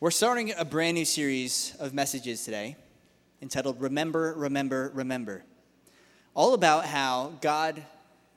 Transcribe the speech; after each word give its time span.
We're 0.00 0.12
starting 0.12 0.54
a 0.56 0.64
brand 0.64 0.94
new 0.94 1.04
series 1.04 1.74
of 1.80 1.92
messages 1.92 2.44
today 2.44 2.76
entitled 3.42 3.80
Remember, 3.80 4.32
Remember, 4.36 4.92
Remember. 4.94 5.42
All 6.34 6.54
about 6.54 6.84
how 6.84 7.32
God, 7.40 7.82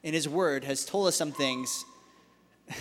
in 0.01 0.15
His 0.15 0.27
Word, 0.27 0.63
has 0.63 0.83
told 0.85 1.07
us 1.07 1.15
some 1.15 1.31
things. 1.31 1.85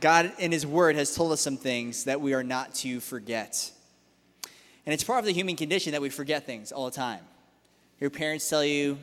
God, 0.00 0.32
in 0.38 0.52
His 0.52 0.64
Word, 0.64 0.94
has 0.94 1.12
told 1.12 1.32
us 1.32 1.40
some 1.40 1.56
things 1.56 2.04
that 2.04 2.20
we 2.20 2.34
are 2.34 2.44
not 2.44 2.72
to 2.76 3.00
forget. 3.00 3.72
And 4.86 4.94
it's 4.94 5.02
part 5.02 5.18
of 5.18 5.24
the 5.24 5.32
human 5.32 5.56
condition 5.56 5.90
that 5.90 6.00
we 6.00 6.08
forget 6.08 6.46
things 6.46 6.70
all 6.70 6.84
the 6.84 6.92
time. 6.92 7.24
Your 7.98 8.10
parents 8.10 8.48
tell 8.48 8.64
you, 8.64 8.96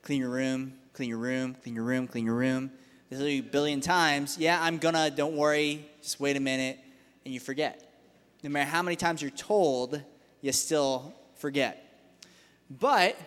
clean 0.00 0.20
your 0.20 0.30
room, 0.30 0.72
clean 0.94 1.10
your 1.10 1.18
room, 1.18 1.54
clean 1.62 1.74
your 1.74 1.84
room, 1.84 2.08
clean 2.08 2.24
your 2.24 2.36
room. 2.36 2.70
They 3.10 3.16
tell 3.18 3.28
you 3.28 3.42
a 3.42 3.44
billion 3.44 3.82
times, 3.82 4.38
yeah, 4.38 4.58
I'm 4.58 4.78
gonna, 4.78 5.10
don't 5.10 5.36
worry, 5.36 5.86
just 6.00 6.18
wait 6.18 6.38
a 6.38 6.40
minute 6.40 6.78
and 7.24 7.32
you 7.32 7.40
forget. 7.40 7.90
No 8.42 8.50
matter 8.50 8.68
how 8.68 8.82
many 8.82 8.96
times 8.96 9.22
you're 9.22 9.30
told, 9.30 10.02
you 10.40 10.52
still 10.52 11.14
forget. 11.36 11.80
But 12.70 13.18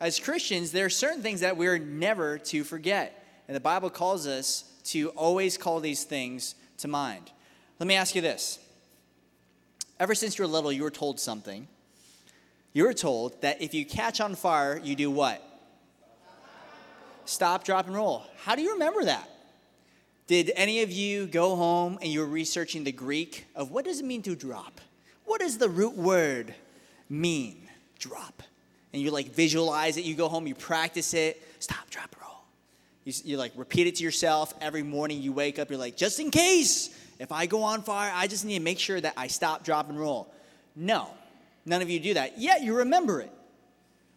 as 0.00 0.18
Christians, 0.20 0.72
there 0.72 0.84
are 0.84 0.90
certain 0.90 1.22
things 1.22 1.40
that 1.40 1.56
we're 1.56 1.78
never 1.78 2.38
to 2.38 2.64
forget. 2.64 3.24
And 3.48 3.56
the 3.56 3.60
Bible 3.60 3.90
calls 3.90 4.26
us 4.26 4.64
to 4.84 5.08
always 5.10 5.56
call 5.56 5.80
these 5.80 6.04
things 6.04 6.54
to 6.78 6.88
mind. 6.88 7.30
Let 7.78 7.86
me 7.86 7.94
ask 7.94 8.14
you 8.14 8.20
this. 8.20 8.58
Ever 9.98 10.14
since 10.14 10.38
you 10.38 10.44
were 10.44 10.48
little, 10.48 10.72
you 10.72 10.82
were 10.82 10.90
told 10.90 11.18
something. 11.18 11.66
You 12.72 12.84
were 12.84 12.92
told 12.92 13.40
that 13.40 13.62
if 13.62 13.72
you 13.72 13.86
catch 13.86 14.20
on 14.20 14.34
fire, 14.34 14.78
you 14.82 14.94
do 14.94 15.10
what? 15.10 15.42
Stop, 17.24 17.64
drop, 17.64 17.86
and 17.86 17.94
roll. 17.94 18.24
How 18.44 18.54
do 18.54 18.62
you 18.62 18.74
remember 18.74 19.04
that? 19.04 19.28
Did 20.26 20.50
any 20.56 20.82
of 20.82 20.90
you 20.90 21.26
go 21.26 21.54
home 21.54 21.98
and 22.02 22.10
you 22.10 22.20
were 22.20 22.26
researching 22.26 22.82
the 22.82 22.92
Greek 22.92 23.46
of 23.54 23.70
what 23.70 23.84
does 23.84 24.00
it 24.00 24.04
mean 24.04 24.22
to 24.22 24.34
drop? 24.34 24.80
What 25.24 25.40
does 25.40 25.58
the 25.58 25.68
root 25.68 25.96
word 25.96 26.54
mean? 27.08 27.68
Drop. 27.98 28.42
And 28.92 29.00
you 29.00 29.10
like 29.12 29.32
visualize 29.32 29.96
it, 29.96 30.04
you 30.04 30.14
go 30.14 30.28
home, 30.28 30.46
you 30.46 30.54
practice 30.54 31.14
it, 31.14 31.40
stop, 31.60 31.88
drop, 31.90 32.16
roll. 32.20 32.40
You, 33.04 33.12
you 33.24 33.36
like 33.36 33.52
repeat 33.54 33.86
it 33.86 33.96
to 33.96 34.04
yourself 34.04 34.52
every 34.60 34.82
morning 34.82 35.22
you 35.22 35.32
wake 35.32 35.60
up, 35.60 35.70
you're 35.70 35.78
like, 35.78 35.96
just 35.96 36.18
in 36.18 36.30
case, 36.30 36.90
if 37.20 37.30
I 37.30 37.46
go 37.46 37.62
on 37.62 37.82
fire, 37.82 38.10
I 38.12 38.26
just 38.26 38.44
need 38.44 38.58
to 38.58 38.64
make 38.64 38.80
sure 38.80 39.00
that 39.00 39.14
I 39.16 39.28
stop, 39.28 39.64
drop, 39.64 39.88
and 39.88 39.98
roll. 39.98 40.32
No, 40.74 41.08
none 41.64 41.82
of 41.82 41.90
you 41.90 42.00
do 42.00 42.14
that. 42.14 42.38
Yet 42.38 42.62
you 42.62 42.78
remember 42.78 43.20
it. 43.20 43.30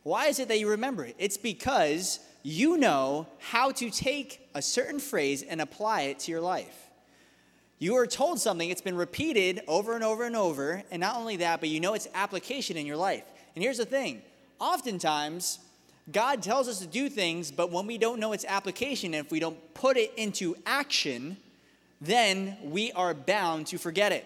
Why 0.03 0.27
is 0.27 0.39
it 0.39 0.47
that 0.47 0.59
you 0.59 0.69
remember 0.69 1.05
it? 1.05 1.15
It's 1.19 1.37
because 1.37 2.19
you 2.43 2.77
know 2.77 3.27
how 3.39 3.71
to 3.71 3.89
take 3.89 4.49
a 4.55 4.61
certain 4.61 4.99
phrase 4.99 5.43
and 5.43 5.61
apply 5.61 6.03
it 6.03 6.19
to 6.19 6.31
your 6.31 6.41
life. 6.41 6.89
You 7.79 7.95
are 7.95 8.07
told 8.07 8.39
something, 8.39 8.69
it's 8.69 8.81
been 8.81 8.97
repeated 8.97 9.61
over 9.67 9.95
and 9.95 10.03
over 10.03 10.25
and 10.25 10.35
over, 10.35 10.83
and 10.91 10.99
not 10.99 11.15
only 11.15 11.37
that, 11.37 11.61
but 11.61 11.69
you 11.69 11.79
know 11.79 11.93
its 11.93 12.07
application 12.13 12.75
in 12.75 12.85
your 12.85 12.97
life. 12.97 13.23
And 13.55 13.63
here's 13.63 13.77
the 13.77 13.85
thing 13.85 14.21
oftentimes, 14.59 15.59
God 16.11 16.41
tells 16.41 16.67
us 16.67 16.79
to 16.79 16.87
do 16.87 17.09
things, 17.09 17.51
but 17.51 17.71
when 17.71 17.87
we 17.87 17.97
don't 17.97 18.19
know 18.19 18.33
its 18.33 18.45
application, 18.45 19.13
and 19.13 19.25
if 19.25 19.31
we 19.31 19.39
don't 19.39 19.73
put 19.73 19.95
it 19.95 20.13
into 20.17 20.55
action, 20.65 21.37
then 22.01 22.57
we 22.63 22.91
are 22.93 23.13
bound 23.13 23.67
to 23.67 23.77
forget 23.77 24.11
it. 24.11 24.25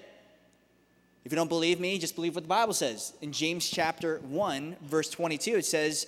If 1.25 1.31
you 1.31 1.35
don't 1.37 1.47
believe 1.47 1.79
me, 1.79 1.97
just 1.99 2.15
believe 2.15 2.35
what 2.35 2.43
the 2.43 2.49
Bible 2.49 2.73
says. 2.73 3.13
In 3.21 3.31
James 3.31 3.69
chapter 3.69 4.19
1, 4.27 4.75
verse 4.83 5.09
22, 5.09 5.57
it 5.57 5.65
says, 5.65 6.07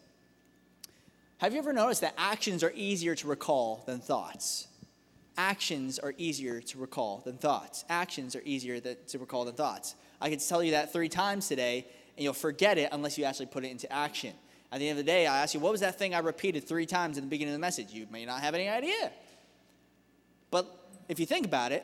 Have 1.41 1.53
you 1.53 1.57
ever 1.57 1.73
noticed 1.73 2.01
that 2.01 2.13
actions 2.19 2.63
are 2.63 2.71
easier 2.75 3.15
to 3.15 3.27
recall 3.27 3.81
than 3.87 3.99
thoughts? 3.99 4.67
Actions 5.39 5.97
are 5.97 6.13
easier 6.19 6.61
to 6.61 6.77
recall 6.77 7.23
than 7.25 7.37
thoughts. 7.37 7.83
Actions 7.89 8.35
are 8.35 8.43
easier 8.45 8.79
to 8.79 9.17
recall 9.17 9.45
than 9.45 9.55
thoughts. 9.55 9.95
I 10.21 10.29
could 10.29 10.39
tell 10.39 10.61
you 10.61 10.73
that 10.73 10.93
three 10.93 11.09
times 11.09 11.47
today, 11.47 11.87
and 12.15 12.23
you'll 12.23 12.33
forget 12.33 12.77
it 12.77 12.89
unless 12.91 13.17
you 13.17 13.23
actually 13.23 13.47
put 13.47 13.65
it 13.65 13.71
into 13.71 13.91
action. 13.91 14.35
At 14.71 14.77
the 14.77 14.87
end 14.87 14.99
of 14.99 15.03
the 15.03 15.11
day, 15.11 15.25
I 15.25 15.39
ask 15.39 15.55
you, 15.55 15.59
what 15.59 15.71
was 15.71 15.81
that 15.81 15.97
thing 15.97 16.13
I 16.13 16.19
repeated 16.19 16.67
three 16.67 16.85
times 16.85 17.17
in 17.17 17.23
the 17.23 17.29
beginning 17.29 17.55
of 17.55 17.59
the 17.59 17.65
message? 17.65 17.91
You 17.91 18.05
may 18.11 18.23
not 18.23 18.41
have 18.41 18.53
any 18.53 18.69
idea. 18.69 19.11
But 20.51 20.67
if 21.09 21.19
you 21.19 21.25
think 21.25 21.47
about 21.47 21.71
it, 21.71 21.83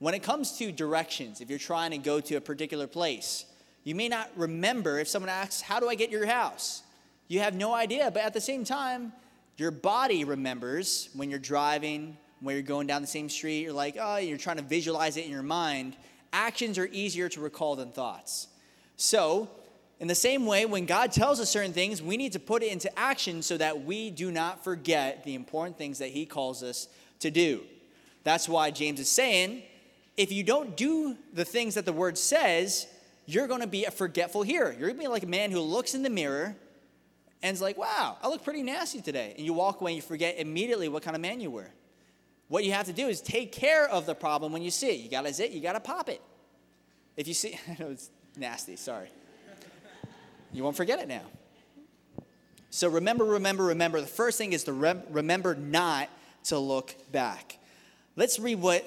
when 0.00 0.12
it 0.12 0.22
comes 0.22 0.58
to 0.58 0.70
directions, 0.70 1.40
if 1.40 1.48
you're 1.48 1.58
trying 1.58 1.92
to 1.92 1.98
go 1.98 2.20
to 2.20 2.34
a 2.34 2.42
particular 2.42 2.86
place, 2.86 3.46
you 3.84 3.94
may 3.94 4.10
not 4.10 4.30
remember 4.36 4.98
if 4.98 5.08
someone 5.08 5.30
asks, 5.30 5.62
How 5.62 5.80
do 5.80 5.88
I 5.88 5.94
get 5.94 6.10
your 6.10 6.26
house? 6.26 6.82
You 7.28 7.40
have 7.40 7.54
no 7.54 7.74
idea, 7.74 8.10
but 8.10 8.22
at 8.22 8.32
the 8.32 8.40
same 8.40 8.64
time, 8.64 9.12
your 9.56 9.70
body 9.70 10.24
remembers 10.24 11.08
when 11.14 11.30
you're 11.30 11.38
driving, 11.38 12.16
when 12.40 12.54
you're 12.54 12.62
going 12.62 12.86
down 12.86 13.02
the 13.02 13.08
same 13.08 13.28
street, 13.28 13.62
you're 13.62 13.72
like, 13.72 13.96
oh, 14.00 14.16
you're 14.16 14.38
trying 14.38 14.58
to 14.58 14.62
visualize 14.62 15.16
it 15.16 15.24
in 15.24 15.30
your 15.30 15.42
mind. 15.42 15.96
Actions 16.32 16.78
are 16.78 16.88
easier 16.92 17.28
to 17.30 17.40
recall 17.40 17.76
than 17.76 17.90
thoughts. 17.90 18.48
So, 18.96 19.50
in 19.98 20.08
the 20.08 20.14
same 20.14 20.44
way, 20.44 20.66
when 20.66 20.84
God 20.84 21.10
tells 21.10 21.40
us 21.40 21.48
certain 21.48 21.72
things, 21.72 22.02
we 22.02 22.18
need 22.18 22.32
to 22.32 22.38
put 22.38 22.62
it 22.62 22.70
into 22.70 22.96
action 22.98 23.40
so 23.40 23.56
that 23.56 23.84
we 23.84 24.10
do 24.10 24.30
not 24.30 24.62
forget 24.62 25.24
the 25.24 25.34
important 25.34 25.78
things 25.78 25.98
that 26.00 26.10
He 26.10 26.26
calls 26.26 26.62
us 26.62 26.88
to 27.20 27.30
do. 27.30 27.62
That's 28.22 28.46
why 28.48 28.70
James 28.70 29.00
is 29.00 29.08
saying, 29.08 29.62
if 30.18 30.32
you 30.32 30.42
don't 30.42 30.76
do 30.76 31.16
the 31.32 31.44
things 31.44 31.74
that 31.74 31.86
the 31.86 31.92
word 31.92 32.18
says, 32.18 32.86
you're 33.24 33.46
going 33.46 33.62
to 33.62 33.66
be 33.66 33.84
a 33.84 33.90
forgetful 33.90 34.42
hearer. 34.42 34.70
You're 34.70 34.88
going 34.88 34.96
to 34.96 35.02
be 35.02 35.08
like 35.08 35.22
a 35.22 35.28
man 35.28 35.50
who 35.50 35.60
looks 35.60 35.94
in 35.94 36.02
the 36.02 36.10
mirror 36.10 36.56
and 37.42 37.54
is 37.54 37.60
like, 37.60 37.76
wow, 37.76 38.16
I 38.22 38.28
look 38.28 38.44
pretty 38.44 38.62
nasty 38.62 39.00
today. 39.00 39.34
And 39.36 39.44
you 39.44 39.52
walk 39.52 39.80
away 39.80 39.92
and 39.92 39.96
you 39.96 40.02
forget 40.02 40.38
immediately 40.38 40.88
what 40.88 41.02
kind 41.02 41.14
of 41.14 41.22
man 41.22 41.40
you 41.40 41.50
were. 41.50 41.70
What 42.48 42.64
you 42.64 42.72
have 42.72 42.86
to 42.86 42.92
do 42.92 43.08
is 43.08 43.20
take 43.20 43.52
care 43.52 43.88
of 43.88 44.06
the 44.06 44.14
problem 44.14 44.52
when 44.52 44.62
you 44.62 44.70
see 44.70 44.88
it. 44.88 45.00
You 45.00 45.10
got 45.10 45.24
to 45.24 45.32
zit, 45.32 45.50
you 45.50 45.60
got 45.60 45.72
to 45.72 45.80
pop 45.80 46.08
it. 46.08 46.22
If 47.16 47.26
you 47.28 47.34
see, 47.34 47.58
I 47.68 47.76
know 47.82 47.90
it's 47.90 48.10
nasty, 48.36 48.76
sorry. 48.76 49.08
You 50.52 50.62
won't 50.62 50.76
forget 50.76 51.00
it 51.00 51.08
now. 51.08 51.22
So 52.70 52.88
remember, 52.88 53.24
remember, 53.24 53.64
remember. 53.64 54.00
The 54.00 54.06
first 54.06 54.38
thing 54.38 54.52
is 54.52 54.64
to 54.64 54.72
rem- 54.72 55.02
remember 55.10 55.54
not 55.54 56.08
to 56.44 56.58
look 56.58 56.94
back. 57.10 57.58
Let's 58.16 58.38
read 58.38 58.60
what 58.60 58.86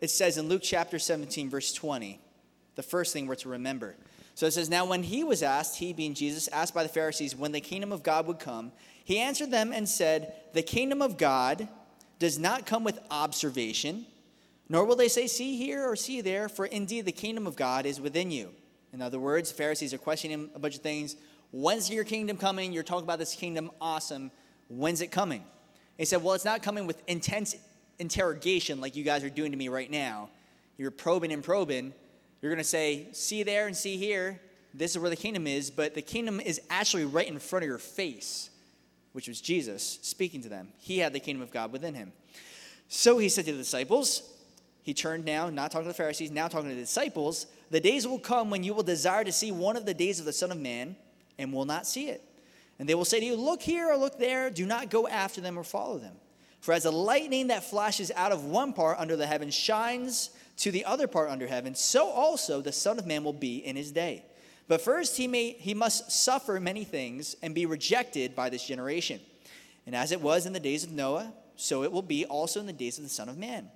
it 0.00 0.10
says 0.10 0.38
in 0.38 0.48
Luke 0.48 0.62
chapter 0.62 0.98
17, 0.98 1.50
verse 1.50 1.72
20. 1.72 2.20
The 2.76 2.82
first 2.82 3.12
thing 3.12 3.26
we're 3.26 3.34
to 3.36 3.48
remember. 3.50 3.96
So 4.34 4.46
it 4.46 4.52
says, 4.52 4.70
Now 4.70 4.84
when 4.84 5.02
he 5.02 5.24
was 5.24 5.42
asked, 5.42 5.78
he 5.78 5.92
being 5.92 6.14
Jesus, 6.14 6.48
asked 6.48 6.74
by 6.74 6.82
the 6.82 6.88
Pharisees 6.88 7.36
when 7.36 7.52
the 7.52 7.60
kingdom 7.60 7.92
of 7.92 8.02
God 8.02 8.26
would 8.26 8.38
come, 8.38 8.72
he 9.04 9.18
answered 9.18 9.50
them 9.50 9.72
and 9.72 9.88
said, 9.88 10.34
The 10.52 10.62
kingdom 10.62 11.02
of 11.02 11.18
God 11.18 11.68
does 12.18 12.38
not 12.38 12.66
come 12.66 12.84
with 12.84 12.98
observation, 13.10 14.06
nor 14.68 14.84
will 14.84 14.96
they 14.96 15.08
say, 15.08 15.26
See 15.26 15.56
here 15.56 15.88
or 15.88 15.96
see 15.96 16.20
there, 16.20 16.48
for 16.48 16.66
indeed 16.66 17.06
the 17.06 17.12
kingdom 17.12 17.46
of 17.46 17.56
God 17.56 17.86
is 17.86 18.00
within 18.00 18.30
you. 18.30 18.50
In 18.92 19.02
other 19.02 19.18
words, 19.18 19.50
the 19.50 19.56
Pharisees 19.56 19.94
are 19.94 19.98
questioning 19.98 20.38
him 20.38 20.50
a 20.54 20.58
bunch 20.58 20.76
of 20.76 20.82
things. 20.82 21.16
When's 21.52 21.90
your 21.90 22.04
kingdom 22.04 22.36
coming? 22.36 22.72
You're 22.72 22.82
talking 22.82 23.04
about 23.04 23.18
this 23.18 23.34
kingdom, 23.34 23.70
awesome. 23.80 24.30
When's 24.68 25.00
it 25.00 25.10
coming? 25.10 25.44
He 25.98 26.04
said, 26.04 26.22
Well, 26.22 26.34
it's 26.34 26.44
not 26.44 26.62
coming 26.62 26.86
with 26.86 27.02
intense 27.08 27.56
interrogation 27.98 28.80
like 28.80 28.96
you 28.96 29.04
guys 29.04 29.24
are 29.24 29.30
doing 29.30 29.52
to 29.52 29.58
me 29.58 29.68
right 29.68 29.90
now. 29.90 30.30
You're 30.78 30.90
probing 30.90 31.32
and 31.32 31.42
probing. 31.42 31.92
You're 32.40 32.50
going 32.50 32.62
to 32.62 32.64
say, 32.64 33.08
see 33.12 33.42
there 33.42 33.66
and 33.66 33.76
see 33.76 33.96
here. 33.96 34.40
This 34.72 34.92
is 34.92 34.98
where 34.98 35.10
the 35.10 35.16
kingdom 35.16 35.46
is, 35.46 35.70
but 35.70 35.94
the 35.94 36.02
kingdom 36.02 36.40
is 36.40 36.60
actually 36.70 37.04
right 37.04 37.28
in 37.28 37.38
front 37.38 37.64
of 37.64 37.68
your 37.68 37.78
face, 37.78 38.50
which 39.12 39.28
was 39.28 39.40
Jesus 39.40 39.98
speaking 40.02 40.40
to 40.42 40.48
them. 40.48 40.68
He 40.78 40.98
had 40.98 41.12
the 41.12 41.20
kingdom 41.20 41.42
of 41.42 41.50
God 41.50 41.72
within 41.72 41.94
him. 41.94 42.12
So 42.88 43.18
he 43.18 43.28
said 43.28 43.44
to 43.46 43.52
the 43.52 43.58
disciples, 43.58 44.22
he 44.82 44.94
turned 44.94 45.24
now, 45.24 45.50
not 45.50 45.70
talking 45.70 45.84
to 45.84 45.88
the 45.88 45.94
Pharisees, 45.94 46.30
now 46.30 46.48
talking 46.48 46.68
to 46.68 46.74
the 46.74 46.80
disciples, 46.80 47.46
the 47.70 47.80
days 47.80 48.06
will 48.06 48.18
come 48.18 48.50
when 48.50 48.64
you 48.64 48.74
will 48.74 48.82
desire 48.82 49.24
to 49.24 49.32
see 49.32 49.52
one 49.52 49.76
of 49.76 49.84
the 49.84 49.94
days 49.94 50.18
of 50.18 50.26
the 50.26 50.32
Son 50.32 50.50
of 50.50 50.58
Man 50.58 50.96
and 51.38 51.52
will 51.52 51.64
not 51.64 51.86
see 51.86 52.08
it. 52.08 52.22
And 52.78 52.88
they 52.88 52.94
will 52.94 53.04
say 53.04 53.20
to 53.20 53.26
you, 53.26 53.36
Look 53.36 53.60
here 53.60 53.90
or 53.90 53.96
look 53.96 54.18
there, 54.18 54.50
do 54.50 54.64
not 54.64 54.88
go 54.88 55.06
after 55.06 55.40
them 55.40 55.58
or 55.58 55.64
follow 55.64 55.98
them. 55.98 56.14
For 56.60 56.72
as 56.72 56.84
the 56.84 56.92
lightning 56.92 57.48
that 57.48 57.64
flashes 57.64 58.10
out 58.16 58.32
of 58.32 58.44
one 58.44 58.72
part 58.72 58.98
under 58.98 59.16
the 59.16 59.26
heaven 59.26 59.50
shines 59.50 60.30
to 60.60 60.70
the 60.70 60.84
other 60.84 61.06
part 61.06 61.30
under 61.30 61.46
heaven, 61.46 61.74
so 61.74 62.08
also 62.08 62.60
the 62.60 62.72
Son 62.72 62.98
of 62.98 63.06
Man 63.06 63.24
will 63.24 63.32
be 63.32 63.58
in 63.58 63.76
his 63.76 63.90
day. 63.92 64.24
But 64.68 64.80
first 64.80 65.16
he, 65.16 65.26
may, 65.26 65.52
he 65.52 65.74
must 65.74 66.12
suffer 66.12 66.60
many 66.60 66.84
things 66.84 67.34
and 67.42 67.54
be 67.54 67.66
rejected 67.66 68.36
by 68.36 68.50
this 68.50 68.64
generation. 68.64 69.20
And 69.86 69.96
as 69.96 70.12
it 70.12 70.20
was 70.20 70.46
in 70.46 70.52
the 70.52 70.60
days 70.60 70.84
of 70.84 70.92
Noah, 70.92 71.32
so 71.56 71.82
it 71.82 71.90
will 71.90 72.02
be 72.02 72.24
also 72.24 72.60
in 72.60 72.66
the 72.66 72.72
days 72.72 72.98
of 72.98 73.04
the 73.04 73.10
Son 73.10 73.28
of 73.28 73.38
Man. 73.38 73.68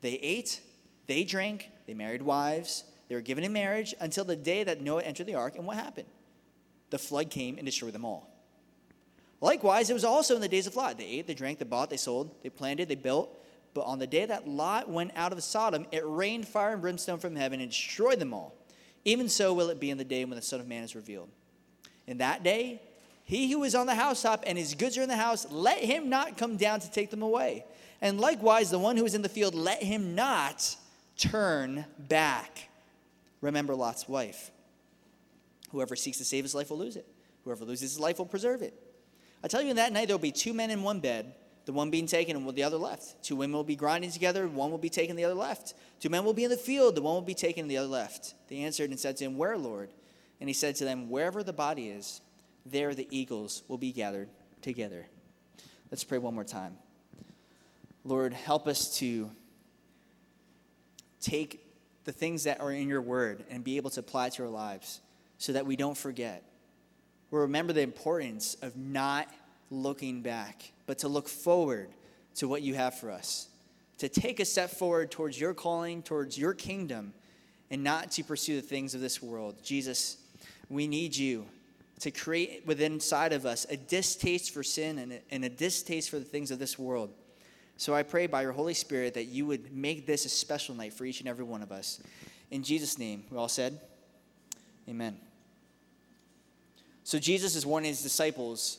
They 0.00 0.14
ate, 0.14 0.60
they 1.06 1.24
drank, 1.24 1.70
they 1.86 1.94
married 1.94 2.22
wives, 2.22 2.84
They 3.12 3.14
were 3.14 3.20
given 3.20 3.44
in 3.44 3.52
marriage 3.52 3.94
until 4.00 4.24
the 4.24 4.36
day 4.36 4.64
that 4.64 4.80
Noah 4.80 5.02
entered 5.02 5.26
the 5.26 5.34
ark. 5.34 5.56
And 5.56 5.66
what 5.66 5.76
happened? 5.76 6.08
The 6.88 6.98
flood 6.98 7.28
came 7.28 7.58
and 7.58 7.66
destroyed 7.66 7.92
them 7.92 8.06
all. 8.06 8.28
Likewise, 9.42 9.90
it 9.90 9.92
was 9.92 10.04
also 10.04 10.34
in 10.34 10.40
the 10.40 10.48
days 10.48 10.66
of 10.66 10.76
Lot. 10.76 10.96
They 10.96 11.04
ate, 11.04 11.26
they 11.26 11.34
drank, 11.34 11.58
they 11.58 11.66
bought, 11.66 11.90
they 11.90 11.98
sold, 11.98 12.34
they 12.42 12.48
planted, 12.48 12.88
they 12.88 12.94
built. 12.94 13.41
But 13.74 13.82
on 13.82 13.98
the 13.98 14.06
day 14.06 14.26
that 14.26 14.46
Lot 14.46 14.88
went 14.88 15.12
out 15.16 15.32
of 15.32 15.42
Sodom, 15.42 15.86
it 15.92 16.02
rained 16.04 16.46
fire 16.46 16.72
and 16.72 16.82
brimstone 16.82 17.18
from 17.18 17.36
heaven 17.36 17.60
and 17.60 17.70
destroyed 17.70 18.18
them 18.18 18.34
all. 18.34 18.54
Even 19.04 19.28
so 19.28 19.52
will 19.54 19.70
it 19.70 19.80
be 19.80 19.90
in 19.90 19.98
the 19.98 20.04
day 20.04 20.24
when 20.24 20.36
the 20.36 20.42
Son 20.42 20.60
of 20.60 20.68
Man 20.68 20.84
is 20.84 20.94
revealed. 20.94 21.28
In 22.06 22.18
that 22.18 22.42
day, 22.42 22.82
he 23.24 23.50
who 23.50 23.64
is 23.64 23.74
on 23.74 23.86
the 23.86 23.94
housetop 23.94 24.44
and 24.46 24.58
his 24.58 24.74
goods 24.74 24.98
are 24.98 25.02
in 25.02 25.08
the 25.08 25.16
house, 25.16 25.50
let 25.50 25.78
him 25.78 26.08
not 26.08 26.36
come 26.36 26.56
down 26.56 26.80
to 26.80 26.90
take 26.90 27.10
them 27.10 27.22
away. 27.22 27.64
And 28.00 28.20
likewise, 28.20 28.70
the 28.70 28.78
one 28.78 28.96
who 28.96 29.04
is 29.04 29.14
in 29.14 29.22
the 29.22 29.28
field, 29.28 29.54
let 29.54 29.82
him 29.82 30.14
not 30.14 30.76
turn 31.16 31.84
back. 31.98 32.68
Remember 33.40 33.74
Lot's 33.74 34.08
wife. 34.08 34.50
Whoever 35.70 35.96
seeks 35.96 36.18
to 36.18 36.24
save 36.24 36.44
his 36.44 36.54
life 36.54 36.70
will 36.70 36.78
lose 36.78 36.96
it. 36.96 37.06
Whoever 37.44 37.64
loses 37.64 37.92
his 37.92 38.00
life 38.00 38.18
will 38.18 38.26
preserve 38.26 38.62
it. 38.62 38.74
I 39.42 39.48
tell 39.48 39.62
you, 39.62 39.70
in 39.70 39.76
that 39.76 39.92
night 39.92 40.08
there 40.08 40.16
will 40.16 40.22
be 40.22 40.32
two 40.32 40.52
men 40.52 40.70
in 40.70 40.82
one 40.82 41.00
bed, 41.00 41.34
the 41.64 41.72
one 41.72 41.90
being 41.90 42.06
taken 42.06 42.36
and 42.36 42.48
the 42.54 42.62
other 42.62 42.76
left. 42.76 43.22
Two 43.22 43.36
women 43.36 43.54
will 43.54 43.64
be 43.64 43.76
grinding 43.76 44.10
together, 44.10 44.48
one 44.48 44.70
will 44.70 44.78
be 44.78 44.88
taken, 44.88 45.16
the 45.16 45.24
other 45.24 45.34
left. 45.34 45.74
Two 46.00 46.08
men 46.08 46.24
will 46.24 46.34
be 46.34 46.44
in 46.44 46.50
the 46.50 46.56
field, 46.56 46.94
the 46.94 47.02
one 47.02 47.14
will 47.14 47.22
be 47.22 47.34
taken, 47.34 47.68
the 47.68 47.76
other 47.76 47.88
left. 47.88 48.34
They 48.48 48.58
answered 48.58 48.90
and 48.90 48.98
said 48.98 49.16
to 49.18 49.24
him, 49.24 49.36
Where, 49.36 49.56
Lord? 49.56 49.90
And 50.40 50.48
he 50.48 50.54
said 50.54 50.74
to 50.76 50.84
them, 50.84 51.08
Wherever 51.08 51.42
the 51.42 51.52
body 51.52 51.88
is, 51.88 52.20
there 52.66 52.94
the 52.94 53.06
eagles 53.10 53.62
will 53.68 53.78
be 53.78 53.92
gathered 53.92 54.28
together. 54.60 55.06
Let's 55.90 56.04
pray 56.04 56.18
one 56.18 56.34
more 56.34 56.44
time. 56.44 56.76
Lord, 58.04 58.32
help 58.32 58.66
us 58.66 58.98
to 58.98 59.30
take 61.20 61.64
the 62.04 62.12
things 62.12 62.44
that 62.44 62.60
are 62.60 62.72
in 62.72 62.88
your 62.88 63.02
word 63.02 63.44
and 63.48 63.62
be 63.62 63.76
able 63.76 63.90
to 63.90 64.00
apply 64.00 64.30
to 64.30 64.42
our 64.42 64.48
lives 64.48 65.00
so 65.38 65.52
that 65.52 65.66
we 65.66 65.76
don't 65.76 65.96
forget. 65.96 66.42
We 67.30 67.38
remember 67.38 67.72
the 67.72 67.82
importance 67.82 68.56
of 68.62 68.76
not 68.76 69.28
looking 69.70 70.22
back, 70.22 70.71
but 70.86 70.98
to 70.98 71.08
look 71.08 71.28
forward 71.28 71.90
to 72.36 72.48
what 72.48 72.62
you 72.62 72.74
have 72.74 72.98
for 72.98 73.10
us, 73.10 73.48
to 73.98 74.08
take 74.08 74.40
a 74.40 74.44
step 74.44 74.70
forward 74.70 75.10
towards 75.10 75.40
your 75.40 75.54
calling, 75.54 76.02
towards 76.02 76.38
your 76.38 76.54
kingdom, 76.54 77.12
and 77.70 77.82
not 77.82 78.10
to 78.12 78.24
pursue 78.24 78.56
the 78.56 78.66
things 78.66 78.94
of 78.94 79.00
this 79.00 79.22
world. 79.22 79.56
Jesus, 79.62 80.18
we 80.68 80.86
need 80.86 81.16
you 81.16 81.46
to 82.00 82.10
create 82.10 82.66
within 82.66 82.94
inside 82.94 83.32
of 83.32 83.46
us 83.46 83.64
a 83.70 83.76
distaste 83.76 84.52
for 84.52 84.62
sin 84.62 84.98
and 84.98 85.12
a, 85.12 85.20
and 85.30 85.44
a 85.44 85.48
distaste 85.48 86.10
for 86.10 86.18
the 86.18 86.24
things 86.24 86.50
of 86.50 86.58
this 86.58 86.78
world. 86.78 87.10
So 87.76 87.94
I 87.94 88.02
pray 88.02 88.26
by 88.26 88.42
your 88.42 88.52
Holy 88.52 88.74
Spirit 88.74 89.14
that 89.14 89.24
you 89.24 89.46
would 89.46 89.72
make 89.72 90.06
this 90.06 90.24
a 90.24 90.28
special 90.28 90.74
night 90.74 90.92
for 90.92 91.04
each 91.04 91.20
and 91.20 91.28
every 91.28 91.44
one 91.44 91.62
of 91.62 91.72
us. 91.72 92.00
In 92.50 92.62
Jesus' 92.62 92.98
name, 92.98 93.24
we 93.30 93.38
all 93.38 93.48
said, 93.48 93.80
Amen. 94.88 95.16
So 97.04 97.18
Jesus 97.18 97.56
is 97.56 97.64
warning 97.64 97.88
his 97.88 98.02
disciples, 98.02 98.78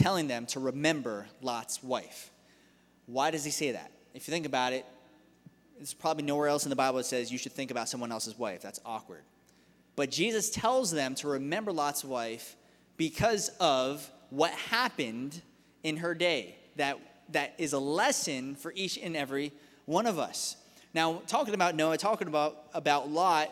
telling 0.00 0.28
them 0.28 0.46
to 0.46 0.60
remember 0.60 1.26
Lot's 1.42 1.82
wife. 1.82 2.30
Why 3.06 3.30
does 3.30 3.44
he 3.44 3.50
say 3.50 3.72
that? 3.72 3.90
If 4.14 4.26
you 4.26 4.32
think 4.32 4.46
about 4.46 4.72
it, 4.72 4.86
there's 5.76 5.92
probably 5.92 6.24
nowhere 6.24 6.48
else 6.48 6.64
in 6.64 6.70
the 6.70 6.76
Bible 6.76 6.96
that 6.98 7.04
says 7.04 7.30
you 7.30 7.36
should 7.36 7.52
think 7.52 7.70
about 7.70 7.88
someone 7.88 8.10
else's 8.10 8.38
wife. 8.38 8.62
That's 8.62 8.80
awkward. 8.86 9.22
But 9.96 10.10
Jesus 10.10 10.48
tells 10.48 10.90
them 10.90 11.14
to 11.16 11.28
remember 11.28 11.70
Lot's 11.70 12.02
wife 12.02 12.56
because 12.96 13.50
of 13.60 14.10
what 14.30 14.52
happened 14.52 15.42
in 15.82 15.98
her 15.98 16.14
day. 16.14 16.56
That, 16.76 16.98
that 17.30 17.54
is 17.58 17.74
a 17.74 17.78
lesson 17.78 18.54
for 18.54 18.72
each 18.74 18.98
and 18.98 19.14
every 19.14 19.52
one 19.84 20.06
of 20.06 20.18
us. 20.18 20.56
Now, 20.94 21.20
talking 21.26 21.52
about 21.52 21.74
Noah, 21.74 21.98
talking 21.98 22.28
about, 22.28 22.56
about 22.72 23.10
Lot, 23.10 23.50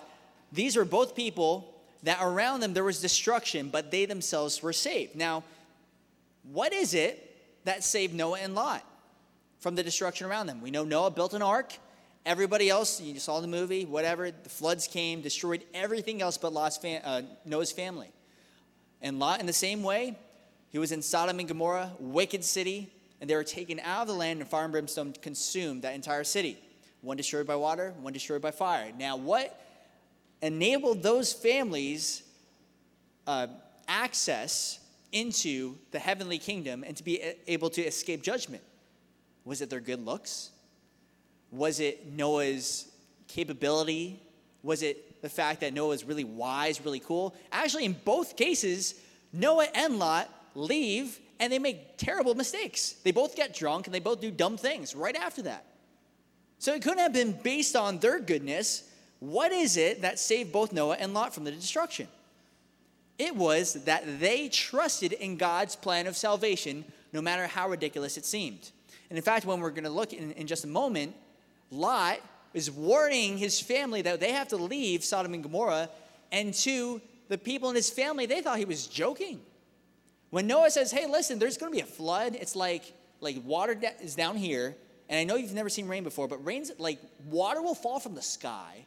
these 0.50 0.79
are 0.79 0.87
both 0.87 1.15
people 1.15 1.75
that 2.05 2.19
around 2.23 2.61
them 2.61 2.73
there 2.73 2.85
was 2.85 3.03
destruction, 3.03 3.69
but 3.69 3.91
they 3.91 4.06
themselves 4.06 4.62
were 4.62 4.73
saved. 4.73 5.15
Now, 5.15 5.45
what 6.53 6.73
is 6.73 6.95
it 6.95 7.37
that 7.65 7.85
saved 7.85 8.15
Noah 8.15 8.39
and 8.41 8.55
Lot 8.55 8.85
from 9.61 9.75
the 9.75 9.83
destruction 9.83 10.27
around 10.27 10.47
them? 10.47 10.61
We 10.61 10.71
know 10.71 10.85
Noah 10.85 11.11
built 11.11 11.35
an 11.35 11.43
ark. 11.43 11.73
Everybody 12.25 12.69
else, 12.69 13.00
you 13.00 13.19
saw 13.19 13.41
the 13.41 13.47
movie, 13.47 13.85
whatever, 13.85 14.31
the 14.31 14.49
floods 14.49 14.87
came, 14.87 15.21
destroyed 15.21 15.65
everything 15.73 16.21
else 16.21 16.37
but 16.37 16.53
Lot's 16.53 16.77
fam- 16.77 17.03
uh, 17.05 17.23
Noah's 17.45 17.73
family. 17.73 18.11
And 19.00 19.19
Lot, 19.19 19.41
in 19.41 19.47
the 19.47 19.53
same 19.53 19.83
way, 19.83 20.19
he 20.71 20.79
was 20.79 20.93
in 20.93 21.00
Sodom 21.00 21.39
and 21.39 21.49
Gomorrah, 21.49 21.93
wicked 21.99 22.45
city, 22.45 22.93
and 23.21 23.29
they 23.29 23.35
were 23.35 23.45
taken 23.45 23.81
out 23.81 24.03
of 24.03 24.09
the 24.09 24.15
land, 24.15 24.41
and 24.41 24.49
fire 24.49 24.65
and 24.65 24.73
brimstone 24.73 25.15
consumed 25.23 25.83
that 25.83 25.95
entire 25.95 26.25
city. 26.25 26.59
One 27.00 27.17
destroyed 27.17 27.47
by 27.47 27.56
water, 27.56 27.95
one 28.00 28.12
destroyed 28.12 28.43
by 28.43 28.50
fire. 28.50 28.93
Now, 28.99 29.17
what 29.17 29.59
enabled 30.43 31.03
those 31.03 31.33
families 31.33 32.23
uh, 33.27 33.47
access 33.87 34.81
into 35.12 35.76
the 35.90 35.99
heavenly 35.99 36.38
kingdom 36.38 36.84
and 36.87 36.96
to 36.96 37.05
be 37.05 37.22
able 37.46 37.70
to 37.70 37.82
escape 37.82 38.22
judgment? 38.22 38.62
Was 39.44 39.60
it 39.60 39.70
their 39.70 39.81
good 39.81 40.05
looks? 40.05 40.50
Was 41.50 41.81
it 41.81 42.12
Noah's 42.12 42.88
capability? 43.26 44.20
Was 44.62 44.82
it 44.82 45.22
the 45.22 45.28
fact 45.28 45.60
that 45.60 45.72
Noah 45.72 45.88
was 45.88 46.05
really 46.05 46.25
wise, 46.25 46.81
really 46.84 47.00
cool? 47.00 47.34
Actually, 47.50 47.84
in 47.84 47.96
both 48.05 48.37
cases, 48.37 48.94
Noah 49.32 49.69
and 49.75 49.99
Lot 49.99 50.28
leave 50.55 51.19
and 51.40 51.52
they 51.52 51.58
make 51.58 51.96
terrible 51.96 52.34
mistakes. 52.34 52.93
They 53.04 53.12
both 53.12 53.37
get 53.37 53.54
drunk 53.54 53.87
and 53.87 53.94
they 53.94 54.00
both 54.00 54.20
do 54.20 54.31
dumb 54.31 54.56
things 54.56 54.94
right 54.94 55.16
after 55.16 55.43
that. 55.43 55.64
So 56.58 56.75
it 56.75 56.82
couldn't 56.82 56.99
have 56.99 57.12
been 57.12 57.32
based 57.32 57.76
on 57.76 57.99
their 57.99 58.19
goodness. 58.19 58.82
What 59.20 59.52
is 59.52 59.76
it 59.76 60.02
that 60.02 60.19
saved 60.19 60.52
both 60.52 60.72
Noah 60.72 60.96
and 60.99 61.14
Lot 61.14 61.32
from 61.32 61.44
the 61.44 61.52
destruction? 61.52 62.08
It 63.19 63.35
was 63.35 63.75
that 63.85 64.20
they 64.20 64.49
trusted 64.49 65.12
in 65.12 65.37
God's 65.37 65.75
plan 65.75 66.06
of 66.06 66.17
salvation, 66.17 66.85
no 67.12 67.20
matter 67.20 67.47
how 67.47 67.69
ridiculous 67.69 68.17
it 68.17 68.25
seemed. 68.25 68.70
And 69.11 69.17
in 69.17 69.25
fact, 69.25 69.44
when 69.44 69.61
we're 69.61 69.70
going 69.70 69.85
to 69.85 69.91
look 69.91 70.12
in, 70.12 70.32
in 70.32 70.47
just 70.47 70.65
a 70.65 70.69
moment, 70.69 71.15
Lot 71.70 72.19
is 72.55 72.70
warning 72.70 73.37
his 73.38 73.61
family 73.61 74.03
that 74.03 74.20
they 74.20 74.32
have 74.32 74.49
to 74.49 74.56
leave 74.56 75.05
Sodom 75.05 75.35
and 75.35 75.43
Gomorrah. 75.43 75.88
And 76.31 76.55
to 76.55 77.00
the 77.29 77.38
people 77.38 77.69
in 77.70 77.75
his 77.76 77.91
family, 77.91 78.26
they 78.26 78.41
thought 78.41 78.59
he 78.59 78.65
was 78.65 78.87
joking. 78.87 79.41
When 80.31 80.47
Noah 80.47 80.71
says, 80.71 80.93
hey, 80.93 81.06
listen, 81.06 81.38
there's 81.38 81.56
going 81.56 81.73
to 81.73 81.76
be 81.76 81.82
a 81.82 81.87
flood, 81.87 82.35
it's 82.35 82.55
like, 82.55 82.93
like 83.21 83.37
water 83.44 83.79
is 84.00 84.14
down 84.14 84.37
here. 84.37 84.76
And 85.09 85.19
I 85.19 85.25
know 85.25 85.37
you've 85.37 85.55
never 85.55 85.71
seen 85.71 85.88
rain 85.88 86.05
before, 86.05 86.29
but 86.29 86.44
rain's 86.44 86.71
like 86.79 86.99
water 87.26 87.62
will 87.62 87.75
fall 87.75 87.99
from 87.99 88.14
the 88.14 88.23
sky 88.23 88.85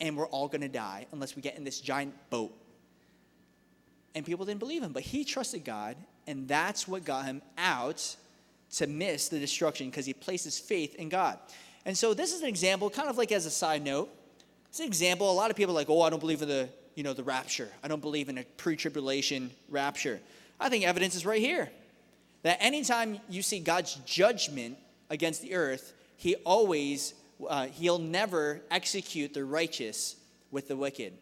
and 0.00 0.16
we're 0.16 0.26
all 0.26 0.48
going 0.48 0.62
to 0.62 0.68
die 0.68 1.06
unless 1.12 1.36
we 1.36 1.42
get 1.42 1.56
in 1.56 1.62
this 1.62 1.80
giant 1.80 2.12
boat. 2.30 2.52
And 4.14 4.24
people 4.26 4.44
didn't 4.44 4.60
believe 4.60 4.82
him, 4.82 4.92
but 4.92 5.02
he 5.02 5.24
trusted 5.24 5.64
God, 5.64 5.96
and 6.26 6.46
that's 6.46 6.86
what 6.86 7.04
got 7.04 7.24
him 7.24 7.40
out 7.56 8.16
to 8.74 8.86
miss 8.86 9.28
the 9.28 9.38
destruction 9.38 9.88
because 9.90 10.06
he 10.06 10.14
placed 10.14 10.44
his 10.44 10.58
faith 10.58 10.94
in 10.96 11.08
God. 11.08 11.38
And 11.84 11.96
so 11.96 12.14
this 12.14 12.32
is 12.32 12.42
an 12.42 12.48
example, 12.48 12.90
kind 12.90 13.08
of 13.08 13.18
like 13.18 13.32
as 13.32 13.46
a 13.46 13.50
side 13.50 13.82
note. 13.82 14.08
It's 14.68 14.80
an 14.80 14.86
example. 14.86 15.30
A 15.30 15.32
lot 15.32 15.50
of 15.50 15.56
people 15.56 15.74
are 15.74 15.80
like, 15.80 15.90
oh, 15.90 16.02
I 16.02 16.10
don't 16.10 16.20
believe 16.20 16.42
in 16.42 16.48
the, 16.48 16.68
you 16.94 17.02
know, 17.02 17.12
the 17.12 17.24
rapture. 17.24 17.68
I 17.82 17.88
don't 17.88 18.00
believe 18.00 18.28
in 18.28 18.38
a 18.38 18.44
pre-tribulation 18.56 19.50
rapture. 19.68 20.20
I 20.60 20.68
think 20.68 20.84
evidence 20.84 21.14
is 21.14 21.26
right 21.26 21.40
here. 21.40 21.70
That 22.42 22.58
anytime 22.60 23.18
you 23.28 23.42
see 23.42 23.60
God's 23.60 23.94
judgment 24.06 24.78
against 25.10 25.42
the 25.42 25.54
earth, 25.54 25.92
he 26.16 26.36
always, 26.36 27.14
uh, 27.46 27.66
he'll 27.66 27.98
never 27.98 28.62
execute 28.70 29.34
the 29.34 29.44
righteous 29.44 30.16
with 30.50 30.68
the 30.68 30.76
wicked. 30.76 31.12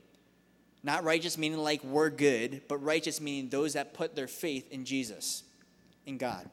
Not 0.83 1.05
righteous 1.05 1.37
meaning 1.37 1.59
like 1.59 1.85
we're 1.85 2.11
good, 2.11 2.63
but 2.69 2.83
righteous 2.83 3.21
meaning 3.21 3.51
those 3.51 3.75
that 3.75 3.93
put 3.93 4.15
their 4.17 4.29
faith 4.29 4.71
in 4.73 4.85
Jesus, 4.85 5.43
in 6.07 6.17
God. 6.17 6.49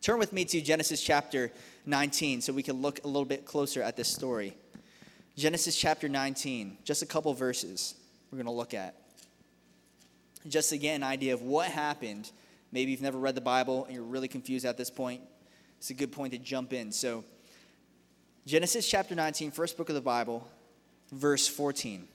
Turn 0.00 0.18
with 0.18 0.32
me 0.32 0.44
to 0.44 0.60
Genesis 0.60 1.02
chapter 1.02 1.50
19 1.86 2.40
so 2.40 2.52
we 2.52 2.62
can 2.62 2.80
look 2.80 3.02
a 3.04 3.08
little 3.08 3.24
bit 3.24 3.44
closer 3.44 3.82
at 3.82 3.96
this 3.96 4.08
story. 4.08 4.56
Genesis 5.36 5.76
chapter 5.76 6.08
19, 6.08 6.78
just 6.84 7.02
a 7.02 7.06
couple 7.06 7.32
verses 7.34 7.94
we're 8.30 8.36
going 8.36 8.46
to 8.46 8.52
look 8.52 8.74
at. 8.74 8.94
Just 10.46 10.70
to 10.70 10.78
get 10.78 10.94
an 10.94 11.02
idea 11.02 11.34
of 11.34 11.42
what 11.42 11.68
happened. 11.68 12.30
Maybe 12.70 12.92
you've 12.92 13.02
never 13.02 13.18
read 13.18 13.34
the 13.34 13.40
Bible 13.40 13.84
and 13.84 13.94
you're 13.94 14.04
really 14.04 14.28
confused 14.28 14.64
at 14.64 14.76
this 14.76 14.90
point. 14.90 15.22
It's 15.78 15.90
a 15.90 15.94
good 15.94 16.12
point 16.12 16.32
to 16.32 16.38
jump 16.38 16.72
in. 16.72 16.92
So, 16.92 17.24
Genesis 18.46 18.88
chapter 18.88 19.14
19, 19.14 19.50
first 19.50 19.76
book 19.76 19.88
of 19.88 19.94
the 19.94 20.00
Bible, 20.00 20.48
verse 21.12 21.46
14. 21.46 22.08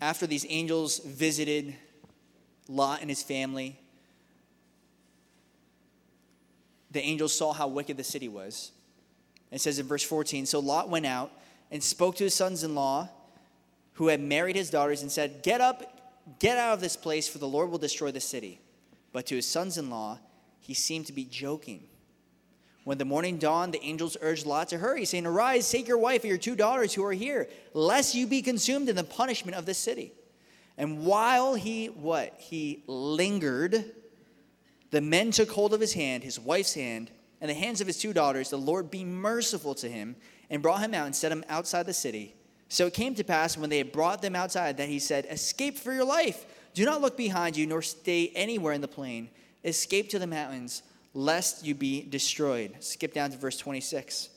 After 0.00 0.26
these 0.26 0.46
angels 0.48 0.98
visited 1.00 1.74
Lot 2.68 3.00
and 3.00 3.10
his 3.10 3.22
family, 3.22 3.78
the 6.90 7.00
angels 7.00 7.32
saw 7.32 7.52
how 7.52 7.68
wicked 7.68 7.96
the 7.96 8.04
city 8.04 8.28
was. 8.28 8.72
It 9.50 9.60
says 9.60 9.78
in 9.78 9.86
verse 9.86 10.02
14 10.02 10.46
So 10.46 10.60
Lot 10.60 10.88
went 10.88 11.06
out 11.06 11.32
and 11.70 11.82
spoke 11.82 12.16
to 12.16 12.24
his 12.24 12.34
sons 12.34 12.64
in 12.64 12.74
law 12.74 13.08
who 13.94 14.08
had 14.08 14.20
married 14.20 14.56
his 14.56 14.70
daughters 14.70 15.02
and 15.02 15.12
said, 15.12 15.42
Get 15.42 15.60
up, 15.60 16.38
get 16.38 16.56
out 16.56 16.72
of 16.72 16.80
this 16.80 16.96
place, 16.96 17.28
for 17.28 17.38
the 17.38 17.48
Lord 17.48 17.70
will 17.70 17.78
destroy 17.78 18.10
the 18.10 18.20
city. 18.20 18.60
But 19.12 19.26
to 19.26 19.36
his 19.36 19.46
sons 19.46 19.76
in 19.76 19.90
law, 19.90 20.18
he 20.60 20.74
seemed 20.74 21.06
to 21.06 21.12
be 21.12 21.24
joking. 21.24 21.89
When 22.84 22.98
the 22.98 23.04
morning 23.04 23.36
dawned, 23.36 23.74
the 23.74 23.82
angels 23.82 24.16
urged 24.20 24.46
Lot 24.46 24.68
to 24.68 24.78
hurry, 24.78 25.04
saying, 25.04 25.26
Arise, 25.26 25.70
take 25.70 25.86
your 25.86 25.98
wife 25.98 26.22
and 26.22 26.30
your 26.30 26.38
two 26.38 26.56
daughters 26.56 26.94
who 26.94 27.04
are 27.04 27.12
here, 27.12 27.48
lest 27.74 28.14
you 28.14 28.26
be 28.26 28.40
consumed 28.40 28.88
in 28.88 28.96
the 28.96 29.04
punishment 29.04 29.56
of 29.56 29.66
this 29.66 29.78
city. 29.78 30.12
And 30.78 31.04
while 31.04 31.54
he 31.54 31.86
what? 31.86 32.34
He 32.38 32.82
lingered, 32.86 33.84
the 34.90 35.02
men 35.02 35.30
took 35.30 35.50
hold 35.50 35.74
of 35.74 35.80
his 35.80 35.92
hand, 35.92 36.24
his 36.24 36.40
wife's 36.40 36.74
hand, 36.74 37.10
and 37.40 37.50
the 37.50 37.54
hands 37.54 37.80
of 37.80 37.86
his 37.86 37.98
two 37.98 38.14
daughters, 38.14 38.50
the 38.50 38.56
Lord 38.56 38.90
be 38.90 39.04
merciful 39.04 39.74
to 39.76 39.88
him, 39.88 40.16
and 40.48 40.62
brought 40.62 40.80
him 40.80 40.94
out 40.94 41.06
and 41.06 41.14
set 41.14 41.32
him 41.32 41.44
outside 41.48 41.84
the 41.84 41.92
city. 41.92 42.34
So 42.68 42.86
it 42.86 42.94
came 42.94 43.14
to 43.16 43.24
pass 43.24 43.58
when 43.58 43.68
they 43.68 43.78
had 43.78 43.92
brought 43.92 44.22
them 44.22 44.34
outside 44.34 44.78
that 44.78 44.88
he 44.88 44.98
said, 44.98 45.26
Escape 45.30 45.78
for 45.78 45.92
your 45.92 46.04
life. 46.04 46.46
Do 46.72 46.84
not 46.84 47.00
look 47.00 47.16
behind 47.16 47.56
you, 47.56 47.66
nor 47.66 47.82
stay 47.82 48.32
anywhere 48.34 48.72
in 48.72 48.80
the 48.80 48.88
plain. 48.88 49.28
Escape 49.64 50.08
to 50.10 50.18
the 50.18 50.26
mountains 50.26 50.82
lest 51.14 51.64
you 51.64 51.74
be 51.74 52.02
destroyed. 52.02 52.76
Skip 52.80 53.12
down 53.12 53.30
to 53.30 53.36
verse 53.36 53.56
26. 53.56 54.28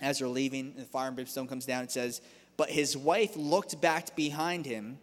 As 0.00 0.18
they're 0.18 0.28
leaving, 0.28 0.74
the 0.76 0.84
fire 0.84 1.08
and 1.08 1.16
brimstone 1.16 1.46
comes 1.46 1.66
down. 1.66 1.84
It 1.84 1.90
says, 1.90 2.20
But 2.56 2.70
his 2.70 2.96
wife 2.96 3.36
looked 3.36 3.80
back 3.80 4.14
behind 4.16 4.66
him, 4.66 4.98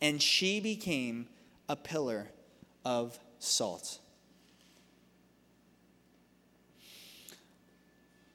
and 0.00 0.20
she 0.20 0.60
became 0.60 1.28
a 1.68 1.76
pillar 1.76 2.28
of 2.84 3.18
salt. 3.38 3.98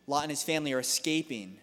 Lot 0.08 0.24
and 0.24 0.32
his 0.32 0.42
family 0.42 0.74
are 0.74 0.80
escaping 0.80 1.58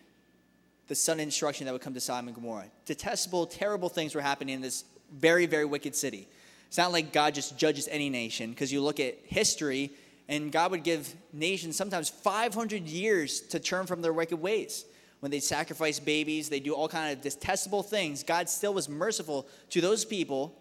the 0.86 0.94
sudden 0.94 1.20
instruction 1.20 1.66
that 1.66 1.72
would 1.72 1.82
come 1.82 1.94
to 1.94 2.00
Sodom 2.00 2.28
and 2.28 2.34
Gomorrah. 2.34 2.66
Detestable, 2.84 3.46
terrible 3.46 3.88
things 3.88 4.14
were 4.14 4.20
happening 4.20 4.54
in 4.54 4.60
this 4.60 4.84
very, 5.12 5.46
very 5.46 5.64
wicked 5.64 5.96
city. 5.96 6.28
It's 6.68 6.78
not 6.78 6.92
like 6.92 7.12
God 7.12 7.34
just 7.34 7.58
judges 7.58 7.88
any 7.88 8.08
nation, 8.08 8.50
because 8.50 8.72
you 8.72 8.80
look 8.80 9.00
at 9.00 9.18
history, 9.24 9.90
and 10.28 10.50
God 10.50 10.70
would 10.72 10.82
give 10.82 11.14
nations 11.32 11.76
sometimes 11.76 12.08
500 12.08 12.82
years 12.88 13.40
to 13.42 13.60
turn 13.60 13.86
from 13.86 14.02
their 14.02 14.12
wicked 14.12 14.40
ways. 14.40 14.84
When 15.20 15.30
they 15.30 15.40
sacrifice 15.40 15.98
babies, 15.98 16.48
they 16.48 16.60
do 16.60 16.74
all 16.74 16.88
kind 16.88 17.12
of 17.12 17.22
detestable 17.22 17.82
things. 17.82 18.22
God 18.22 18.48
still 18.48 18.74
was 18.74 18.88
merciful 18.88 19.46
to 19.70 19.80
those 19.80 20.04
people, 20.04 20.58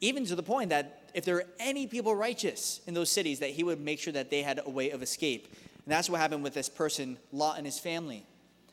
even 0.00 0.24
to 0.26 0.34
the 0.34 0.42
point 0.42 0.70
that 0.70 1.10
if 1.14 1.24
there 1.24 1.36
were 1.36 1.46
any 1.58 1.86
people 1.86 2.14
righteous 2.14 2.80
in 2.86 2.94
those 2.94 3.10
cities, 3.10 3.38
that 3.38 3.50
He 3.50 3.64
would 3.64 3.80
make 3.80 3.98
sure 3.98 4.12
that 4.12 4.30
they 4.30 4.42
had 4.42 4.60
a 4.64 4.70
way 4.70 4.90
of 4.90 5.02
escape. 5.02 5.48
And 5.88 5.92
that's 5.92 6.10
what 6.10 6.20
happened 6.20 6.42
with 6.42 6.54
this 6.54 6.68
person, 6.68 7.16
Lot 7.32 7.56
and 7.56 7.64
his 7.64 7.78
family. 7.78 8.26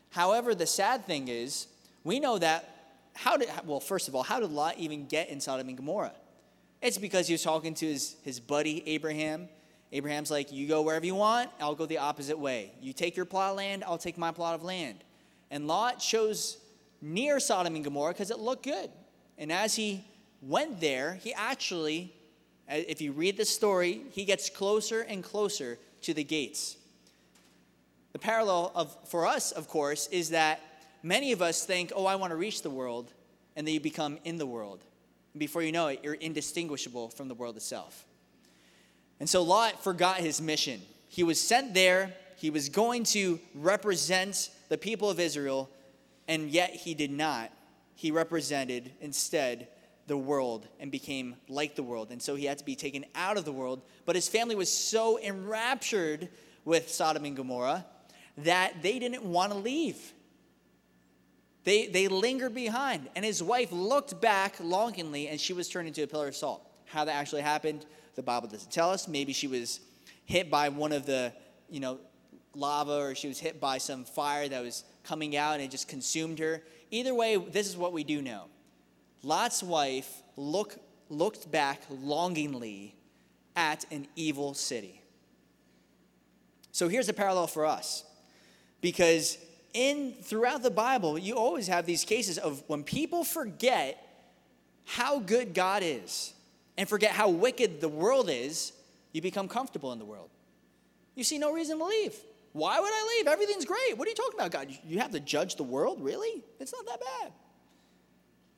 However, 0.10 0.54
the 0.54 0.68
sad 0.68 1.06
thing 1.06 1.30
is, 1.30 1.68
we 2.04 2.20
know 2.20 2.38
that 2.40 2.70
how 3.14 3.38
did 3.38 3.50
well, 3.66 3.80
first 3.80 4.10
of 4.10 4.16
all, 4.16 4.24
how 4.24 4.42
did 4.42 4.52
Lot 4.52 4.78
even 4.78 5.06
get 5.06 5.30
in 5.30 5.40
Sodom 5.40 5.70
and 5.70 5.78
Gomorrah? 5.78 6.12
It's 6.82 6.98
because 6.98 7.28
he 7.28 7.34
was 7.34 7.42
talking 7.42 7.74
to 7.76 7.86
his, 7.86 8.18
his 8.24 8.40
buddy 8.42 8.84
Abraham 8.86 9.48
Abraham's 9.96 10.30
like, 10.30 10.52
You 10.52 10.68
go 10.68 10.82
wherever 10.82 11.06
you 11.06 11.16
want, 11.16 11.50
I'll 11.62 11.74
go 11.74 11.86
the 11.86 12.00
opposite 12.00 12.38
way. 12.38 12.74
You 12.82 12.92
take 12.92 13.16
your 13.16 13.26
plot 13.26 13.52
of 13.52 13.58
land, 13.58 13.82
I'll 13.86 13.98
take 13.98 14.18
my 14.18 14.32
plot 14.32 14.54
of 14.56 14.62
land. 14.62 15.06
And 15.50 15.68
Lot 15.68 16.00
chose 16.00 16.58
near 17.02 17.40
Sodom 17.40 17.76
and 17.76 17.84
Gomorrah 17.84 18.12
because 18.12 18.30
it 18.30 18.40
looked 18.40 18.64
good. 18.64 18.90
And 19.38 19.54
as 19.54 19.74
he 19.74 20.04
went 20.42 20.82
there, 20.82 21.14
he 21.24 21.34
actually, 21.34 22.14
if 22.68 23.00
you 23.00 23.14
read 23.14 23.38
the 23.38 23.46
story, 23.46 24.02
he 24.12 24.26
gets 24.26 24.50
closer 24.50 25.02
and 25.02 25.24
closer 25.24 25.78
to 26.02 26.14
the 26.14 26.26
gates. 26.26 26.76
The 28.12 28.20
parallel 28.20 28.74
of, 28.76 28.98
for 29.08 29.26
us, 29.26 29.54
of 29.54 29.70
course, 29.70 30.08
is 30.08 30.32
that 30.32 30.60
many 31.04 31.32
of 31.32 31.42
us 31.42 31.64
think, 31.64 31.94
oh, 31.96 32.06
I 32.06 32.16
want 32.16 32.32
to 32.32 32.38
reach 32.38 32.64
the 32.64 32.70
world, 32.70 33.14
and 33.56 33.66
then 33.66 33.74
you 33.74 33.80
become 33.80 34.20
in 34.26 34.36
the 34.38 34.46
world. 34.46 34.84
And 35.34 35.40
before 35.40 35.62
you 35.62 35.72
know 35.72 35.88
it, 35.88 36.02
you're 36.04 36.16
indistinguishable 36.16 37.10
from 37.10 37.30
the 37.30 37.34
world 37.34 37.56
itself. 37.56 38.06
And 39.20 39.30
so 39.30 39.44
Lot 39.44 39.84
forgot 39.84 40.18
his 40.18 40.42
mission. 40.42 40.82
He 41.08 41.24
was 41.24 41.40
sent 41.40 41.74
there, 41.74 42.14
he 42.36 42.50
was 42.50 42.70
going 42.70 43.04
to 43.06 43.40
represent 43.54 44.50
the 44.70 44.78
people 44.78 45.10
of 45.10 45.20
Israel, 45.20 45.70
and 46.28 46.50
yet 46.50 46.72
he 46.72 46.94
did 46.94 47.12
not. 47.12 47.52
He 47.96 48.12
represented 48.12 48.92
instead 49.00 49.70
the 50.08 50.18
world 50.18 50.68
and 50.80 50.92
became 50.92 51.36
like 51.48 51.76
the 51.76 51.84
world. 51.84 52.12
And 52.12 52.22
so 52.22 52.36
he 52.36 52.46
had 52.46 52.58
to 52.60 52.66
be 52.66 52.76
taken 52.76 53.06
out 53.16 53.38
of 53.38 53.46
the 53.46 53.52
world. 53.52 53.82
But 54.06 54.16
his 54.16 54.28
family 54.28 54.56
was 54.56 54.72
so 54.72 55.20
enraptured 55.20 56.30
with 56.64 56.90
Sodom 56.90 57.26
and 57.26 57.36
Gomorrah 57.36 57.86
that 58.40 58.82
they 58.82 59.00
didn't 59.00 59.24
want 59.24 59.52
to 59.52 59.58
leave. 59.58 60.14
They, 61.64 61.88
they 61.88 62.08
lingered 62.08 62.54
behind, 62.54 63.10
and 63.16 63.26
his 63.26 63.42
wife 63.42 63.72
looked 63.72 64.22
back 64.22 64.56
longingly, 64.60 65.30
and 65.30 65.40
she 65.40 65.54
was 65.54 65.68
turned 65.68 65.88
into 65.88 66.04
a 66.04 66.08
pillar 66.08 66.28
of 66.28 66.36
salt. 66.36 66.62
How 66.86 67.06
that 67.06 67.16
actually 67.16 67.42
happened, 67.42 67.88
the 68.16 68.24
Bible 68.24 68.48
doesn't 68.48 68.72
tell 68.72 68.90
us. 68.90 69.08
Maybe 69.08 69.34
she 69.34 69.48
was 69.48 69.80
hit 70.26 70.50
by 70.50 70.70
one 70.70 70.92
of 70.92 71.06
the, 71.06 71.34
you 71.70 71.80
know, 71.80 72.00
lava 72.56 72.98
or 72.98 73.16
she 73.16 73.28
was 73.28 73.40
hit 73.40 73.60
by 73.60 73.78
some 73.78 74.06
fire 74.06 74.48
that 74.48 74.64
was 74.64 74.84
coming 75.04 75.36
out 75.36 75.56
and 75.56 75.64
it 75.64 75.72
just 75.72 75.88
consumed 75.88 76.40
her. 76.40 76.62
Either 76.92 77.14
way, 77.14 77.36
this 77.38 77.68
is 77.68 77.78
what 77.78 77.94
we 77.94 78.04
do 78.04 78.22
know. 78.22 78.46
Lot's 79.24 79.62
wife 79.62 80.24
look, 80.38 80.78
looked 81.10 81.52
back 81.52 81.82
longingly 81.90 82.96
at 83.56 83.86
an 83.92 84.08
evil 84.16 84.54
city. 84.54 85.02
So 86.72 86.88
here's 86.88 87.10
a 87.10 87.14
parallel 87.14 87.48
for 87.48 87.66
us. 87.66 88.04
Because 88.82 89.38
in 89.74 90.14
throughout 90.22 90.62
the 90.62 90.70
Bible, 90.70 91.18
you 91.18 91.36
always 91.36 91.68
have 91.68 91.86
these 91.86 92.06
cases 92.06 92.38
of 92.38 92.64
when 92.68 92.84
people 92.84 93.24
forget 93.24 94.02
how 94.86 95.20
good 95.20 95.54
God 95.54 95.82
is 95.84 96.35
and 96.78 96.88
forget 96.88 97.12
how 97.12 97.30
wicked 97.30 97.82
the 97.82 97.90
world 97.90 98.30
is, 98.30 98.74
you 99.14 99.22
become 99.22 99.48
comfortable 99.48 99.94
in 99.94 100.00
the 100.00 100.06
world. 100.06 100.30
You 101.16 101.24
see 101.24 101.38
no 101.38 101.54
reason 101.54 101.78
to 101.80 101.86
leave. 101.86 102.16
Why 102.52 102.80
would 102.80 102.92
I 102.92 103.18
leave? 103.18 103.28
Everything's 103.28 103.66
great. 103.66 103.98
What 103.98 104.08
are 104.08 104.12
you 104.12 104.16
talking 104.16 104.40
about, 104.40 104.52
God? 104.52 104.68
You 104.86 105.00
have 105.00 105.12
to 105.12 105.20
judge 105.20 105.56
the 105.56 105.64
world? 105.64 106.00
Really? 106.02 106.44
It's 106.60 106.74
not 106.74 106.86
that 106.86 107.00
bad. 107.00 107.32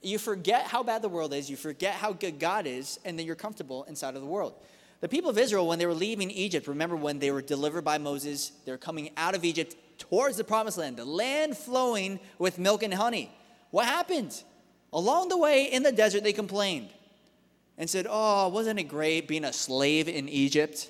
You 0.01 0.19
forget 0.19 0.67
how 0.67 0.83
bad 0.83 1.01
the 1.01 1.09
world 1.09 1.33
is, 1.33 1.49
you 1.49 1.57
forget 1.57 1.95
how 1.95 2.13
good 2.13 2.39
God 2.39 2.67
is, 2.67 2.99
and 3.03 3.17
then 3.17 3.25
you're 3.25 3.35
comfortable 3.35 3.83
inside 3.85 4.15
of 4.15 4.21
the 4.21 4.27
world. 4.27 4.53
The 4.99 5.09
people 5.09 5.29
of 5.29 5.37
Israel, 5.37 5.67
when 5.67 5.79
they 5.79 5.85
were 5.85 5.93
leaving 5.93 6.31
Egypt, 6.31 6.67
remember 6.67 6.95
when 6.95 7.19
they 7.19 7.31
were 7.31 7.41
delivered 7.41 7.83
by 7.83 7.97
Moses, 7.97 8.51
they're 8.65 8.77
coming 8.77 9.11
out 9.17 9.35
of 9.35 9.43
Egypt 9.43 9.75
towards 9.97 10.37
the 10.37 10.43
promised 10.43 10.77
land, 10.77 10.97
the 10.97 11.05
land 11.05 11.57
flowing 11.57 12.19
with 12.39 12.57
milk 12.57 12.83
and 12.83 12.93
honey. 12.93 13.31
What 13.71 13.85
happened? 13.85 14.43
Along 14.93 15.29
the 15.29 15.37
way 15.37 15.65
in 15.65 15.83
the 15.83 15.91
desert, 15.91 16.23
they 16.23 16.33
complained 16.33 16.89
and 17.77 17.89
said, 17.89 18.07
Oh, 18.09 18.49
wasn't 18.49 18.79
it 18.79 18.83
great 18.83 19.27
being 19.27 19.45
a 19.45 19.53
slave 19.53 20.07
in 20.07 20.27
Egypt? 20.29 20.89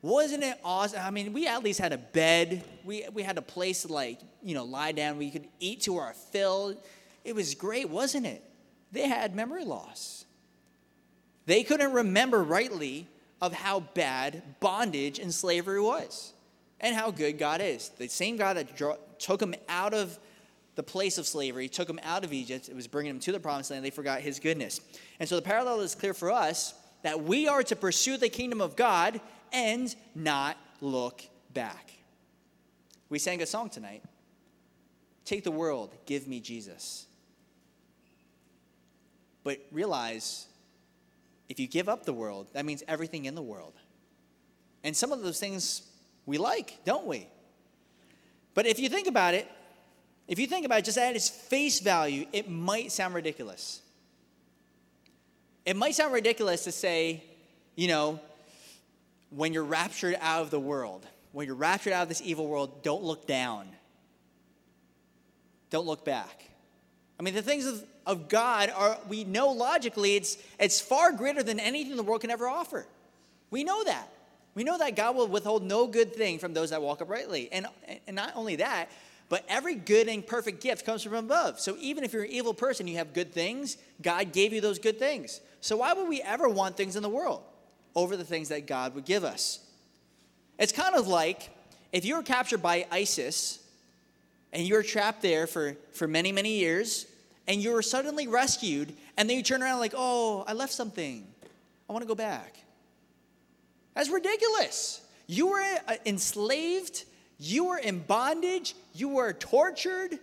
Wasn't 0.00 0.44
it 0.44 0.58
awesome? 0.64 1.00
I 1.02 1.10
mean, 1.10 1.32
we 1.32 1.46
at 1.46 1.64
least 1.64 1.80
had 1.80 1.92
a 1.92 1.98
bed. 1.98 2.64
We, 2.84 3.04
we 3.12 3.22
had 3.22 3.36
a 3.36 3.42
place 3.42 3.82
to 3.82 3.92
like, 3.92 4.20
you 4.42 4.54
know, 4.54 4.64
lie 4.64 4.92
down. 4.92 5.18
We 5.18 5.30
could 5.30 5.48
eat 5.58 5.82
to 5.82 5.96
our 5.96 6.14
fill. 6.14 6.76
It 7.24 7.34
was 7.34 7.54
great, 7.54 7.90
wasn't 7.90 8.26
it? 8.26 8.42
They 8.92 9.08
had 9.08 9.34
memory 9.34 9.64
loss. 9.64 10.24
They 11.46 11.62
couldn't 11.62 11.92
remember 11.92 12.42
rightly 12.42 13.08
of 13.40 13.52
how 13.52 13.80
bad 13.80 14.42
bondage 14.60 15.18
and 15.18 15.32
slavery 15.32 15.80
was 15.80 16.32
and 16.80 16.94
how 16.94 17.10
good 17.10 17.38
God 17.38 17.60
is. 17.60 17.88
The 17.98 18.08
same 18.08 18.36
God 18.36 18.56
that 18.56 19.18
took 19.18 19.40
them 19.40 19.54
out 19.68 19.94
of 19.94 20.18
the 20.78 20.82
place 20.84 21.18
of 21.18 21.26
slavery, 21.26 21.68
took 21.68 21.88
them 21.88 21.98
out 22.04 22.22
of 22.22 22.32
Egypt, 22.32 22.68
it 22.68 22.76
was 22.76 22.86
bringing 22.86 23.14
them 23.14 23.18
to 23.18 23.32
the 23.32 23.40
promised 23.40 23.72
land, 23.72 23.84
they 23.84 23.90
forgot 23.90 24.20
his 24.20 24.38
goodness. 24.38 24.80
And 25.18 25.28
so 25.28 25.34
the 25.34 25.42
parallel 25.42 25.80
is 25.80 25.96
clear 25.96 26.14
for 26.14 26.30
us 26.30 26.72
that 27.02 27.24
we 27.24 27.48
are 27.48 27.64
to 27.64 27.74
pursue 27.74 28.16
the 28.16 28.28
kingdom 28.28 28.60
of 28.60 28.76
God 28.76 29.20
and 29.52 29.92
not 30.14 30.56
look 30.80 31.24
back. 31.52 31.90
We 33.08 33.18
sang 33.18 33.42
a 33.42 33.46
song 33.46 33.70
tonight 33.70 34.04
Take 35.24 35.42
the 35.42 35.50
world, 35.50 35.92
give 36.06 36.28
me 36.28 36.38
Jesus. 36.38 37.06
But 39.42 39.58
realize 39.72 40.46
if 41.48 41.58
you 41.58 41.66
give 41.66 41.88
up 41.88 42.04
the 42.04 42.12
world, 42.12 42.46
that 42.52 42.64
means 42.64 42.84
everything 42.86 43.24
in 43.24 43.34
the 43.34 43.42
world. 43.42 43.74
And 44.84 44.96
some 44.96 45.10
of 45.10 45.22
those 45.22 45.40
things 45.40 45.82
we 46.24 46.38
like, 46.38 46.78
don't 46.84 47.08
we? 47.08 47.26
But 48.54 48.66
if 48.66 48.78
you 48.78 48.88
think 48.88 49.08
about 49.08 49.34
it, 49.34 49.48
if 50.28 50.38
you 50.38 50.46
think 50.46 50.66
about 50.66 50.80
it, 50.80 50.84
just 50.84 50.98
at 50.98 51.16
its 51.16 51.30
face 51.30 51.80
value, 51.80 52.26
it 52.32 52.50
might 52.50 52.92
sound 52.92 53.14
ridiculous. 53.14 53.80
It 55.64 55.74
might 55.74 55.94
sound 55.94 56.12
ridiculous 56.12 56.64
to 56.64 56.72
say, 56.72 57.24
you 57.74 57.88
know, 57.88 58.20
when 59.30 59.52
you're 59.52 59.64
raptured 59.64 60.16
out 60.20 60.42
of 60.42 60.50
the 60.50 60.60
world, 60.60 61.06
when 61.32 61.46
you're 61.46 61.56
raptured 61.56 61.92
out 61.92 62.02
of 62.02 62.08
this 62.08 62.22
evil 62.22 62.46
world, 62.46 62.82
don't 62.82 63.02
look 63.02 63.26
down. 63.26 63.68
Don't 65.70 65.86
look 65.86 66.04
back. 66.04 66.44
I 67.18 67.22
mean, 67.22 67.34
the 67.34 67.42
things 67.42 67.66
of, 67.66 67.84
of 68.06 68.28
God 68.28 68.70
are, 68.74 68.98
we 69.08 69.24
know 69.24 69.50
logically, 69.50 70.16
it's, 70.16 70.38
it's 70.58 70.80
far 70.80 71.12
greater 71.12 71.42
than 71.42 71.58
anything 71.58 71.96
the 71.96 72.02
world 72.02 72.20
can 72.20 72.30
ever 72.30 72.48
offer. 72.48 72.86
We 73.50 73.64
know 73.64 73.82
that. 73.84 74.08
We 74.54 74.64
know 74.64 74.78
that 74.78 74.96
God 74.96 75.16
will 75.16 75.28
withhold 75.28 75.62
no 75.62 75.86
good 75.86 76.14
thing 76.14 76.38
from 76.38 76.52
those 76.52 76.70
that 76.70 76.82
walk 76.82 77.00
uprightly. 77.00 77.48
And, 77.52 77.66
and 78.06 78.16
not 78.16 78.32
only 78.34 78.56
that, 78.56 78.90
but 79.28 79.44
every 79.48 79.74
good 79.74 80.08
and 80.08 80.26
perfect 80.26 80.62
gift 80.62 80.86
comes 80.86 81.02
from 81.02 81.14
above. 81.14 81.60
So 81.60 81.76
even 81.80 82.04
if 82.04 82.12
you're 82.12 82.24
an 82.24 82.30
evil 82.30 82.54
person, 82.54 82.88
you 82.88 82.96
have 82.96 83.12
good 83.12 83.32
things, 83.32 83.76
God 84.00 84.32
gave 84.32 84.52
you 84.52 84.60
those 84.60 84.78
good 84.78 84.98
things. 84.98 85.40
So 85.60 85.78
why 85.78 85.92
would 85.92 86.08
we 86.08 86.22
ever 86.22 86.48
want 86.48 86.76
things 86.76 86.96
in 86.96 87.02
the 87.02 87.08
world 87.08 87.42
over 87.94 88.16
the 88.16 88.24
things 88.24 88.48
that 88.48 88.66
God 88.66 88.94
would 88.94 89.04
give 89.04 89.24
us? 89.24 89.60
It's 90.58 90.72
kind 90.72 90.94
of 90.94 91.08
like 91.08 91.50
If 91.92 92.04
you 92.04 92.16
were 92.16 92.22
captured 92.22 92.62
by 92.62 92.86
ISIS 92.90 93.60
and 94.52 94.62
you 94.62 94.74
were 94.74 94.82
trapped 94.82 95.22
there 95.22 95.46
for, 95.46 95.76
for 95.92 96.06
many, 96.06 96.32
many 96.32 96.58
years, 96.58 97.06
and 97.46 97.62
you 97.62 97.72
were 97.72 97.82
suddenly 97.82 98.26
rescued, 98.28 98.92
and 99.16 99.28
then 99.28 99.36
you 99.36 99.42
turn 99.42 99.62
around 99.62 99.78
like, 99.78 99.94
oh, 99.96 100.44
I 100.46 100.52
left 100.52 100.72
something. 100.72 101.26
I 101.88 101.92
want 101.92 102.02
to 102.02 102.08
go 102.08 102.14
back. 102.14 102.58
That's 103.94 104.10
ridiculous. 104.10 105.00
You 105.26 105.48
were 105.48 105.60
uh, 105.86 105.94
enslaved, 106.04 107.04
you 107.38 107.66
were 107.66 107.78
in 107.78 108.00
bondage, 108.00 108.74
you 108.94 109.08
were 109.08 109.32
tortured. 109.32 110.18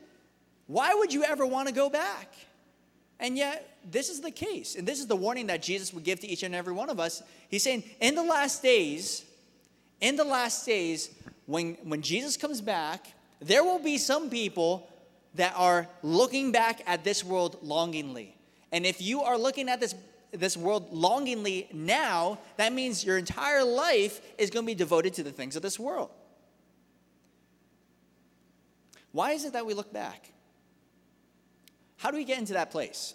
Why 0.67 0.93
would 0.93 1.13
you 1.13 1.23
ever 1.23 1.45
want 1.45 1.67
to 1.67 1.73
go 1.73 1.89
back? 1.89 2.33
And 3.19 3.37
yet, 3.37 3.77
this 3.89 4.09
is 4.09 4.19
the 4.19 4.31
case. 4.31 4.75
And 4.75 4.87
this 4.87 4.99
is 4.99 5.07
the 5.07 5.15
warning 5.15 5.47
that 5.47 5.61
Jesus 5.61 5.93
would 5.93 6.03
give 6.03 6.19
to 6.19 6.27
each 6.27 6.43
and 6.43 6.53
every 6.53 6.73
one 6.73 6.89
of 6.89 6.99
us. 6.99 7.23
He's 7.49 7.63
saying, 7.63 7.83
in 8.01 8.15
the 8.15 8.23
last 8.23 8.61
days, 8.61 9.23
in 10.01 10.17
the 10.17 10.23
last 10.23 10.65
days, 10.65 11.09
when, 11.45 11.75
when 11.83 12.01
Jesus 12.01 12.35
comes 12.35 12.59
back, 12.59 13.07
there 13.39 13.63
will 13.63 13.79
be 13.79 13.97
some 13.97 14.29
people 14.29 14.89
that 15.35 15.53
are 15.55 15.87
looking 16.01 16.51
back 16.51 16.81
at 16.85 17.03
this 17.03 17.23
world 17.23 17.57
longingly. 17.61 18.35
And 18.71 18.85
if 18.85 19.01
you 19.01 19.21
are 19.21 19.37
looking 19.37 19.69
at 19.69 19.79
this, 19.79 19.95
this 20.31 20.57
world 20.57 20.91
longingly 20.91 21.69
now, 21.71 22.39
that 22.57 22.73
means 22.73 23.05
your 23.05 23.17
entire 23.17 23.63
life 23.63 24.21
is 24.37 24.49
going 24.49 24.65
to 24.65 24.67
be 24.67 24.75
devoted 24.75 25.13
to 25.15 25.23
the 25.23 25.31
things 25.31 25.55
of 25.55 25.61
this 25.61 25.79
world. 25.79 26.09
Why 29.15 29.31
is 29.31 29.45
it 29.45 29.53
that 29.53 29.65
we 29.65 29.73
look 29.73 29.93
back? 29.93 30.29
How 31.95 32.11
do 32.11 32.17
we 32.17 32.25
get 32.25 32.37
into 32.37 32.51
that 32.51 32.69
place? 32.69 33.13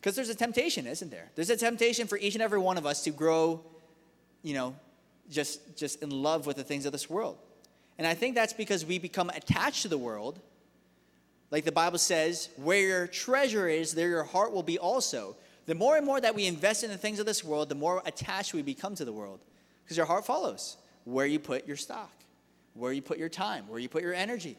Because 0.00 0.16
there's 0.16 0.28
a 0.28 0.34
temptation, 0.34 0.88
isn't 0.88 1.08
there? 1.08 1.30
There's 1.36 1.50
a 1.50 1.56
temptation 1.56 2.08
for 2.08 2.18
each 2.18 2.34
and 2.34 2.42
every 2.42 2.58
one 2.58 2.78
of 2.78 2.84
us 2.84 3.04
to 3.04 3.12
grow, 3.12 3.60
you 4.42 4.54
know, 4.54 4.74
just, 5.30 5.76
just 5.76 6.02
in 6.02 6.10
love 6.10 6.48
with 6.48 6.56
the 6.56 6.64
things 6.64 6.84
of 6.84 6.90
this 6.90 7.08
world. 7.08 7.38
And 7.96 8.08
I 8.08 8.14
think 8.14 8.34
that's 8.34 8.52
because 8.52 8.84
we 8.84 8.98
become 8.98 9.30
attached 9.30 9.82
to 9.82 9.88
the 9.88 9.96
world. 9.96 10.40
Like 11.52 11.64
the 11.64 11.70
Bible 11.70 11.98
says, 11.98 12.48
where 12.56 12.80
your 12.80 13.06
treasure 13.06 13.68
is, 13.68 13.94
there 13.94 14.08
your 14.08 14.24
heart 14.24 14.52
will 14.52 14.64
be 14.64 14.78
also. 14.78 15.36
The 15.66 15.76
more 15.76 15.96
and 15.96 16.04
more 16.04 16.20
that 16.20 16.34
we 16.34 16.44
invest 16.44 16.82
in 16.82 16.90
the 16.90 16.98
things 16.98 17.20
of 17.20 17.26
this 17.26 17.44
world, 17.44 17.68
the 17.68 17.76
more 17.76 18.02
attached 18.04 18.52
we 18.52 18.62
become 18.62 18.96
to 18.96 19.04
the 19.04 19.12
world. 19.12 19.38
Because 19.84 19.96
your 19.96 20.06
heart 20.06 20.26
follows 20.26 20.76
where 21.04 21.24
you 21.24 21.38
put 21.38 21.68
your 21.68 21.76
stock, 21.76 22.10
where 22.74 22.92
you 22.92 23.00
put 23.00 23.16
your 23.16 23.28
time, 23.28 23.68
where 23.68 23.78
you 23.78 23.88
put 23.88 24.02
your 24.02 24.12
energy. 24.12 24.56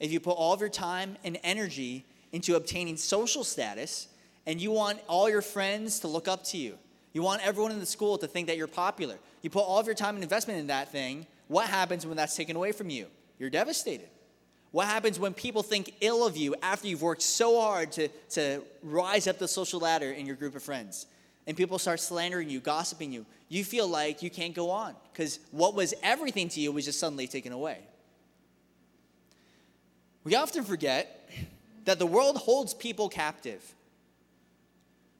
If 0.00 0.10
you 0.10 0.18
put 0.18 0.32
all 0.32 0.52
of 0.52 0.60
your 0.60 0.70
time 0.70 1.16
and 1.22 1.38
energy 1.44 2.04
into 2.32 2.56
obtaining 2.56 2.96
social 2.96 3.44
status, 3.44 4.08
and 4.46 4.60
you 4.60 4.70
want 4.70 4.98
all 5.06 5.28
your 5.28 5.42
friends 5.42 6.00
to 6.00 6.08
look 6.08 6.26
up 6.26 6.42
to 6.44 6.56
you, 6.56 6.78
you 7.12 7.22
want 7.22 7.46
everyone 7.46 7.72
in 7.72 7.78
the 7.78 7.86
school 7.86 8.18
to 8.18 8.26
think 8.26 8.46
that 8.46 8.56
you're 8.56 8.66
popular, 8.66 9.16
you 9.42 9.50
put 9.50 9.60
all 9.60 9.78
of 9.78 9.86
your 9.86 9.94
time 9.94 10.14
and 10.14 10.24
investment 10.24 10.58
in 10.58 10.68
that 10.68 10.90
thing, 10.90 11.26
what 11.48 11.68
happens 11.68 12.06
when 12.06 12.16
that's 12.16 12.36
taken 12.36 12.56
away 12.56 12.72
from 12.72 12.90
you? 12.90 13.06
You're 13.38 13.50
devastated. 13.50 14.08
What 14.70 14.86
happens 14.86 15.18
when 15.18 15.34
people 15.34 15.62
think 15.62 15.94
ill 16.00 16.24
of 16.24 16.36
you 16.36 16.54
after 16.62 16.86
you've 16.86 17.02
worked 17.02 17.22
so 17.22 17.60
hard 17.60 17.90
to, 17.92 18.08
to 18.30 18.62
rise 18.82 19.26
up 19.26 19.38
the 19.38 19.48
social 19.48 19.80
ladder 19.80 20.12
in 20.12 20.26
your 20.26 20.36
group 20.36 20.54
of 20.54 20.62
friends? 20.62 21.06
And 21.46 21.56
people 21.56 21.78
start 21.78 21.98
slandering 21.98 22.48
you, 22.48 22.60
gossiping 22.60 23.12
you. 23.12 23.26
You 23.48 23.64
feel 23.64 23.88
like 23.88 24.22
you 24.22 24.30
can't 24.30 24.54
go 24.54 24.70
on 24.70 24.94
because 25.12 25.40
what 25.50 25.74
was 25.74 25.92
everything 26.02 26.48
to 26.50 26.60
you 26.60 26.70
was 26.70 26.84
just 26.84 27.00
suddenly 27.00 27.26
taken 27.26 27.52
away. 27.52 27.78
We 30.24 30.34
often 30.34 30.64
forget 30.64 31.28
that 31.84 31.98
the 31.98 32.06
world 32.06 32.36
holds 32.36 32.74
people 32.74 33.08
captive. 33.08 33.74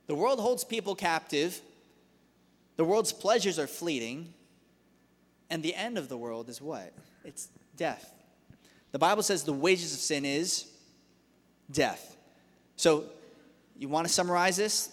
The 0.07 0.15
world 0.15 0.41
holds 0.41 0.65
people 0.65 0.95
captive. 0.95 1.61
The 2.77 2.85
world's 2.85 3.13
pleasures 3.13 3.59
are 3.59 3.67
fleeting. 3.67 4.33
And 5.49 5.63
the 5.63 5.75
end 5.75 5.99
of 5.99 6.09
the 6.09 6.17
world 6.17 6.49
is 6.49 6.61
what? 6.61 6.93
It's 7.25 7.49
death. 7.77 8.13
The 8.93 8.99
Bible 8.99 9.23
says 9.23 9.45
the 9.45 9.53
wages 9.53 9.95
of 9.95 10.01
sin 10.01 10.25
is 10.25 10.67
death. 11.71 12.17
So, 12.77 13.05
you 13.79 13.89
want 13.89 14.07
to 14.07 14.13
summarize 14.13 14.57
this? 14.57 14.91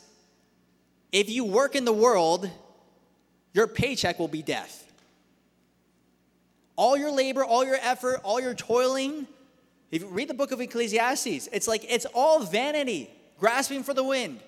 If 1.11 1.29
you 1.29 1.43
work 1.43 1.75
in 1.75 1.83
the 1.83 1.93
world, 1.93 2.49
your 3.53 3.67
paycheck 3.67 4.19
will 4.19 4.27
be 4.27 4.41
death. 4.41 4.83
All 6.75 6.95
your 6.95 7.11
labor, 7.11 7.43
all 7.43 7.65
your 7.65 7.77
effort, 7.81 8.21
all 8.23 8.39
your 8.39 8.53
toiling, 8.53 9.27
if 9.91 10.01
you 10.01 10.07
read 10.07 10.27
the 10.27 10.33
book 10.33 10.51
of 10.51 10.59
Ecclesiastes, 10.59 11.47
it's 11.51 11.67
like 11.67 11.85
it's 11.89 12.05
all 12.13 12.41
vanity, 12.41 13.09
grasping 13.39 13.83
for 13.83 13.93
the 13.93 14.03
wind. 14.03 14.39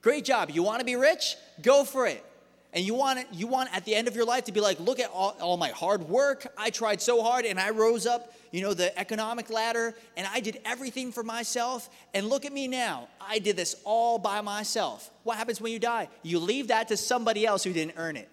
Great 0.00 0.24
job. 0.24 0.50
You 0.50 0.62
want 0.62 0.78
to 0.80 0.84
be 0.84 0.96
rich? 0.96 1.36
Go 1.62 1.84
for 1.84 2.06
it. 2.06 2.24
And 2.72 2.84
you 2.84 2.94
want 2.94 3.18
it, 3.18 3.26
you 3.32 3.46
want 3.46 3.74
at 3.74 3.84
the 3.84 3.94
end 3.94 4.08
of 4.08 4.14
your 4.14 4.26
life 4.26 4.44
to 4.44 4.52
be 4.52 4.60
like, 4.60 4.78
look 4.78 5.00
at 5.00 5.10
all, 5.10 5.36
all 5.40 5.56
my 5.56 5.70
hard 5.70 6.02
work. 6.02 6.46
I 6.56 6.70
tried 6.70 7.00
so 7.00 7.22
hard 7.22 7.46
and 7.46 7.58
I 7.58 7.70
rose 7.70 8.06
up, 8.06 8.34
you 8.50 8.60
know, 8.60 8.74
the 8.74 8.96
economic 8.98 9.48
ladder 9.48 9.94
and 10.16 10.28
I 10.30 10.40
did 10.40 10.60
everything 10.66 11.10
for 11.10 11.22
myself. 11.22 11.88
And 12.12 12.28
look 12.28 12.44
at 12.44 12.52
me 12.52 12.68
now. 12.68 13.08
I 13.20 13.38
did 13.38 13.56
this 13.56 13.74
all 13.84 14.18
by 14.18 14.42
myself. 14.42 15.10
What 15.24 15.38
happens 15.38 15.62
when 15.62 15.72
you 15.72 15.78
die? 15.78 16.08
You 16.22 16.38
leave 16.38 16.68
that 16.68 16.88
to 16.88 16.96
somebody 16.96 17.46
else 17.46 17.64
who 17.64 17.72
didn't 17.72 17.94
earn 17.96 18.16
it. 18.16 18.28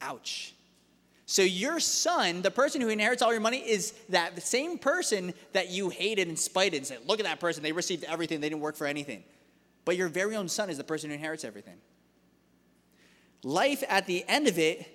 Ouch. 0.00 0.54
So 1.30 1.42
your 1.42 1.78
son, 1.78 2.40
the 2.40 2.50
person 2.50 2.80
who 2.80 2.88
inherits 2.88 3.20
all 3.20 3.32
your 3.32 3.42
money, 3.42 3.58
is 3.58 3.92
that 4.08 4.42
same 4.42 4.78
person 4.78 5.34
that 5.52 5.68
you 5.68 5.90
hated 5.90 6.26
and 6.26 6.38
spited 6.38 6.78
and 6.78 6.86
said, 6.86 7.00
look 7.06 7.20
at 7.20 7.26
that 7.26 7.38
person, 7.38 7.62
they 7.62 7.72
received 7.72 8.04
everything, 8.04 8.40
they 8.40 8.48
didn't 8.48 8.62
work 8.62 8.76
for 8.76 8.86
anything. 8.86 9.22
But 9.84 9.98
your 9.98 10.08
very 10.08 10.36
own 10.36 10.48
son 10.48 10.70
is 10.70 10.78
the 10.78 10.84
person 10.84 11.10
who 11.10 11.14
inherits 11.14 11.44
everything. 11.44 11.76
Life 13.42 13.84
at 13.90 14.06
the 14.06 14.24
end 14.26 14.48
of 14.48 14.58
it, 14.58 14.88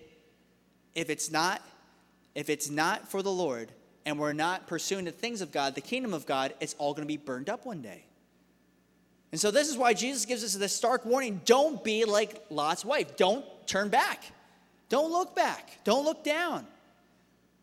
if 0.95 1.11
it's 1.11 1.29
not, 1.29 1.61
if 2.33 2.49
it's 2.49 2.67
not 2.67 3.07
for 3.07 3.21
the 3.21 3.31
Lord 3.31 3.71
and 4.03 4.17
we're 4.17 4.33
not 4.33 4.65
pursuing 4.65 5.05
the 5.05 5.11
things 5.11 5.39
of 5.39 5.51
God, 5.51 5.75
the 5.75 5.81
kingdom 5.81 6.15
of 6.15 6.25
God, 6.25 6.55
it's 6.59 6.73
all 6.79 6.93
going 6.93 7.03
to 7.03 7.07
be 7.07 7.17
burned 7.17 7.47
up 7.47 7.63
one 7.63 7.83
day. 7.83 8.05
And 9.31 9.39
so 9.39 9.51
this 9.51 9.69
is 9.69 9.77
why 9.77 9.93
Jesus 9.93 10.25
gives 10.25 10.43
us 10.43 10.55
this 10.55 10.75
stark 10.75 11.05
warning: 11.05 11.41
don't 11.45 11.83
be 11.83 12.05
like 12.05 12.43
Lot's 12.49 12.83
wife. 12.83 13.17
Don't 13.17 13.45
turn 13.67 13.89
back. 13.89 14.23
Don't 14.93 15.11
look 15.11 15.35
back. 15.35 15.79
Don't 15.83 16.05
look 16.05 16.23
down. 16.23 16.67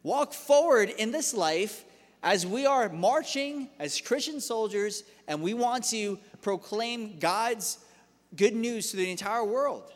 Walk 0.02 0.32
forward 0.32 0.88
in 0.88 1.12
this 1.12 1.32
life 1.32 1.84
as 2.24 2.44
we 2.44 2.66
are 2.66 2.88
marching 2.88 3.68
as 3.78 4.00
Christian 4.00 4.40
soldiers 4.40 5.04
and 5.28 5.40
we 5.40 5.54
want 5.54 5.84
to 5.90 6.18
proclaim 6.42 7.20
God's 7.20 7.78
good 8.34 8.56
news 8.56 8.90
to 8.90 8.96
the 8.96 9.08
entire 9.08 9.44
world. 9.44 9.92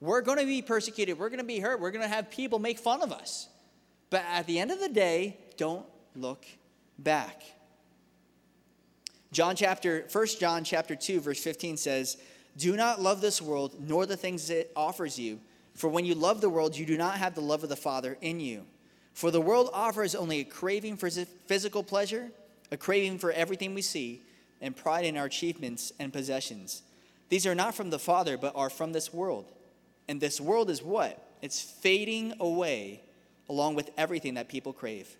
We're 0.00 0.22
going 0.22 0.38
to 0.38 0.44
be 0.44 0.60
persecuted. 0.60 1.20
We're 1.20 1.28
going 1.28 1.38
to 1.38 1.44
be 1.44 1.60
hurt. 1.60 1.78
We're 1.78 1.92
going 1.92 2.02
to 2.02 2.12
have 2.12 2.32
people 2.32 2.58
make 2.58 2.80
fun 2.80 3.00
of 3.00 3.12
us. 3.12 3.48
But 4.10 4.24
at 4.28 4.48
the 4.48 4.58
end 4.58 4.72
of 4.72 4.80
the 4.80 4.88
day, 4.88 5.36
don't 5.56 5.86
look 6.16 6.44
back. 6.98 7.44
John 9.30 9.54
chapter 9.54 10.04
1 10.10 10.26
John 10.40 10.64
chapter 10.64 10.96
2 10.96 11.20
verse 11.20 11.38
15 11.38 11.76
says, 11.76 12.16
"Do 12.56 12.74
not 12.74 13.00
love 13.00 13.20
this 13.20 13.40
world 13.40 13.76
nor 13.88 14.04
the 14.04 14.16
things 14.16 14.50
it 14.50 14.72
offers 14.74 15.16
you, 15.16 15.38
for 15.74 15.88
when 15.88 16.04
you 16.04 16.14
love 16.14 16.40
the 16.40 16.50
world, 16.50 16.76
you 16.76 16.86
do 16.86 16.96
not 16.96 17.18
have 17.18 17.34
the 17.34 17.40
love 17.40 17.62
of 17.62 17.68
the 17.68 17.76
Father 17.76 18.16
in 18.20 18.40
you. 18.40 18.64
For 19.14 19.30
the 19.30 19.40
world 19.40 19.70
offers 19.72 20.14
only 20.14 20.40
a 20.40 20.44
craving 20.44 20.96
for 20.96 21.10
physical 21.10 21.82
pleasure, 21.82 22.30
a 22.70 22.76
craving 22.76 23.18
for 23.18 23.32
everything 23.32 23.74
we 23.74 23.82
see, 23.82 24.22
and 24.60 24.76
pride 24.76 25.04
in 25.04 25.16
our 25.16 25.26
achievements 25.26 25.92
and 25.98 26.12
possessions. 26.12 26.82
These 27.28 27.46
are 27.46 27.54
not 27.54 27.74
from 27.74 27.90
the 27.90 27.98
Father, 27.98 28.36
but 28.36 28.54
are 28.54 28.70
from 28.70 28.92
this 28.92 29.12
world. 29.12 29.46
And 30.08 30.20
this 30.20 30.40
world 30.40 30.70
is 30.70 30.82
what? 30.82 31.22
It's 31.40 31.60
fading 31.60 32.34
away 32.38 33.00
along 33.48 33.74
with 33.74 33.90
everything 33.96 34.34
that 34.34 34.48
people 34.48 34.72
crave. 34.72 35.16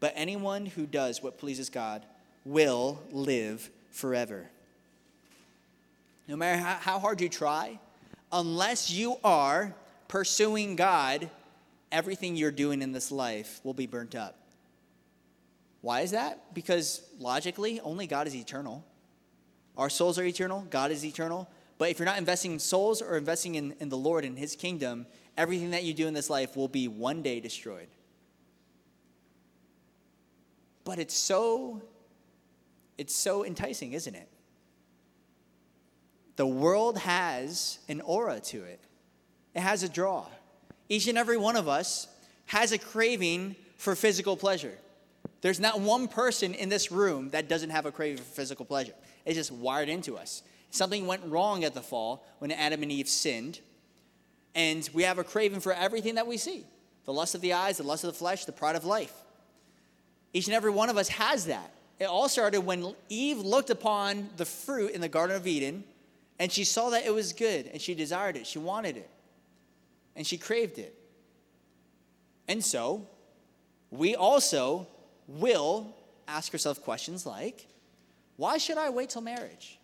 But 0.00 0.12
anyone 0.16 0.66
who 0.66 0.86
does 0.86 1.22
what 1.22 1.38
pleases 1.38 1.70
God 1.70 2.04
will 2.44 3.02
live 3.12 3.70
forever. 3.90 4.46
No 6.26 6.36
matter 6.36 6.60
how 6.60 6.98
hard 6.98 7.20
you 7.20 7.28
try, 7.28 7.78
unless 8.32 8.90
you 8.90 9.16
are 9.22 9.74
pursuing 10.10 10.74
God, 10.74 11.30
everything 11.92 12.34
you're 12.34 12.50
doing 12.50 12.82
in 12.82 12.90
this 12.90 13.12
life 13.12 13.60
will 13.62 13.74
be 13.74 13.86
burnt 13.86 14.16
up. 14.16 14.36
Why 15.82 16.00
is 16.00 16.10
that? 16.10 16.52
Because 16.52 17.08
logically, 17.20 17.78
only 17.78 18.08
God 18.08 18.26
is 18.26 18.34
eternal. 18.34 18.84
Our 19.76 19.88
souls 19.88 20.18
are 20.18 20.24
eternal, 20.24 20.66
God 20.68 20.90
is 20.90 21.04
eternal. 21.04 21.48
But 21.78 21.90
if 21.90 22.00
you're 22.00 22.06
not 22.06 22.18
investing 22.18 22.50
in 22.50 22.58
souls 22.58 23.00
or 23.00 23.16
investing 23.16 23.54
in, 23.54 23.76
in 23.78 23.88
the 23.88 23.96
Lord 23.96 24.24
and 24.24 24.36
His 24.36 24.56
kingdom, 24.56 25.06
everything 25.36 25.70
that 25.70 25.84
you 25.84 25.94
do 25.94 26.08
in 26.08 26.12
this 26.12 26.28
life 26.28 26.56
will 26.56 26.68
be 26.68 26.88
one 26.88 27.22
day 27.22 27.38
destroyed. 27.38 27.86
But 30.82 30.98
it's 30.98 31.14
so 31.14 31.82
it's 32.98 33.14
so 33.14 33.44
enticing, 33.44 33.92
isn't 33.92 34.14
it? 34.16 34.28
The 36.34 36.48
world 36.48 36.98
has 36.98 37.78
an 37.88 38.00
aura 38.00 38.40
to 38.40 38.64
it. 38.64 38.80
It 39.54 39.60
has 39.60 39.82
a 39.82 39.88
draw. 39.88 40.26
Each 40.88 41.06
and 41.06 41.18
every 41.18 41.36
one 41.36 41.56
of 41.56 41.68
us 41.68 42.08
has 42.46 42.72
a 42.72 42.78
craving 42.78 43.56
for 43.76 43.94
physical 43.94 44.36
pleasure. 44.36 44.76
There's 45.40 45.60
not 45.60 45.80
one 45.80 46.08
person 46.08 46.54
in 46.54 46.68
this 46.68 46.92
room 46.92 47.30
that 47.30 47.48
doesn't 47.48 47.70
have 47.70 47.86
a 47.86 47.92
craving 47.92 48.18
for 48.18 48.24
physical 48.24 48.64
pleasure. 48.64 48.92
It's 49.24 49.36
just 49.36 49.52
wired 49.52 49.88
into 49.88 50.16
us. 50.16 50.42
Something 50.70 51.06
went 51.06 51.22
wrong 51.24 51.64
at 51.64 51.74
the 51.74 51.80
fall 51.80 52.24
when 52.38 52.52
Adam 52.52 52.82
and 52.82 52.92
Eve 52.92 53.08
sinned, 53.08 53.60
and 54.54 54.88
we 54.92 55.02
have 55.04 55.18
a 55.18 55.24
craving 55.24 55.60
for 55.60 55.72
everything 55.72 56.16
that 56.16 56.26
we 56.26 56.36
see. 56.36 56.64
the 57.06 57.12
lust 57.12 57.34
of 57.34 57.40
the 57.40 57.54
eyes, 57.54 57.78
the 57.78 57.82
lust 57.82 58.04
of 58.04 58.12
the 58.12 58.18
flesh, 58.18 58.44
the 58.44 58.52
pride 58.52 58.76
of 58.76 58.84
life. 58.84 59.12
Each 60.32 60.46
and 60.46 60.54
every 60.54 60.70
one 60.70 60.88
of 60.88 60.96
us 60.96 61.08
has 61.08 61.46
that. 61.46 61.72
It 61.98 62.04
all 62.04 62.28
started 62.28 62.60
when 62.60 62.94
Eve 63.08 63.38
looked 63.38 63.70
upon 63.70 64.28
the 64.36 64.44
fruit 64.44 64.92
in 64.92 65.00
the 65.00 65.08
Garden 65.08 65.36
of 65.36 65.46
Eden 65.46 65.84
and 66.38 66.50
she 66.50 66.64
saw 66.64 66.90
that 66.90 67.04
it 67.04 67.12
was 67.12 67.32
good 67.32 67.66
and 67.66 67.80
she 67.80 67.94
desired 67.94 68.36
it. 68.36 68.46
She 68.46 68.58
wanted 68.58 68.96
it 68.96 69.10
and 70.16 70.26
she 70.26 70.38
craved 70.38 70.78
it. 70.78 70.94
And 72.48 72.64
so, 72.64 73.06
we 73.90 74.14
also 74.14 74.86
will 75.26 75.94
ask 76.26 76.52
ourselves 76.52 76.78
questions 76.78 77.26
like 77.26 77.66
why 78.36 78.56
should 78.56 78.78
I 78.78 78.88
wait 78.88 79.10
till 79.10 79.20
marriage? 79.20 79.78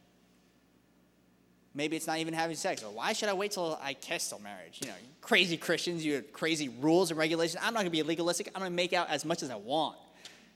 Maybe 1.74 1.94
it's 1.94 2.06
not 2.06 2.16
even 2.20 2.32
having 2.32 2.56
sex. 2.56 2.82
Or 2.82 2.90
why 2.90 3.12
should 3.12 3.28
I 3.28 3.34
wait 3.34 3.50
till 3.50 3.78
I 3.82 3.92
kiss 3.92 4.30
till 4.30 4.38
marriage? 4.38 4.78
You 4.80 4.88
know, 4.88 4.94
crazy 5.20 5.58
Christians, 5.58 6.02
you 6.02 6.14
have 6.14 6.32
crazy 6.32 6.70
rules 6.70 7.10
and 7.10 7.18
regulations. 7.18 7.62
I'm 7.62 7.74
not 7.74 7.80
gonna 7.80 7.90
be 7.90 8.02
legalistic. 8.02 8.48
I'm 8.54 8.62
gonna 8.62 8.70
make 8.70 8.94
out 8.94 9.10
as 9.10 9.26
much 9.26 9.42
as 9.42 9.50
I 9.50 9.56
want. 9.56 9.98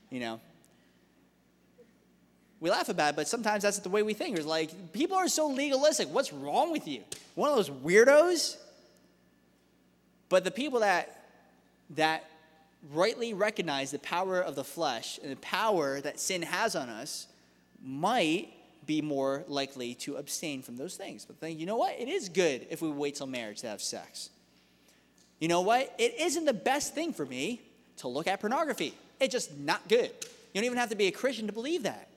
You 0.09 0.19
know. 0.19 0.39
We 2.59 2.71
laugh 2.71 2.89
about 2.89 3.13
it, 3.13 3.15
but 3.17 3.27
sometimes 3.27 3.61
that's 3.61 3.77
the 3.77 3.89
way 3.89 4.01
we 4.01 4.15
think. 4.15 4.35
It's 4.35 4.47
like 4.47 4.93
people 4.93 5.15
are 5.15 5.27
so 5.27 5.47
legalistic. 5.47 6.07
What's 6.11 6.33
wrong 6.33 6.71
with 6.71 6.87
you? 6.87 7.03
One 7.35 7.51
of 7.51 7.55
those 7.55 7.69
weirdos? 7.69 8.57
But 10.31 10.45
the 10.45 10.51
people 10.51 10.79
that 10.79 11.25
that 11.91 12.23
rightly 12.93 13.33
recognize 13.33 13.91
the 13.91 13.99
power 13.99 14.39
of 14.39 14.55
the 14.55 14.63
flesh 14.63 15.19
and 15.21 15.29
the 15.29 15.35
power 15.35 15.99
that 15.99 16.21
sin 16.21 16.41
has 16.41 16.73
on 16.73 16.87
us 16.87 17.27
might 17.83 18.47
be 18.85 19.01
more 19.01 19.43
likely 19.49 19.93
to 19.95 20.15
abstain 20.15 20.61
from 20.61 20.77
those 20.77 20.95
things. 20.95 21.25
But 21.25 21.35
think, 21.41 21.59
you 21.59 21.65
know 21.65 21.75
what? 21.75 21.99
It 21.99 22.07
is 22.07 22.29
good 22.29 22.65
if 22.69 22.81
we 22.81 22.89
wait 22.89 23.15
till 23.15 23.27
marriage 23.27 23.59
to 23.61 23.67
have 23.67 23.81
sex. 23.81 24.29
You 25.39 25.49
know 25.49 25.61
what? 25.61 25.93
It 25.97 26.15
isn't 26.17 26.45
the 26.45 26.53
best 26.53 26.95
thing 26.95 27.11
for 27.11 27.25
me 27.25 27.61
to 27.97 28.07
look 28.07 28.25
at 28.25 28.39
pornography. 28.39 28.93
It's 29.19 29.33
just 29.33 29.57
not 29.57 29.85
good. 29.89 30.11
You 30.53 30.61
don't 30.61 30.63
even 30.63 30.77
have 30.77 30.91
to 30.91 30.95
be 30.95 31.07
a 31.07 31.11
Christian 31.11 31.47
to 31.47 31.53
believe 31.53 31.83
that. 31.83 32.07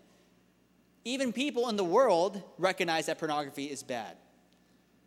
Even 1.05 1.33
people 1.33 1.69
in 1.69 1.75
the 1.77 1.85
world 1.85 2.41
recognize 2.59 3.07
that 3.07 3.19
pornography 3.19 3.65
is 3.65 3.83
bad 3.83 4.17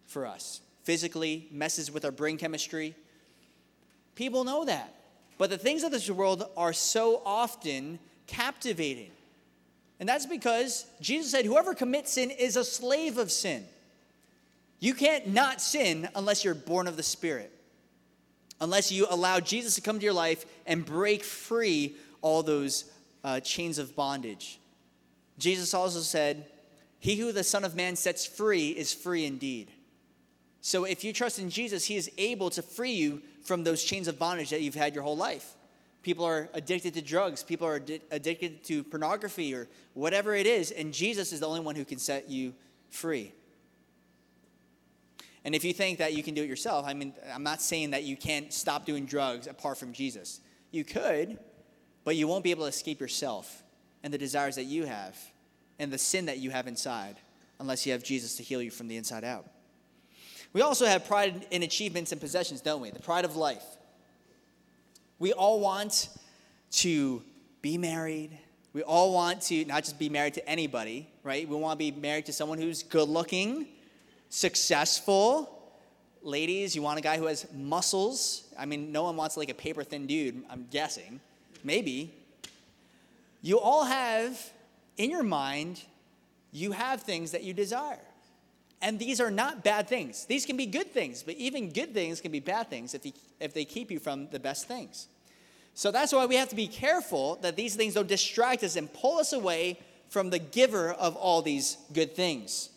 for 0.07 0.25
us. 0.25 0.59
Physically, 0.87 1.49
messes 1.51 1.91
with 1.91 2.05
our 2.05 2.11
brain 2.11 2.37
chemistry. 2.37 2.95
People 4.15 4.45
know 4.45 4.63
that. 4.63 4.95
But 5.37 5.49
the 5.49 5.57
things 5.57 5.83
of 5.83 5.91
this 5.91 6.09
world 6.09 6.49
are 6.55 6.71
so 6.71 7.21
often 7.25 7.99
captivating. 8.25 9.11
And 9.99 10.07
that's 10.07 10.25
because 10.25 10.85
Jesus 11.01 11.29
said, 11.29 11.43
whoever 11.43 11.73
commits 11.73 12.13
sin 12.13 12.31
is 12.31 12.55
a 12.55 12.63
slave 12.63 13.17
of 13.17 13.33
sin. 13.33 13.65
You 14.79 14.93
can't 14.93 15.27
not 15.27 15.59
sin 15.59 16.07
unless 16.15 16.45
you're 16.45 16.55
born 16.55 16.87
of 16.87 16.95
the 16.95 17.03
Spirit, 17.03 17.51
unless 18.61 18.89
you 18.89 19.07
allow 19.09 19.41
Jesus 19.41 19.75
to 19.75 19.81
come 19.81 19.99
to 19.99 20.05
your 20.05 20.13
life 20.13 20.45
and 20.65 20.85
break 20.85 21.25
free 21.25 21.97
all 22.21 22.43
those 22.43 22.89
uh, 23.25 23.41
chains 23.41 23.77
of 23.77 23.93
bondage. 23.93 24.57
Jesus 25.37 25.73
also 25.73 25.99
said, 25.99 26.45
He 27.01 27.17
who 27.17 27.33
the 27.33 27.43
Son 27.43 27.65
of 27.65 27.75
Man 27.75 27.97
sets 27.97 28.25
free 28.25 28.69
is 28.69 28.93
free 28.93 29.25
indeed. 29.25 29.69
So 30.67 30.83
if 30.83 31.05
you 31.05 31.13
trust 31.13 31.39
in 31.39 31.49
Jesus, 31.49 31.85
He 31.85 31.95
is 31.95 32.11
able 32.17 32.49
to 32.49 32.61
free 32.61 32.91
you 32.91 33.21
from 33.41 33.63
those 33.63 33.81
chains 33.81 34.09
of 34.09 34.19
bondage 34.19 34.49
that 34.49 34.61
you've 34.61 34.75
had 34.75 34.93
your 34.93 35.03
whole 35.05 35.15
life. 35.15 35.53
People 36.03 36.25
are 36.25 36.49
addicted 36.53 36.93
to 36.95 37.01
drugs, 37.01 37.41
people 37.41 37.65
are 37.65 37.81
addicted 38.11 38.65
to 38.65 38.83
pornography 38.83 39.53
or 39.53 39.69
whatever 39.93 40.35
it 40.35 40.45
is, 40.45 40.71
and 40.71 40.93
Jesus 40.93 41.31
is 41.31 41.39
the 41.39 41.47
only 41.47 41.61
one 41.61 41.75
who 41.75 41.85
can 41.85 41.99
set 41.99 42.29
you 42.29 42.53
free. 42.89 43.31
And 45.45 45.55
if 45.55 45.63
you 45.63 45.71
think 45.71 45.99
that 45.99 46.13
you 46.13 46.21
can 46.21 46.33
do 46.33 46.43
it 46.43 46.49
yourself, 46.49 46.85
I 46.85 46.93
mean, 46.93 47.13
I'm 47.33 47.43
not 47.43 47.61
saying 47.61 47.91
that 47.91 48.03
you 48.03 48.17
can't 48.17 48.51
stop 48.51 48.85
doing 48.85 49.05
drugs 49.05 49.47
apart 49.47 49.77
from 49.77 49.93
Jesus. 49.93 50.41
You 50.71 50.83
could, 50.83 51.39
but 52.03 52.17
you 52.17 52.27
won't 52.27 52.43
be 52.43 52.51
able 52.51 52.63
to 52.63 52.69
escape 52.69 52.99
yourself 52.99 53.63
and 54.03 54.13
the 54.13 54.17
desires 54.17 54.57
that 54.57 54.65
you 54.65 54.83
have 54.85 55.17
and 55.79 55.93
the 55.93 55.97
sin 55.97 56.25
that 56.25 56.39
you 56.39 56.49
have 56.49 56.67
inside 56.67 57.15
unless 57.57 57.85
you 57.85 57.93
have 57.93 58.03
Jesus 58.03 58.35
to 58.35 58.43
heal 58.43 58.61
you 58.61 58.69
from 58.69 58.89
the 58.89 58.97
inside 58.97 59.23
out. 59.23 59.45
We 60.57 60.63
also 60.63 60.87
have 60.87 61.05
pride 61.05 61.45
in 61.51 61.61
achievements 61.61 62.11
and 62.11 62.19
possessions, 62.19 62.61
don't 62.61 62.81
we? 62.81 62.89
The 62.89 62.99
pride 62.99 63.25
of 63.25 63.35
life. 63.35 63.63
We 65.19 65.31
all 65.31 65.59
want 65.59 66.09
to 66.71 67.21
be 67.61 67.77
married. 67.77 68.35
We 68.73 68.81
all 68.81 69.13
want 69.13 69.43
to 69.43 69.65
not 69.65 69.83
just 69.83 69.99
be 69.99 70.09
married 70.09 70.33
to 70.33 70.49
anybody, 70.49 71.07
right? 71.21 71.47
We 71.47 71.55
want 71.55 71.79
to 71.79 71.91
be 71.91 71.91
married 71.91 72.25
to 72.25 72.33
someone 72.33 72.57
who's 72.57 72.81
good 72.81 73.07
looking, 73.07 73.67
successful. 74.29 75.71
Ladies, 76.23 76.75
you 76.75 76.81
want 76.81 76.97
a 76.97 77.03
guy 77.03 77.19
who 77.19 77.27
has 77.27 77.45
muscles. 77.53 78.45
I 78.57 78.65
mean, 78.65 78.91
no 78.91 79.03
one 79.03 79.15
wants 79.15 79.37
like 79.37 79.51
a 79.51 79.53
paper 79.53 79.83
thin 79.83 80.07
dude, 80.07 80.43
I'm 80.49 80.65
guessing. 80.71 81.19
Maybe. 81.63 82.15
You 83.43 83.59
all 83.59 83.85
have 83.85 84.41
in 84.97 85.11
your 85.11 85.21
mind, 85.21 85.83
you 86.51 86.71
have 86.71 87.03
things 87.03 87.29
that 87.33 87.43
you 87.43 87.53
desire. 87.53 88.06
And 88.81 88.99
these 88.99 89.19
are 89.19 89.31
not 89.31 89.63
bad 89.63 89.87
things. 89.87 90.25
These 90.25 90.45
can 90.45 90.55
be 90.55 90.67
good 90.67 90.91
things, 90.91 91.23
but 91.23 91.35
even 91.35 91.71
good 91.71 91.93
things 91.93 92.21
can 92.21 92.31
be 92.31 92.39
bad 92.39 92.69
things 92.69 92.93
if, 92.93 93.05
you, 93.05 93.11
if 93.39 93.53
they 93.53 93.65
keep 93.65 93.89
you 93.89 93.99
from 93.99 94.27
the 94.29 94.39
best 94.39 94.67
things. 94.67 95.07
So 95.73 95.91
that's 95.91 96.13
why 96.13 96.25
we 96.25 96.35
have 96.35 96.49
to 96.49 96.55
be 96.55 96.67
careful 96.67 97.37
that 97.41 97.55
these 97.55 97.75
things 97.75 97.95
don't 97.95 98.07
distract 98.07 98.63
us 98.63 98.75
and 98.75 98.91
pull 98.91 99.19
us 99.19 99.33
away 99.33 99.79
from 100.09 100.29
the 100.29 100.39
giver 100.39 100.91
of 100.91 101.15
all 101.15 101.41
these 101.41 101.77
good 101.93 102.15
things. 102.15 102.69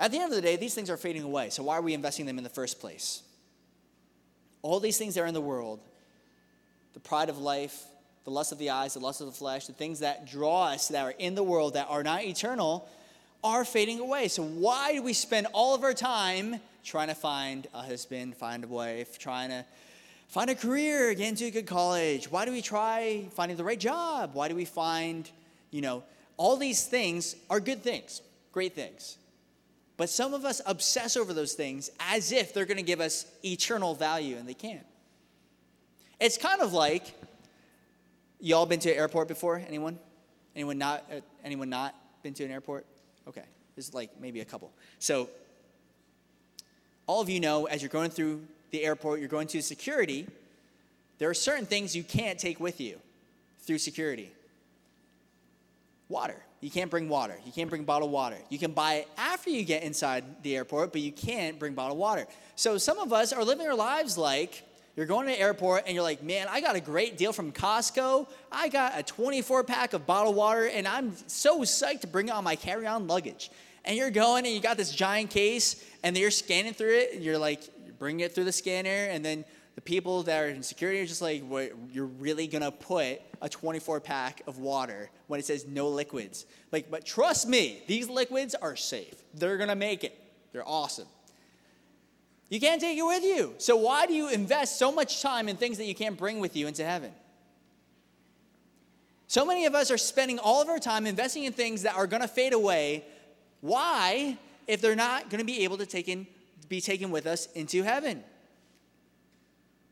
At 0.00 0.10
the 0.10 0.18
end 0.18 0.32
of 0.32 0.36
the 0.36 0.42
day, 0.42 0.56
these 0.56 0.74
things 0.74 0.90
are 0.90 0.96
fading 0.96 1.22
away. 1.22 1.50
So 1.50 1.62
why 1.62 1.76
are 1.78 1.82
we 1.82 1.94
investing 1.94 2.26
them 2.26 2.38
in 2.38 2.44
the 2.44 2.50
first 2.50 2.80
place? 2.80 3.22
All 4.62 4.80
these 4.80 4.98
things 4.98 5.14
that 5.14 5.22
are 5.22 5.26
in 5.26 5.34
the 5.34 5.40
world 5.40 5.80
the 6.94 7.00
pride 7.00 7.28
of 7.28 7.38
life, 7.38 7.82
the 8.22 8.30
lust 8.30 8.52
of 8.52 8.58
the 8.58 8.70
eyes, 8.70 8.94
the 8.94 9.00
lust 9.00 9.20
of 9.20 9.26
the 9.26 9.32
flesh, 9.32 9.66
the 9.66 9.72
things 9.72 9.98
that 9.98 10.26
draw 10.26 10.68
us 10.68 10.88
that 10.88 11.04
are 11.04 11.14
in 11.18 11.34
the 11.34 11.42
world 11.42 11.74
that 11.74 11.88
are 11.90 12.04
not 12.04 12.22
eternal 12.22 12.88
are 13.44 13.64
fading 13.64 14.00
away. 14.00 14.28
So, 14.28 14.42
why 14.42 14.94
do 14.94 15.02
we 15.02 15.12
spend 15.12 15.46
all 15.52 15.74
of 15.74 15.84
our 15.84 15.92
time 15.92 16.58
trying 16.82 17.08
to 17.08 17.14
find 17.14 17.66
a 17.74 17.82
husband, 17.82 18.34
find 18.36 18.64
a 18.64 18.66
wife, 18.66 19.18
trying 19.18 19.50
to 19.50 19.64
find 20.28 20.48
a 20.48 20.54
career, 20.54 21.12
get 21.14 21.28
into 21.28 21.44
a 21.44 21.50
good 21.50 21.66
college? 21.66 22.30
Why 22.30 22.46
do 22.46 22.50
we 22.50 22.62
try 22.62 23.26
finding 23.32 23.58
the 23.58 23.64
right 23.64 23.78
job? 23.78 24.34
Why 24.34 24.48
do 24.48 24.56
we 24.56 24.64
find, 24.64 25.30
you 25.70 25.82
know, 25.82 26.02
all 26.38 26.56
these 26.56 26.86
things 26.86 27.36
are 27.50 27.60
good 27.60 27.82
things, 27.82 28.22
great 28.50 28.74
things. 28.74 29.18
But 29.96 30.08
some 30.08 30.34
of 30.34 30.44
us 30.44 30.60
obsess 30.66 31.16
over 31.16 31.32
those 31.32 31.52
things 31.52 31.90
as 32.00 32.32
if 32.32 32.52
they're 32.52 32.64
going 32.64 32.78
to 32.78 32.82
give 32.82 33.00
us 33.00 33.26
eternal 33.44 33.94
value, 33.94 34.36
and 34.36 34.48
they 34.48 34.54
can't. 34.54 34.84
It's 36.18 36.38
kind 36.38 36.62
of 36.62 36.72
like, 36.72 37.14
y'all 38.40 38.66
been 38.66 38.80
to 38.80 38.90
an 38.90 38.96
airport 38.96 39.28
before? 39.28 39.62
Anyone? 39.68 39.98
Anyone 40.56 40.78
not? 40.78 41.04
Uh, 41.10 41.20
anyone 41.44 41.68
not 41.68 41.94
been 42.22 42.34
to 42.34 42.44
an 42.44 42.50
airport? 42.50 42.86
Okay, 43.28 43.44
this 43.76 43.88
is 43.88 43.94
like 43.94 44.10
maybe 44.20 44.40
a 44.40 44.44
couple. 44.44 44.72
So, 44.98 45.28
all 47.06 47.20
of 47.20 47.28
you 47.28 47.40
know 47.40 47.66
as 47.66 47.82
you're 47.82 47.88
going 47.88 48.10
through 48.10 48.42
the 48.70 48.84
airport, 48.84 49.20
you're 49.20 49.28
going 49.28 49.46
to 49.48 49.62
security, 49.62 50.26
there 51.18 51.30
are 51.30 51.34
certain 51.34 51.66
things 51.66 51.94
you 51.94 52.02
can't 52.02 52.38
take 52.38 52.60
with 52.60 52.80
you 52.80 52.98
through 53.60 53.78
security. 53.78 54.30
Water. 56.08 56.36
You 56.60 56.70
can't 56.70 56.90
bring 56.90 57.08
water. 57.08 57.36
You 57.44 57.52
can't 57.52 57.68
bring 57.68 57.84
bottled 57.84 58.10
water. 58.10 58.38
You 58.48 58.58
can 58.58 58.72
buy 58.72 58.94
it 58.94 59.08
after 59.18 59.50
you 59.50 59.64
get 59.64 59.82
inside 59.82 60.24
the 60.42 60.56
airport, 60.56 60.92
but 60.92 61.02
you 61.02 61.12
can't 61.12 61.58
bring 61.58 61.74
bottled 61.74 61.98
water. 61.98 62.26
So 62.56 62.78
some 62.78 62.98
of 62.98 63.12
us 63.12 63.32
are 63.32 63.44
living 63.44 63.66
our 63.66 63.74
lives 63.74 64.16
like 64.16 64.62
you're 64.96 65.06
going 65.06 65.26
to 65.26 65.32
the 65.32 65.40
airport 65.40 65.84
and 65.86 65.94
you're 65.94 66.04
like, 66.04 66.22
man, 66.22 66.46
I 66.48 66.60
got 66.60 66.76
a 66.76 66.80
great 66.80 67.18
deal 67.18 67.32
from 67.32 67.50
Costco. 67.50 68.28
I 68.52 68.68
got 68.68 68.98
a 68.98 69.02
24 69.02 69.64
pack 69.64 69.92
of 69.92 70.06
bottled 70.06 70.36
water 70.36 70.66
and 70.66 70.86
I'm 70.86 71.12
so 71.26 71.62
psyched 71.62 72.02
to 72.02 72.06
bring 72.06 72.28
it 72.28 72.32
on 72.32 72.44
my 72.44 72.54
carry 72.54 72.86
on 72.86 73.06
luggage. 73.06 73.50
And 73.84 73.96
you're 73.96 74.10
going 74.10 74.46
and 74.46 74.54
you 74.54 74.60
got 74.60 74.76
this 74.76 74.92
giant 74.92 75.30
case 75.30 75.84
and 76.02 76.16
you're 76.16 76.30
scanning 76.30 76.74
through 76.74 76.96
it 76.96 77.14
and 77.14 77.24
you're 77.24 77.38
like, 77.38 77.62
bringing 77.98 78.20
it 78.20 78.34
through 78.34 78.44
the 78.44 78.52
scanner 78.52 78.90
and 79.10 79.24
then 79.24 79.44
the 79.76 79.80
people 79.80 80.22
that 80.24 80.42
are 80.42 80.48
in 80.48 80.62
security 80.62 81.00
are 81.00 81.06
just 81.06 81.22
like, 81.22 81.42
you're 81.90 82.06
really 82.06 82.46
gonna 82.46 82.70
put 82.70 83.20
a 83.42 83.48
24 83.48 84.00
pack 84.00 84.42
of 84.46 84.58
water 84.58 85.10
when 85.26 85.40
it 85.40 85.46
says 85.46 85.66
no 85.66 85.88
liquids. 85.88 86.46
Like, 86.70 86.90
but 86.90 87.04
trust 87.04 87.48
me, 87.48 87.82
these 87.86 88.08
liquids 88.08 88.54
are 88.54 88.76
safe. 88.76 89.14
They're 89.34 89.56
gonna 89.56 89.74
make 89.74 90.04
it. 90.04 90.16
They're 90.52 90.68
awesome. 90.68 91.08
You 92.48 92.60
can't 92.60 92.80
take 92.80 92.98
it 92.98 93.02
with 93.02 93.24
you. 93.24 93.54
So, 93.58 93.76
why 93.76 94.06
do 94.06 94.12
you 94.12 94.28
invest 94.28 94.78
so 94.78 94.92
much 94.92 95.22
time 95.22 95.48
in 95.48 95.56
things 95.56 95.78
that 95.78 95.86
you 95.86 95.94
can't 95.94 96.16
bring 96.16 96.40
with 96.40 96.56
you 96.56 96.66
into 96.66 96.84
heaven? 96.84 97.12
So 99.26 99.44
many 99.44 99.66
of 99.66 99.74
us 99.74 99.90
are 99.90 99.98
spending 99.98 100.38
all 100.38 100.62
of 100.62 100.68
our 100.68 100.78
time 100.78 101.06
investing 101.06 101.44
in 101.44 101.52
things 101.52 101.82
that 101.82 101.96
are 101.96 102.06
going 102.06 102.22
to 102.22 102.28
fade 102.28 102.52
away. 102.52 103.04
Why, 103.62 104.38
if 104.68 104.80
they're 104.80 104.94
not 104.94 105.30
going 105.30 105.40
to 105.40 105.44
be 105.44 105.64
able 105.64 105.78
to 105.78 105.86
take 105.86 106.08
in, 106.08 106.26
be 106.68 106.80
taken 106.80 107.10
with 107.10 107.26
us 107.26 107.46
into 107.52 107.82
heaven? 107.82 108.22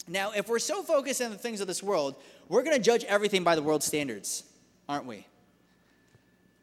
Now, 0.06 0.32
if 0.32 0.48
we're 0.48 0.58
so 0.58 0.82
focused 0.82 1.22
on 1.22 1.30
the 1.30 1.38
things 1.38 1.60
of 1.60 1.66
this 1.66 1.82
world, 1.82 2.16
we're 2.48 2.62
going 2.62 2.76
to 2.76 2.82
judge 2.82 3.04
everything 3.04 3.42
by 3.44 3.54
the 3.54 3.62
world's 3.62 3.86
standards, 3.86 4.44
aren't 4.88 5.06
we? 5.06 5.26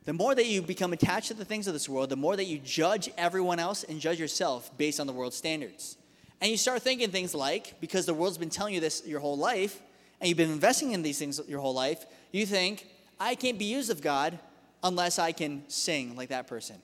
The 0.05 0.13
more 0.13 0.33
that 0.33 0.45
you 0.45 0.61
become 0.61 0.93
attached 0.93 1.27
to 1.27 1.33
the 1.33 1.45
things 1.45 1.67
of 1.67 1.73
this 1.73 1.89
world, 1.89 2.09
the 2.09 2.15
more 2.15 2.35
that 2.35 2.45
you 2.45 2.57
judge 2.57 3.09
everyone 3.17 3.59
else 3.59 3.83
and 3.83 3.99
judge 3.99 4.19
yourself 4.19 4.75
based 4.77 4.99
on 4.99 5.07
the 5.07 5.13
world's 5.13 5.35
standards. 5.35 5.97
And 6.41 6.49
you 6.49 6.57
start 6.57 6.81
thinking 6.81 7.11
things 7.11 7.35
like, 7.35 7.79
because 7.81 8.05
the 8.05 8.13
world's 8.13 8.37
been 8.37 8.49
telling 8.49 8.73
you 8.73 8.79
this 8.79 9.05
your 9.05 9.19
whole 9.19 9.37
life, 9.37 9.81
and 10.19 10.27
you've 10.27 10.37
been 10.37 10.51
investing 10.51 10.93
in 10.93 11.01
these 11.01 11.19
things 11.19 11.39
your 11.47 11.59
whole 11.59 11.73
life, 11.73 12.05
you 12.31 12.45
think, 12.45 12.87
I 13.19 13.35
can't 13.35 13.59
be 13.59 13.65
used 13.65 13.89
of 13.89 14.01
God 14.01 14.39
unless 14.83 15.19
I 15.19 15.31
can 15.33 15.63
sing 15.67 16.15
like 16.15 16.29
that 16.29 16.47
person. 16.47 16.77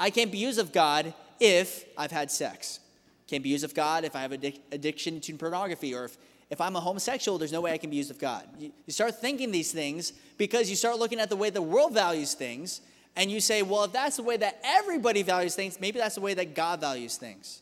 I 0.00 0.10
can't 0.10 0.32
be 0.32 0.38
used 0.38 0.58
of 0.58 0.72
God 0.72 1.12
if 1.38 1.84
I've 1.96 2.10
had 2.10 2.30
sex. 2.30 2.80
Can't 3.26 3.42
be 3.42 3.50
used 3.50 3.64
of 3.64 3.74
God 3.74 4.04
if 4.04 4.16
I 4.16 4.22
have 4.22 4.32
addic- 4.32 4.60
addiction 4.72 5.20
to 5.20 5.34
pornography 5.34 5.94
or 5.94 6.06
if, 6.06 6.18
if 6.54 6.60
I'm 6.60 6.76
a 6.76 6.80
homosexual, 6.80 7.36
there's 7.36 7.50
no 7.50 7.60
way 7.60 7.72
I 7.72 7.78
can 7.78 7.90
be 7.90 7.96
used 7.96 8.12
of 8.12 8.18
God. 8.20 8.46
You, 8.60 8.70
you 8.86 8.92
start 8.92 9.20
thinking 9.20 9.50
these 9.50 9.72
things 9.72 10.12
because 10.38 10.70
you 10.70 10.76
start 10.76 11.00
looking 11.00 11.18
at 11.18 11.28
the 11.28 11.34
way 11.34 11.50
the 11.50 11.60
world 11.60 11.92
values 11.92 12.34
things 12.34 12.80
and 13.16 13.28
you 13.28 13.40
say, 13.40 13.62
well, 13.62 13.82
if 13.82 13.92
that's 13.92 14.18
the 14.18 14.22
way 14.22 14.36
that 14.36 14.60
everybody 14.62 15.24
values 15.24 15.56
things, 15.56 15.80
maybe 15.80 15.98
that's 15.98 16.14
the 16.14 16.20
way 16.20 16.32
that 16.34 16.54
God 16.54 16.80
values 16.80 17.16
things. 17.16 17.60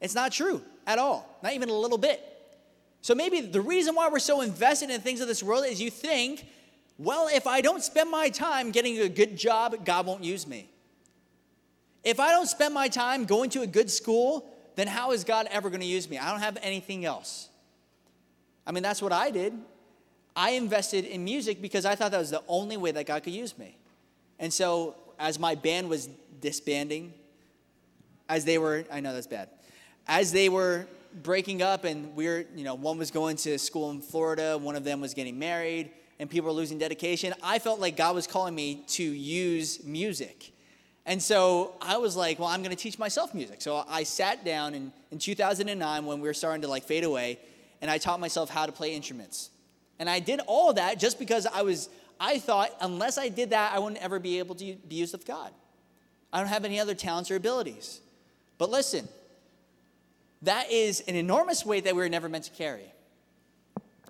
It's 0.00 0.14
not 0.14 0.30
true 0.30 0.62
at 0.86 1.00
all, 1.00 1.36
not 1.42 1.52
even 1.52 1.68
a 1.68 1.72
little 1.72 1.98
bit. 1.98 2.22
So 3.02 3.16
maybe 3.16 3.40
the 3.40 3.60
reason 3.60 3.96
why 3.96 4.08
we're 4.08 4.20
so 4.20 4.40
invested 4.40 4.90
in 4.90 5.00
things 5.00 5.20
of 5.20 5.26
this 5.26 5.42
world 5.42 5.66
is 5.66 5.82
you 5.82 5.90
think, 5.90 6.46
well, 6.96 7.26
if 7.26 7.48
I 7.48 7.60
don't 7.60 7.82
spend 7.82 8.08
my 8.08 8.28
time 8.28 8.70
getting 8.70 9.00
a 9.00 9.08
good 9.08 9.36
job, 9.36 9.84
God 9.84 10.06
won't 10.06 10.22
use 10.22 10.46
me. 10.46 10.70
If 12.04 12.20
I 12.20 12.30
don't 12.30 12.46
spend 12.46 12.72
my 12.72 12.86
time 12.86 13.24
going 13.24 13.50
to 13.50 13.62
a 13.62 13.66
good 13.66 13.90
school, 13.90 14.48
then 14.78 14.86
how 14.86 15.10
is 15.10 15.24
God 15.24 15.48
ever 15.50 15.70
going 15.70 15.80
to 15.80 15.86
use 15.86 16.08
me? 16.08 16.18
I 16.18 16.30
don't 16.30 16.40
have 16.40 16.56
anything 16.62 17.04
else. 17.04 17.48
I 18.64 18.70
mean, 18.70 18.84
that's 18.84 19.02
what 19.02 19.12
I 19.12 19.32
did. 19.32 19.52
I 20.36 20.50
invested 20.50 21.04
in 21.04 21.24
music 21.24 21.60
because 21.60 21.84
I 21.84 21.96
thought 21.96 22.12
that 22.12 22.18
was 22.18 22.30
the 22.30 22.44
only 22.46 22.76
way 22.76 22.92
that 22.92 23.04
God 23.04 23.24
could 23.24 23.32
use 23.32 23.58
me. 23.58 23.76
And 24.38 24.52
so, 24.52 24.94
as 25.18 25.36
my 25.36 25.56
band 25.56 25.88
was 25.88 26.08
disbanding, 26.40 27.12
as 28.28 28.44
they 28.44 28.56
were, 28.56 28.84
I 28.92 29.00
know 29.00 29.12
that's 29.12 29.26
bad, 29.26 29.48
as 30.06 30.30
they 30.30 30.48
were 30.48 30.86
breaking 31.24 31.60
up 31.60 31.82
and 31.82 32.14
we 32.14 32.28
are 32.28 32.46
you 32.54 32.62
know, 32.62 32.76
one 32.76 32.98
was 32.98 33.10
going 33.10 33.36
to 33.38 33.58
school 33.58 33.90
in 33.90 34.00
Florida, 34.00 34.56
one 34.56 34.76
of 34.76 34.84
them 34.84 35.00
was 35.00 35.12
getting 35.12 35.40
married, 35.40 35.90
and 36.20 36.30
people 36.30 36.50
were 36.50 36.54
losing 36.54 36.78
dedication, 36.78 37.34
I 37.42 37.58
felt 37.58 37.80
like 37.80 37.96
God 37.96 38.14
was 38.14 38.28
calling 38.28 38.54
me 38.54 38.84
to 38.90 39.02
use 39.02 39.82
music. 39.82 40.52
And 41.08 41.22
so 41.22 41.72
I 41.80 41.96
was 41.96 42.16
like, 42.16 42.38
well, 42.38 42.48
I'm 42.48 42.62
going 42.62 42.76
to 42.76 42.80
teach 42.80 42.98
myself 42.98 43.32
music. 43.32 43.62
So 43.62 43.82
I 43.88 44.02
sat 44.02 44.44
down 44.44 44.74
in, 44.74 44.92
in 45.10 45.18
2009 45.18 46.04
when 46.04 46.20
we 46.20 46.28
were 46.28 46.34
starting 46.34 46.60
to 46.60 46.68
like 46.68 46.84
fade 46.84 47.02
away, 47.02 47.38
and 47.80 47.90
I 47.90 47.96
taught 47.96 48.20
myself 48.20 48.50
how 48.50 48.66
to 48.66 48.72
play 48.72 48.94
instruments. 48.94 49.48
And 49.98 50.08
I 50.10 50.20
did 50.20 50.40
all 50.46 50.74
that 50.74 51.00
just 51.00 51.18
because 51.18 51.46
I 51.46 51.62
was, 51.62 51.88
I 52.20 52.38
thought, 52.38 52.76
unless 52.82 53.16
I 53.16 53.30
did 53.30 53.50
that, 53.50 53.72
I 53.72 53.78
wouldn't 53.78 54.02
ever 54.02 54.18
be 54.18 54.38
able 54.38 54.54
to 54.56 54.74
be 54.86 54.96
used 54.96 55.14
of 55.14 55.24
God. 55.24 55.50
I 56.30 56.40
don't 56.40 56.48
have 56.48 56.66
any 56.66 56.78
other 56.78 56.94
talents 56.94 57.30
or 57.30 57.36
abilities. 57.36 58.02
But 58.58 58.68
listen, 58.68 59.08
that 60.42 60.70
is 60.70 61.00
an 61.08 61.14
enormous 61.14 61.64
weight 61.64 61.84
that 61.84 61.96
we 61.96 62.02
were 62.02 62.10
never 62.10 62.28
meant 62.28 62.44
to 62.44 62.50
carry. 62.50 62.92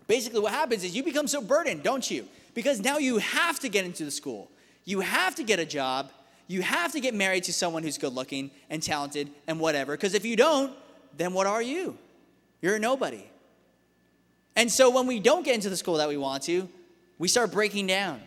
Basically, 0.08 0.40
what 0.40 0.52
happens 0.52 0.82
is 0.82 0.96
you 0.96 1.04
become 1.04 1.28
so 1.28 1.42
burdened, 1.42 1.84
don't 1.84 2.10
you? 2.10 2.26
Because 2.54 2.80
now 2.80 2.98
you 2.98 3.18
have 3.18 3.60
to 3.60 3.68
get 3.68 3.84
into 3.84 4.04
the 4.04 4.10
school, 4.10 4.50
you 4.84 4.98
have 4.98 5.36
to 5.36 5.44
get 5.44 5.60
a 5.60 5.64
job, 5.64 6.10
you 6.48 6.62
have 6.62 6.92
to 6.92 7.00
get 7.00 7.14
married 7.14 7.44
to 7.44 7.52
someone 7.52 7.82
who's 7.82 7.98
good 7.98 8.14
looking 8.14 8.50
and 8.70 8.82
talented 8.82 9.30
and 9.46 9.60
whatever. 9.60 9.92
Because 9.92 10.14
if 10.14 10.24
you 10.24 10.34
don't, 10.34 10.74
then 11.16 11.34
what 11.34 11.46
are 11.46 11.62
you? 11.62 11.96
You're 12.60 12.76
a 12.76 12.78
nobody. 12.80 13.24
And 14.56 14.72
so 14.72 14.90
when 14.90 15.06
we 15.06 15.20
don't 15.20 15.44
get 15.44 15.54
into 15.54 15.70
the 15.70 15.76
school 15.76 15.98
that 15.98 16.08
we 16.08 16.16
want 16.16 16.42
to, 16.44 16.68
we 17.18 17.28
start 17.28 17.52
breaking 17.52 17.86
down. 17.86 18.20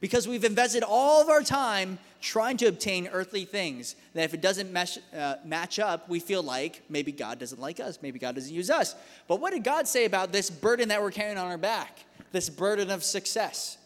Because 0.00 0.28
we've 0.28 0.44
invested 0.44 0.82
all 0.82 1.22
of 1.22 1.30
our 1.30 1.42
time 1.42 1.98
trying 2.20 2.56
to 2.56 2.66
obtain 2.66 3.06
earthly 3.08 3.44
things 3.44 3.94
that 4.14 4.24
if 4.24 4.34
it 4.34 4.40
doesn't 4.40 4.72
mesh, 4.72 4.98
uh, 5.16 5.36
match 5.44 5.78
up, 5.78 6.08
we 6.08 6.18
feel 6.18 6.42
like 6.42 6.82
maybe 6.88 7.12
God 7.12 7.38
doesn't 7.38 7.60
like 7.60 7.78
us, 7.78 7.98
maybe 8.02 8.18
God 8.18 8.34
doesn't 8.34 8.52
use 8.52 8.68
us. 8.68 8.94
But 9.28 9.40
what 9.40 9.52
did 9.52 9.64
God 9.64 9.86
say 9.86 10.04
about 10.06 10.32
this 10.32 10.50
burden 10.50 10.88
that 10.88 11.00
we're 11.00 11.12
carrying 11.12 11.38
on 11.38 11.46
our 11.46 11.58
back, 11.58 12.00
this 12.32 12.50
burden 12.50 12.90
of 12.90 13.04
success? 13.04 13.78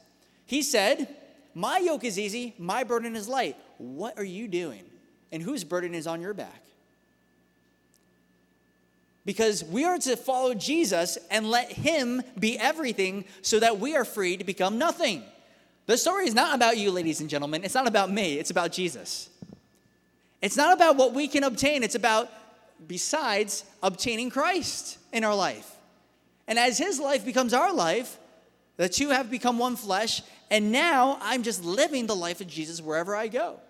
He 0.46 0.62
said, 0.62 1.14
my 1.54 1.78
yoke 1.78 2.04
is 2.04 2.18
easy, 2.18 2.54
my 2.58 2.84
burden 2.84 3.16
is 3.16 3.28
light. 3.28 3.56
What 3.78 4.18
are 4.18 4.24
you 4.24 4.48
doing? 4.48 4.84
And 5.32 5.42
whose 5.42 5.64
burden 5.64 5.94
is 5.94 6.06
on 6.06 6.20
your 6.20 6.34
back? 6.34 6.62
Because 9.24 9.62
we 9.62 9.84
are 9.84 9.98
to 9.98 10.16
follow 10.16 10.54
Jesus 10.54 11.18
and 11.30 11.50
let 11.50 11.70
Him 11.70 12.22
be 12.38 12.58
everything 12.58 13.24
so 13.42 13.60
that 13.60 13.78
we 13.78 13.94
are 13.94 14.04
free 14.04 14.36
to 14.36 14.44
become 14.44 14.78
nothing. 14.78 15.22
The 15.86 15.96
story 15.96 16.26
is 16.26 16.34
not 16.34 16.54
about 16.54 16.78
you, 16.78 16.90
ladies 16.90 17.20
and 17.20 17.28
gentlemen. 17.28 17.64
It's 17.64 17.74
not 17.74 17.86
about 17.86 18.10
me, 18.10 18.38
it's 18.38 18.50
about 18.50 18.72
Jesus. 18.72 19.28
It's 20.40 20.56
not 20.56 20.72
about 20.72 20.96
what 20.96 21.12
we 21.12 21.28
can 21.28 21.44
obtain, 21.44 21.82
it's 21.82 21.94
about, 21.94 22.30
besides, 22.86 23.64
obtaining 23.82 24.30
Christ 24.30 24.98
in 25.12 25.22
our 25.22 25.34
life. 25.34 25.70
And 26.48 26.58
as 26.58 26.78
His 26.78 26.98
life 26.98 27.24
becomes 27.24 27.52
our 27.52 27.72
life, 27.72 28.18
the 28.80 28.88
two 28.88 29.10
have 29.10 29.30
become 29.30 29.58
one 29.58 29.76
flesh, 29.76 30.22
and 30.50 30.72
now 30.72 31.18
I'm 31.20 31.42
just 31.42 31.62
living 31.62 32.06
the 32.06 32.16
life 32.16 32.40
of 32.40 32.46
Jesus 32.46 32.80
wherever 32.80 33.14
I 33.14 33.28
go. 33.28 33.60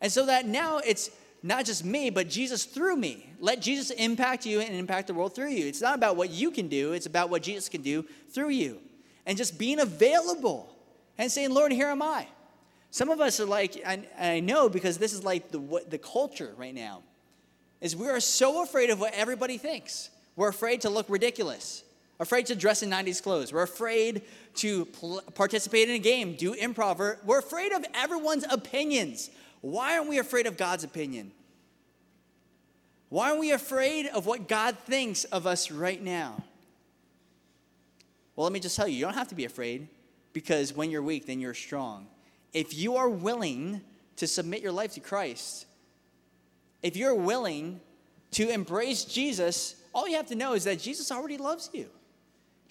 And 0.00 0.10
so 0.10 0.26
that 0.26 0.44
now 0.44 0.78
it's 0.78 1.08
not 1.40 1.66
just 1.66 1.84
me, 1.84 2.10
but 2.10 2.28
Jesus 2.28 2.64
through 2.64 2.96
me. 2.96 3.30
Let 3.38 3.62
Jesus 3.62 3.92
impact 3.92 4.44
you 4.44 4.58
and 4.58 4.74
impact 4.74 5.06
the 5.06 5.14
world 5.14 5.36
through 5.36 5.50
you. 5.50 5.68
It's 5.68 5.80
not 5.80 5.94
about 5.94 6.16
what 6.16 6.30
you 6.30 6.50
can 6.50 6.66
do, 6.66 6.94
it's 6.94 7.06
about 7.06 7.30
what 7.30 7.44
Jesus 7.44 7.68
can 7.68 7.80
do 7.80 8.04
through 8.30 8.48
you. 8.48 8.80
And 9.24 9.38
just 9.38 9.56
being 9.56 9.78
available 9.78 10.76
and 11.16 11.30
saying, 11.30 11.54
Lord, 11.54 11.70
here 11.70 11.86
am 11.86 12.02
I. 12.02 12.26
Some 12.90 13.08
of 13.08 13.20
us 13.20 13.38
are 13.38 13.46
like, 13.46 13.80
and 13.84 14.04
I 14.18 14.40
know 14.40 14.68
because 14.68 14.98
this 14.98 15.12
is 15.12 15.22
like 15.22 15.52
the, 15.52 15.60
the 15.88 15.98
culture 15.98 16.54
right 16.56 16.74
now, 16.74 17.04
is 17.80 17.94
we 17.94 18.08
are 18.08 18.18
so 18.18 18.64
afraid 18.64 18.90
of 18.90 18.98
what 18.98 19.14
everybody 19.14 19.58
thinks. 19.58 20.10
We're 20.34 20.48
afraid 20.48 20.80
to 20.80 20.90
look 20.90 21.06
ridiculous 21.08 21.84
afraid 22.22 22.46
to 22.46 22.54
dress 22.54 22.82
in 22.82 22.90
90s 22.90 23.22
clothes. 23.22 23.52
We're 23.52 23.62
afraid 23.62 24.22
to 24.56 24.86
pl- 24.86 25.22
participate 25.34 25.88
in 25.88 25.96
a 25.96 25.98
game, 25.98 26.34
do 26.34 26.54
improv. 26.54 26.98
We're, 26.98 27.16
we're 27.24 27.38
afraid 27.38 27.72
of 27.72 27.84
everyone's 27.94 28.44
opinions. 28.50 29.30
Why 29.60 29.96
aren't 29.96 30.08
we 30.08 30.18
afraid 30.18 30.46
of 30.46 30.56
God's 30.56 30.84
opinion? 30.84 31.32
Why 33.08 33.28
aren't 33.28 33.40
we 33.40 33.52
afraid 33.52 34.06
of 34.06 34.26
what 34.26 34.48
God 34.48 34.78
thinks 34.78 35.24
of 35.24 35.46
us 35.46 35.70
right 35.70 36.02
now? 36.02 36.42
Well, 38.34 38.44
let 38.44 38.52
me 38.52 38.60
just 38.60 38.76
tell 38.76 38.88
you, 38.88 38.96
you 38.96 39.04
don't 39.04 39.14
have 39.14 39.28
to 39.28 39.34
be 39.34 39.44
afraid 39.44 39.88
because 40.32 40.74
when 40.74 40.90
you're 40.90 41.02
weak, 41.02 41.26
then 41.26 41.40
you're 41.40 41.54
strong. 41.54 42.06
If 42.52 42.74
you 42.74 42.96
are 42.96 43.08
willing 43.08 43.82
to 44.16 44.26
submit 44.26 44.62
your 44.62 44.72
life 44.72 44.94
to 44.94 45.00
Christ, 45.00 45.66
if 46.82 46.96
you're 46.96 47.14
willing 47.14 47.80
to 48.32 48.48
embrace 48.48 49.04
Jesus, 49.04 49.76
all 49.94 50.08
you 50.08 50.16
have 50.16 50.28
to 50.28 50.34
know 50.34 50.54
is 50.54 50.64
that 50.64 50.78
Jesus 50.78 51.12
already 51.12 51.36
loves 51.36 51.70
you. 51.72 51.88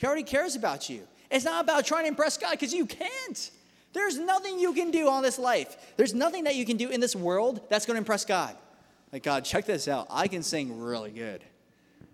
He 0.01 0.07
already 0.07 0.23
cares 0.23 0.55
about 0.55 0.89
you. 0.89 1.07
It's 1.29 1.45
not 1.45 1.63
about 1.63 1.85
trying 1.85 2.05
to 2.05 2.07
impress 2.07 2.35
God 2.35 2.49
because 2.49 2.73
you 2.73 2.87
can't. 2.87 3.51
There's 3.93 4.17
nothing 4.17 4.57
you 4.57 4.73
can 4.73 4.89
do 4.89 5.07
on 5.07 5.21
this 5.21 5.37
life. 5.37 5.93
There's 5.95 6.15
nothing 6.15 6.45
that 6.45 6.55
you 6.55 6.65
can 6.65 6.75
do 6.75 6.89
in 6.89 6.99
this 6.99 7.15
world 7.15 7.61
that's 7.69 7.85
going 7.85 7.93
to 7.93 7.99
impress 7.99 8.25
God. 8.25 8.57
Like, 9.13 9.21
God, 9.21 9.45
check 9.45 9.65
this 9.65 9.87
out. 9.87 10.07
I 10.09 10.27
can 10.27 10.41
sing 10.41 10.79
really 10.79 11.11
good. 11.11 11.43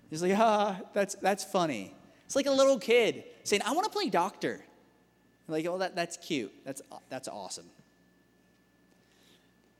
He's 0.10 0.22
like, 0.22 0.34
ah, 0.36 0.82
that's, 0.92 1.16
that's 1.16 1.46
funny. 1.46 1.94
It's 2.26 2.36
like 2.36 2.46
a 2.46 2.52
little 2.52 2.78
kid 2.78 3.24
saying, 3.46 3.62
I 3.66 3.72
want 3.72 3.86
to 3.86 3.90
play 3.90 4.10
doctor. 4.10 4.60
like, 5.48 5.66
oh, 5.66 5.78
that, 5.78 5.96
that's 5.96 6.18
cute. 6.18 6.52
That's, 6.66 6.82
that's 7.08 7.30
awesome. 7.30 7.68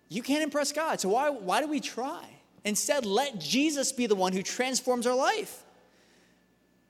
You 0.08 0.24
can't 0.24 0.44
impress 0.44 0.72
God. 0.72 1.02
So 1.02 1.10
why, 1.10 1.30
why 1.30 1.60
do 1.60 1.68
we 1.68 1.82
try? 1.82 2.24
Instead, 2.64 3.06
let 3.06 3.38
Jesus 3.38 3.92
be 3.92 4.08
the 4.08 4.16
one 4.16 4.32
who 4.32 4.44
transforms 4.44 5.06
our 5.06 5.16
life. 5.16 5.66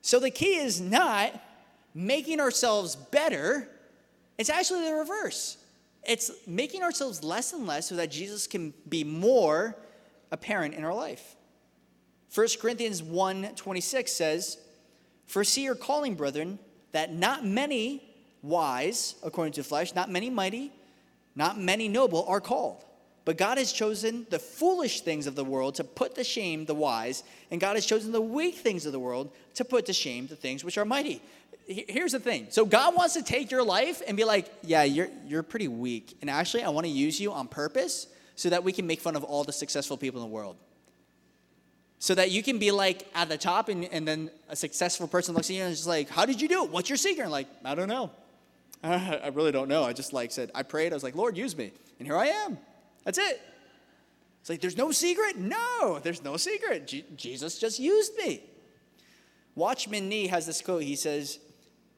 So 0.08 0.22
the 0.22 0.32
key 0.32 0.56
is 0.56 0.80
not 0.80 1.38
making 1.94 2.40
ourselves 2.40 2.96
better, 2.96 3.68
it's 4.38 4.50
actually 4.50 4.86
the 4.86 4.94
reverse. 4.94 5.58
It's 6.08 6.32
making 6.48 6.82
ourselves 6.82 7.26
less 7.26 7.52
and 7.52 7.68
less 7.68 7.90
so 7.90 7.96
that 7.98 8.10
Jesus 8.10 8.48
can 8.48 8.74
be 8.88 9.04
more 9.04 9.76
apparent 10.32 10.76
in 10.76 10.86
our 10.86 10.94
life. 10.94 11.36
1 12.34 12.48
Corinthians 12.62 13.04
1 13.04 13.50
26 13.58 14.10
says, 14.10 14.58
For 15.26 15.44
see 15.44 15.66
your 15.66 15.76
calling, 15.76 16.16
brethren, 16.16 16.58
that 16.94 17.14
not 17.14 17.46
many 17.46 18.02
wise, 18.42 19.16
according 19.24 19.56
to 19.56 19.64
flesh, 19.66 19.94
not 19.94 20.10
many 20.10 20.30
mighty, 20.30 20.72
not 21.36 21.60
many 21.60 21.90
noble 21.90 22.24
are 22.30 22.40
called. 22.40 22.82
But 23.28 23.36
God 23.36 23.58
has 23.58 23.74
chosen 23.74 24.26
the 24.30 24.40
foolish 24.40 25.02
things 25.02 25.28
of 25.28 25.36
the 25.36 25.44
world 25.44 25.76
to 25.76 25.84
put 25.84 26.16
to 26.16 26.24
shame 26.24 26.64
the 26.64 26.74
wise, 26.74 27.26
and 27.52 27.60
God 27.60 27.76
has 27.76 27.86
chosen 27.86 28.14
the 28.14 28.22
weak 28.22 28.56
things 28.56 28.86
of 28.86 28.94
the 28.94 29.02
world 29.02 29.34
to 29.56 29.66
put 29.66 29.88
to 29.88 29.94
shame 29.94 30.28
the 30.28 30.38
things 30.38 30.64
which 30.64 30.78
are 30.78 30.86
mighty. 30.86 31.22
Here's 31.68 32.14
the 32.14 32.22
thing. 32.22 32.48
So 32.52 32.66
God 32.66 32.96
wants 32.96 33.16
to 33.16 33.22
take 33.22 33.52
your 33.52 33.64
life 33.64 34.02
and 34.08 34.16
be 34.16 34.24
like, 34.24 34.50
"Yeah, 34.64 34.84
you're 34.84 35.10
you're 35.26 35.44
pretty 35.44 35.68
weak, 35.68 36.18
and 36.22 36.30
actually 36.30 36.64
I 36.64 36.70
want 36.70 36.86
to 36.86 36.90
use 36.90 37.20
you 37.20 37.34
on 37.34 37.50
purpose 37.50 38.08
so 38.38 38.50
that 38.50 38.64
we 38.64 38.72
can 38.72 38.88
make 38.88 39.02
fun 39.02 39.18
of 39.18 39.26
all 39.26 39.44
the 39.44 39.52
successful 39.52 39.98
people 39.98 40.22
in 40.24 40.30
the 40.30 40.34
world." 40.34 40.56
So 42.00 42.16
that 42.16 42.32
you 42.32 42.42
can 42.42 42.60
be 42.60 42.72
like 42.72 43.10
at 43.14 43.28
the 43.28 43.38
top, 43.38 43.68
and, 43.68 43.84
and 43.92 44.08
then 44.08 44.32
a 44.48 44.56
successful 44.56 45.06
person 45.06 45.36
looks 45.36 45.50
at 45.50 45.58
you 45.58 45.64
and 45.64 45.74
is 45.74 45.86
like, 45.86 46.08
How 46.08 46.26
did 46.26 46.42
you 46.42 46.48
do 46.48 46.64
it? 46.64 46.72
What's 46.72 46.90
your 46.90 46.96
secret? 46.96 47.24
And 47.24 47.32
like, 47.34 47.48
I 47.66 47.76
don't 47.76 47.90
know. 47.90 48.10
I 48.84 49.32
really 49.34 49.52
don't 49.52 49.68
know. 49.68 49.84
I 49.84 49.92
just 49.92 50.14
like 50.14 50.32
said, 50.32 50.50
I 50.56 50.64
prayed. 50.64 50.94
I 50.94 50.96
was 50.96 51.04
like, 51.04 51.16
Lord, 51.16 51.36
use 51.36 51.58
me. 51.58 51.74
And 52.00 52.08
here 52.08 52.16
I 52.16 52.28
am. 52.28 52.58
That's 53.08 53.20
it. 53.20 53.42
It's 54.42 54.50
like, 54.50 54.60
there's 54.60 54.76
no 54.76 54.92
secret? 54.92 55.38
No, 55.38 55.98
there's 56.04 56.22
no 56.26 56.36
secret. 56.36 56.88
Je- 56.88 57.06
Jesus 57.16 57.58
just 57.58 57.80
used 57.80 58.12
me. 58.18 58.44
Watchman 59.56 60.10
Nee 60.10 60.28
has 60.28 60.46
this 60.46 60.62
quote. 60.62 60.84
He 60.84 60.98
says, 60.98 61.40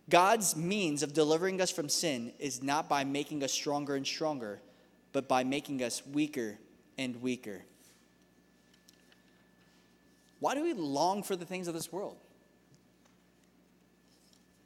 God's 0.07 0.55
means 0.55 1.01
of 1.01 1.13
delivering 1.13 1.61
us 1.61 1.71
from 1.71 1.89
sin 1.89 2.31
is 2.37 2.61
not 2.61 2.87
by 2.87 3.05
making 3.05 3.43
us 3.43 3.51
stronger 3.51 3.95
and 3.95 4.05
stronger, 4.05 4.61
but 5.11 5.27
by 5.27 5.43
making 5.43 5.81
us 5.81 6.05
weaker 6.05 6.59
and 6.95 7.19
weaker. 7.23 7.63
Why 10.39 10.53
do 10.53 10.61
we 10.61 10.73
long 10.73 11.23
for 11.23 11.35
the 11.35 11.43
things 11.43 11.67
of 11.67 11.73
this 11.73 11.91
world? 11.91 12.17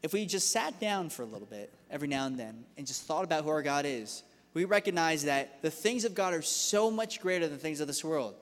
If 0.02 0.12
we 0.12 0.26
just 0.26 0.52
sat 0.52 0.78
down 0.82 1.10
for 1.10 1.22
a 1.24 1.26
little 1.26 1.48
bit 1.48 1.72
every 1.90 2.10
now 2.10 2.26
and 2.26 2.38
then 2.38 2.66
and 2.78 2.86
just 2.86 3.04
thought 3.04 3.24
about 3.24 3.46
who 3.46 3.50
our 3.50 3.62
God 3.62 3.86
is, 3.86 4.24
we 4.54 4.66
recognize 4.66 5.24
that 5.26 5.62
the 5.62 5.72
things 5.72 6.06
of 6.06 6.14
God 6.14 6.34
are 6.34 6.42
so 6.42 6.92
much 6.92 7.20
greater 7.20 7.48
than 7.48 7.58
things 7.58 7.80
of 7.80 7.88
this 7.88 8.04
world. 8.04 8.36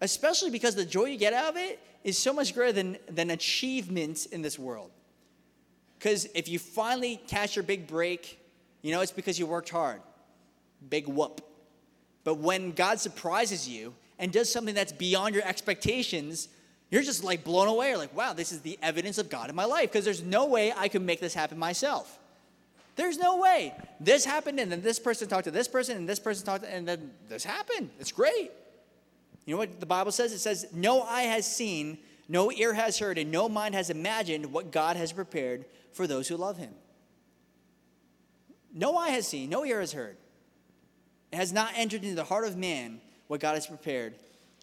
Especially 0.00 0.50
because 0.50 0.74
the 0.74 0.84
joy 0.84 1.04
you 1.04 1.16
get 1.16 1.32
out 1.32 1.50
of 1.50 1.56
it 1.56 1.80
is 2.04 2.18
so 2.18 2.32
much 2.32 2.54
greater 2.54 2.72
than, 2.72 2.98
than 3.08 3.30
achievements 3.30 4.26
in 4.26 4.42
this 4.42 4.58
world. 4.58 4.90
Because 5.98 6.26
if 6.34 6.48
you 6.48 6.58
finally 6.58 7.20
catch 7.28 7.56
your 7.56 7.62
big 7.62 7.86
break, 7.86 8.38
you 8.82 8.92
know, 8.92 9.00
it's 9.00 9.12
because 9.12 9.38
you 9.38 9.46
worked 9.46 9.70
hard. 9.70 10.00
Big 10.88 11.08
whoop. 11.08 11.40
But 12.24 12.38
when 12.38 12.72
God 12.72 13.00
surprises 13.00 13.68
you 13.68 13.94
and 14.18 14.32
does 14.32 14.52
something 14.52 14.74
that's 14.74 14.92
beyond 14.92 15.34
your 15.34 15.44
expectations, 15.44 16.48
you're 16.90 17.02
just 17.02 17.24
like 17.24 17.44
blown 17.44 17.68
away. 17.68 17.90
You're 17.90 17.98
like, 17.98 18.16
wow, 18.16 18.32
this 18.32 18.52
is 18.52 18.60
the 18.60 18.78
evidence 18.82 19.18
of 19.18 19.30
God 19.30 19.48
in 19.48 19.56
my 19.56 19.64
life 19.64 19.90
because 19.90 20.04
there's 20.04 20.22
no 20.22 20.46
way 20.46 20.72
I 20.76 20.88
could 20.88 21.02
make 21.02 21.20
this 21.20 21.34
happen 21.34 21.58
myself. 21.58 22.18
There's 22.96 23.18
no 23.18 23.36
way. 23.36 23.74
This 24.00 24.24
happened, 24.24 24.58
and 24.58 24.72
then 24.72 24.80
this 24.80 24.98
person 24.98 25.28
talked 25.28 25.44
to 25.44 25.50
this 25.50 25.68
person, 25.68 25.96
and 25.96 26.08
this 26.08 26.18
person 26.18 26.44
talked, 26.46 26.64
to, 26.64 26.74
and 26.74 26.88
then 26.88 27.12
this 27.28 27.44
happened. 27.44 27.90
It's 28.00 28.10
great. 28.10 28.50
You 29.44 29.54
know 29.54 29.58
what 29.58 29.78
the 29.78 29.86
Bible 29.86 30.12
says? 30.12 30.32
It 30.32 30.38
says, 30.38 30.66
No 30.72 31.02
eye 31.02 31.22
has 31.22 31.46
seen, 31.46 31.98
no 32.28 32.50
ear 32.50 32.72
has 32.72 32.98
heard, 32.98 33.18
and 33.18 33.30
no 33.30 33.48
mind 33.48 33.74
has 33.74 33.90
imagined 33.90 34.52
what 34.52 34.72
God 34.72 34.96
has 34.96 35.12
prepared 35.12 35.66
for 35.92 36.06
those 36.06 36.26
who 36.26 36.36
love 36.36 36.56
him. 36.56 36.72
No 38.72 38.96
eye 38.96 39.10
has 39.10 39.28
seen, 39.28 39.50
no 39.50 39.64
ear 39.64 39.80
has 39.80 39.92
heard. 39.92 40.16
It 41.32 41.36
has 41.36 41.52
not 41.52 41.72
entered 41.76 42.02
into 42.02 42.16
the 42.16 42.24
heart 42.24 42.46
of 42.46 42.56
man 42.56 43.00
what 43.26 43.40
God 43.40 43.54
has 43.54 43.66
prepared 43.66 44.14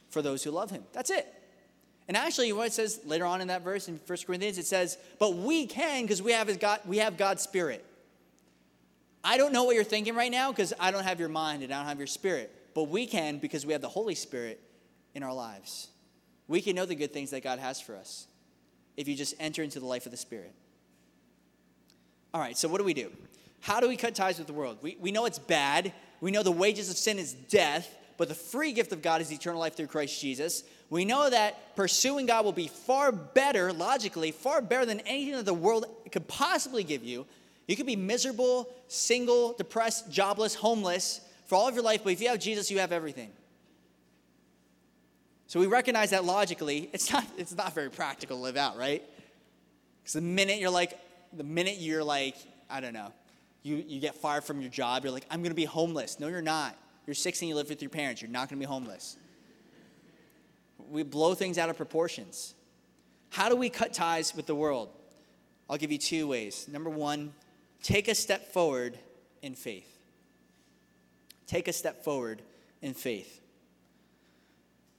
for 0.10 0.22
those 0.22 0.44
who 0.44 0.52
love 0.52 0.72
him. 0.72 0.84
That's 0.92 1.10
it. 1.10 1.28
And 2.08 2.18
actually, 2.18 2.52
what 2.52 2.68
it 2.68 2.74
says 2.74 3.00
later 3.06 3.26
on 3.26 3.42
in 3.42 3.48
that 3.48 3.64
verse 3.64 3.88
in 3.88 4.00
1 4.06 4.18
Corinthians, 4.26 4.58
it 4.58 4.66
says, 4.66 4.98
But 5.20 5.36
we 5.36 5.66
can 5.66 6.02
because 6.02 6.22
we 6.22 6.32
have, 6.32 6.60
God, 6.60 6.82
we 6.86 6.98
have 6.98 7.18
God's 7.18 7.44
Spirit. 7.44 7.86
I 9.24 9.38
don't 9.38 9.54
know 9.54 9.64
what 9.64 9.76
you're 9.76 9.84
thinking 9.84 10.16
right 10.16 10.32
now 10.32 10.52
because 10.52 10.74
I 10.80 10.92
don't 10.92 11.04
have 11.04 11.20
your 11.20 11.30
mind 11.30 11.64
and 11.64 11.74
I 11.74 11.78
don't 11.78 11.88
have 11.88 11.98
your 11.98 12.08
spirit, 12.08 12.54
but 12.74 12.90
we 12.90 13.06
can 13.06 13.38
because 13.38 13.66
we 13.66 13.74
have 13.74 13.82
the 13.82 13.90
Holy 13.90 14.16
Spirit 14.16 14.60
in 15.16 15.24
our 15.24 15.34
lives. 15.34 15.88
We 16.48 16.62
can 16.62 16.76
know 16.76 16.86
the 16.86 16.96
good 16.96 17.14
things 17.14 17.32
that 17.32 17.42
God 17.44 17.60
has 17.60 17.80
for 17.80 17.96
us 17.96 18.28
if 18.98 19.08
you 19.08 19.16
just 19.16 19.36
enter 19.40 19.64
into 19.64 19.80
the 19.80 19.86
life 19.86 20.06
of 20.06 20.12
the 20.12 20.18
Spirit. 20.18 20.54
All 22.34 22.42
right, 22.42 22.58
so 22.58 22.68
what 22.68 22.80
do 22.80 22.84
we 22.84 22.94
do? 22.94 23.12
How 23.62 23.80
do 23.80 23.88
we 23.88 23.96
cut 23.96 24.14
ties 24.14 24.40
with 24.40 24.48
the 24.48 24.54
world? 24.54 24.80
We, 24.82 24.98
we 25.00 25.12
know 25.12 25.26
it's 25.26 25.40
bad. 25.40 25.94
We 26.20 26.32
know 26.32 26.44
the 26.44 26.52
wages 26.52 26.90
of 26.90 26.98
sin 26.98 27.18
is 27.18 27.34
death, 27.34 27.96
but 28.18 28.28
the 28.28 28.36
free 28.36 28.74
gift 28.74 28.92
of 28.92 29.02
God 29.02 29.22
is 29.22 29.32
eternal 29.32 29.60
life 29.60 29.76
through 29.78 29.88
Christ 29.88 30.20
Jesus. 30.20 30.64
We 30.90 31.06
know 31.06 31.30
that 31.30 31.76
pursuing 31.76 32.26
God 32.26 32.44
will 32.44 32.52
be 32.52 32.68
far 32.68 33.12
better, 33.12 33.72
logically, 33.72 34.32
far 34.32 34.62
better 34.62 34.86
than 34.86 35.00
anything 35.02 35.36
that 35.36 35.46
the 35.46 35.54
world 35.54 35.86
could 36.12 36.28
possibly 36.28 36.84
give 36.84 37.04
you 37.04 37.26
you 37.68 37.76
could 37.76 37.86
be 37.86 37.96
miserable, 37.96 38.70
single, 38.88 39.54
depressed, 39.54 40.12
jobless, 40.12 40.56
homeless 40.56 41.22
for 41.46 41.56
all 41.56 41.68
of 41.68 41.76
your 41.76 41.84
life, 41.84 42.02
but 42.04 42.14
if 42.14 42.22
you 42.22 42.30
have 42.30 42.40
Jesus, 42.40 42.70
you 42.70 42.80
have 42.80 42.92
everything. 42.92 43.32
So 45.48 45.60
we 45.60 45.68
recognize 45.68 46.10
that 46.10 46.26
logically, 46.26 46.90
it's 46.94 47.12
not, 47.12 47.26
it's 47.38 47.56
not 47.56 47.74
very 47.74 47.90
practical 47.90 48.38
to 48.38 48.44
live 48.44 48.58
out, 48.58 48.78
right? 48.78 49.04
Because 50.02 50.14
the 50.14 50.22
minute 50.22 50.60
you're 50.60 50.70
like, 50.70 51.00
the 51.32 51.44
minute 51.44 51.78
you're 51.78 52.04
like, 52.04 52.36
I 52.70 52.80
don't 52.80 52.94
know, 52.94 53.14
you, 53.62 53.84
you 53.88 54.02
get 54.02 54.16
fired 54.16 54.44
from 54.44 54.62
your 54.62 54.70
job, 54.70 55.04
you're 55.04 55.14
like, 55.14 55.26
I'm 55.30 55.42
gonna 55.42 55.56
be 55.56 55.66
homeless. 55.66 56.20
No, 56.20 56.28
you're 56.28 56.42
not. 56.42 56.76
You're 57.06 57.14
16, 57.14 57.50
you 57.50 57.56
live 57.56 57.70
with 57.70 57.82
your 57.82 57.90
parents, 57.90 58.22
you're 58.22 58.32
not 58.32 58.50
gonna 58.50 58.60
be 58.60 58.66
homeless. 58.66 59.18
We 60.90 61.04
blow 61.04 61.34
things 61.34 61.58
out 61.58 61.70
of 61.70 61.78
proportions. 61.78 62.56
How 63.30 63.48
do 63.48 63.56
we 63.56 63.70
cut 63.70 63.94
ties 63.94 64.36
with 64.36 64.48
the 64.48 64.56
world? 64.56 64.90
I'll 65.70 65.78
give 65.78 65.92
you 65.92 65.98
two 65.98 66.28
ways. 66.28 66.68
Number 66.68 66.90
one, 66.90 67.34
take 67.84 68.08
a 68.08 68.16
step 68.16 68.52
forward 68.52 68.98
in 69.44 69.54
faith. 69.54 70.00
Take 71.46 71.68
a 71.68 71.74
step 71.74 72.04
forward 72.04 72.42
in 72.82 72.96
faith. 72.96 73.42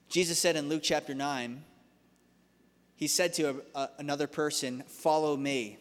Jesus 0.08 0.38
said 0.38 0.54
in 0.54 0.68
Luke 0.68 0.82
chapter 0.84 1.14
9, 1.14 1.64
he 2.96 3.08
said 3.08 3.34
to 3.34 3.62
a, 3.74 3.78
a, 3.78 3.88
another 3.98 4.28
person, 4.28 4.84
Follow 4.86 5.36
me. 5.36 5.78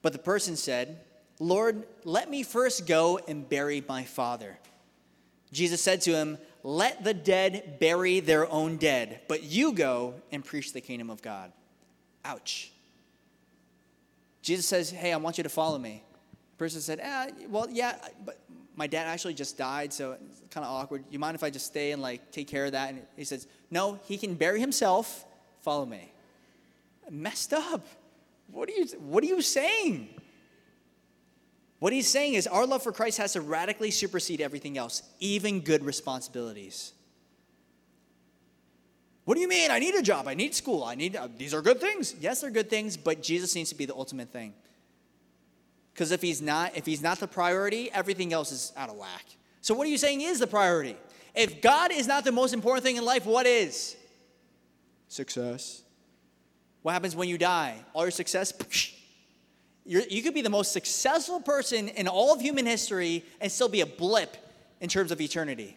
But 0.00 0.12
the 0.12 0.18
person 0.18 0.56
said, 0.56 1.00
Lord, 1.38 1.84
let 2.04 2.30
me 2.30 2.42
first 2.42 2.86
go 2.86 3.18
and 3.28 3.48
bury 3.48 3.84
my 3.86 4.04
father. 4.04 4.58
Jesus 5.52 5.82
said 5.82 6.00
to 6.02 6.12
him, 6.12 6.38
Let 6.62 7.04
the 7.04 7.14
dead 7.14 7.78
bury 7.78 8.20
their 8.20 8.50
own 8.50 8.76
dead, 8.76 9.20
but 9.28 9.42
you 9.42 9.72
go 9.72 10.14
and 10.32 10.44
preach 10.44 10.72
the 10.72 10.80
kingdom 10.80 11.10
of 11.10 11.22
God. 11.22 11.52
Ouch. 12.24 12.72
Jesus 14.48 14.66
says, 14.66 14.90
Hey, 14.90 15.12
I 15.12 15.18
want 15.18 15.36
you 15.36 15.44
to 15.44 15.50
follow 15.50 15.78
me. 15.78 16.02
The 16.52 16.56
person 16.56 16.80
said, 16.80 17.00
eh, 17.02 17.30
Well, 17.50 17.68
yeah, 17.70 17.96
but 18.24 18.40
my 18.76 18.86
dad 18.86 19.06
actually 19.06 19.34
just 19.34 19.58
died, 19.58 19.92
so 19.92 20.12
it's 20.12 20.40
kind 20.50 20.64
of 20.64 20.72
awkward. 20.72 21.04
You 21.10 21.18
mind 21.18 21.34
if 21.34 21.44
I 21.44 21.50
just 21.50 21.66
stay 21.66 21.92
and 21.92 22.00
like 22.00 22.32
take 22.32 22.48
care 22.48 22.64
of 22.64 22.72
that? 22.72 22.88
And 22.88 23.02
he 23.14 23.24
says, 23.24 23.46
No, 23.70 24.00
he 24.04 24.16
can 24.16 24.34
bury 24.34 24.58
himself. 24.58 25.26
Follow 25.60 25.84
me. 25.84 26.10
Messed 27.10 27.52
up. 27.52 27.86
What 28.50 28.70
are 28.70 28.72
you, 28.72 28.86
what 29.00 29.22
are 29.22 29.26
you 29.26 29.42
saying? 29.42 30.08
What 31.78 31.92
he's 31.92 32.08
saying 32.08 32.32
is 32.32 32.46
our 32.46 32.66
love 32.66 32.82
for 32.82 32.90
Christ 32.90 33.18
has 33.18 33.34
to 33.34 33.42
radically 33.42 33.90
supersede 33.90 34.40
everything 34.40 34.78
else, 34.78 35.02
even 35.20 35.60
good 35.60 35.84
responsibilities. 35.84 36.94
What 39.28 39.34
do 39.34 39.42
you 39.42 39.48
mean? 39.48 39.70
I 39.70 39.78
need 39.78 39.94
a 39.94 40.00
job. 40.00 40.26
I 40.26 40.32
need 40.32 40.54
school. 40.54 40.82
I 40.82 40.94
need, 40.94 41.14
uh, 41.14 41.28
these 41.36 41.52
are 41.52 41.60
good 41.60 41.82
things. 41.82 42.14
Yes, 42.18 42.40
they're 42.40 42.50
good 42.50 42.70
things, 42.70 42.96
but 42.96 43.22
Jesus 43.22 43.54
needs 43.54 43.68
to 43.68 43.74
be 43.74 43.84
the 43.84 43.94
ultimate 43.94 44.32
thing. 44.32 44.54
Because 45.92 46.12
if 46.12 46.22
he's 46.22 46.40
not, 46.40 46.74
if 46.74 46.86
he's 46.86 47.02
not 47.02 47.20
the 47.20 47.28
priority, 47.28 47.90
everything 47.92 48.32
else 48.32 48.52
is 48.52 48.72
out 48.74 48.88
of 48.88 48.96
whack. 48.96 49.26
So 49.60 49.74
what 49.74 49.86
are 49.86 49.90
you 49.90 49.98
saying 49.98 50.22
is 50.22 50.38
the 50.38 50.46
priority? 50.46 50.96
If 51.34 51.60
God 51.60 51.92
is 51.92 52.06
not 52.06 52.24
the 52.24 52.32
most 52.32 52.54
important 52.54 52.86
thing 52.86 52.96
in 52.96 53.04
life, 53.04 53.26
what 53.26 53.44
is? 53.44 53.96
Success. 55.08 55.82
What 56.80 56.92
happens 56.92 57.14
when 57.14 57.28
you 57.28 57.36
die? 57.36 57.74
All 57.92 58.04
your 58.04 58.10
success, 58.10 58.54
You're, 59.84 60.04
you 60.08 60.22
could 60.22 60.32
be 60.32 60.40
the 60.40 60.48
most 60.48 60.72
successful 60.72 61.40
person 61.40 61.88
in 61.88 62.08
all 62.08 62.32
of 62.32 62.40
human 62.40 62.64
history 62.64 63.26
and 63.42 63.52
still 63.52 63.68
be 63.68 63.82
a 63.82 63.86
blip 63.86 64.38
in 64.80 64.88
terms 64.88 65.12
of 65.12 65.20
eternity. 65.20 65.76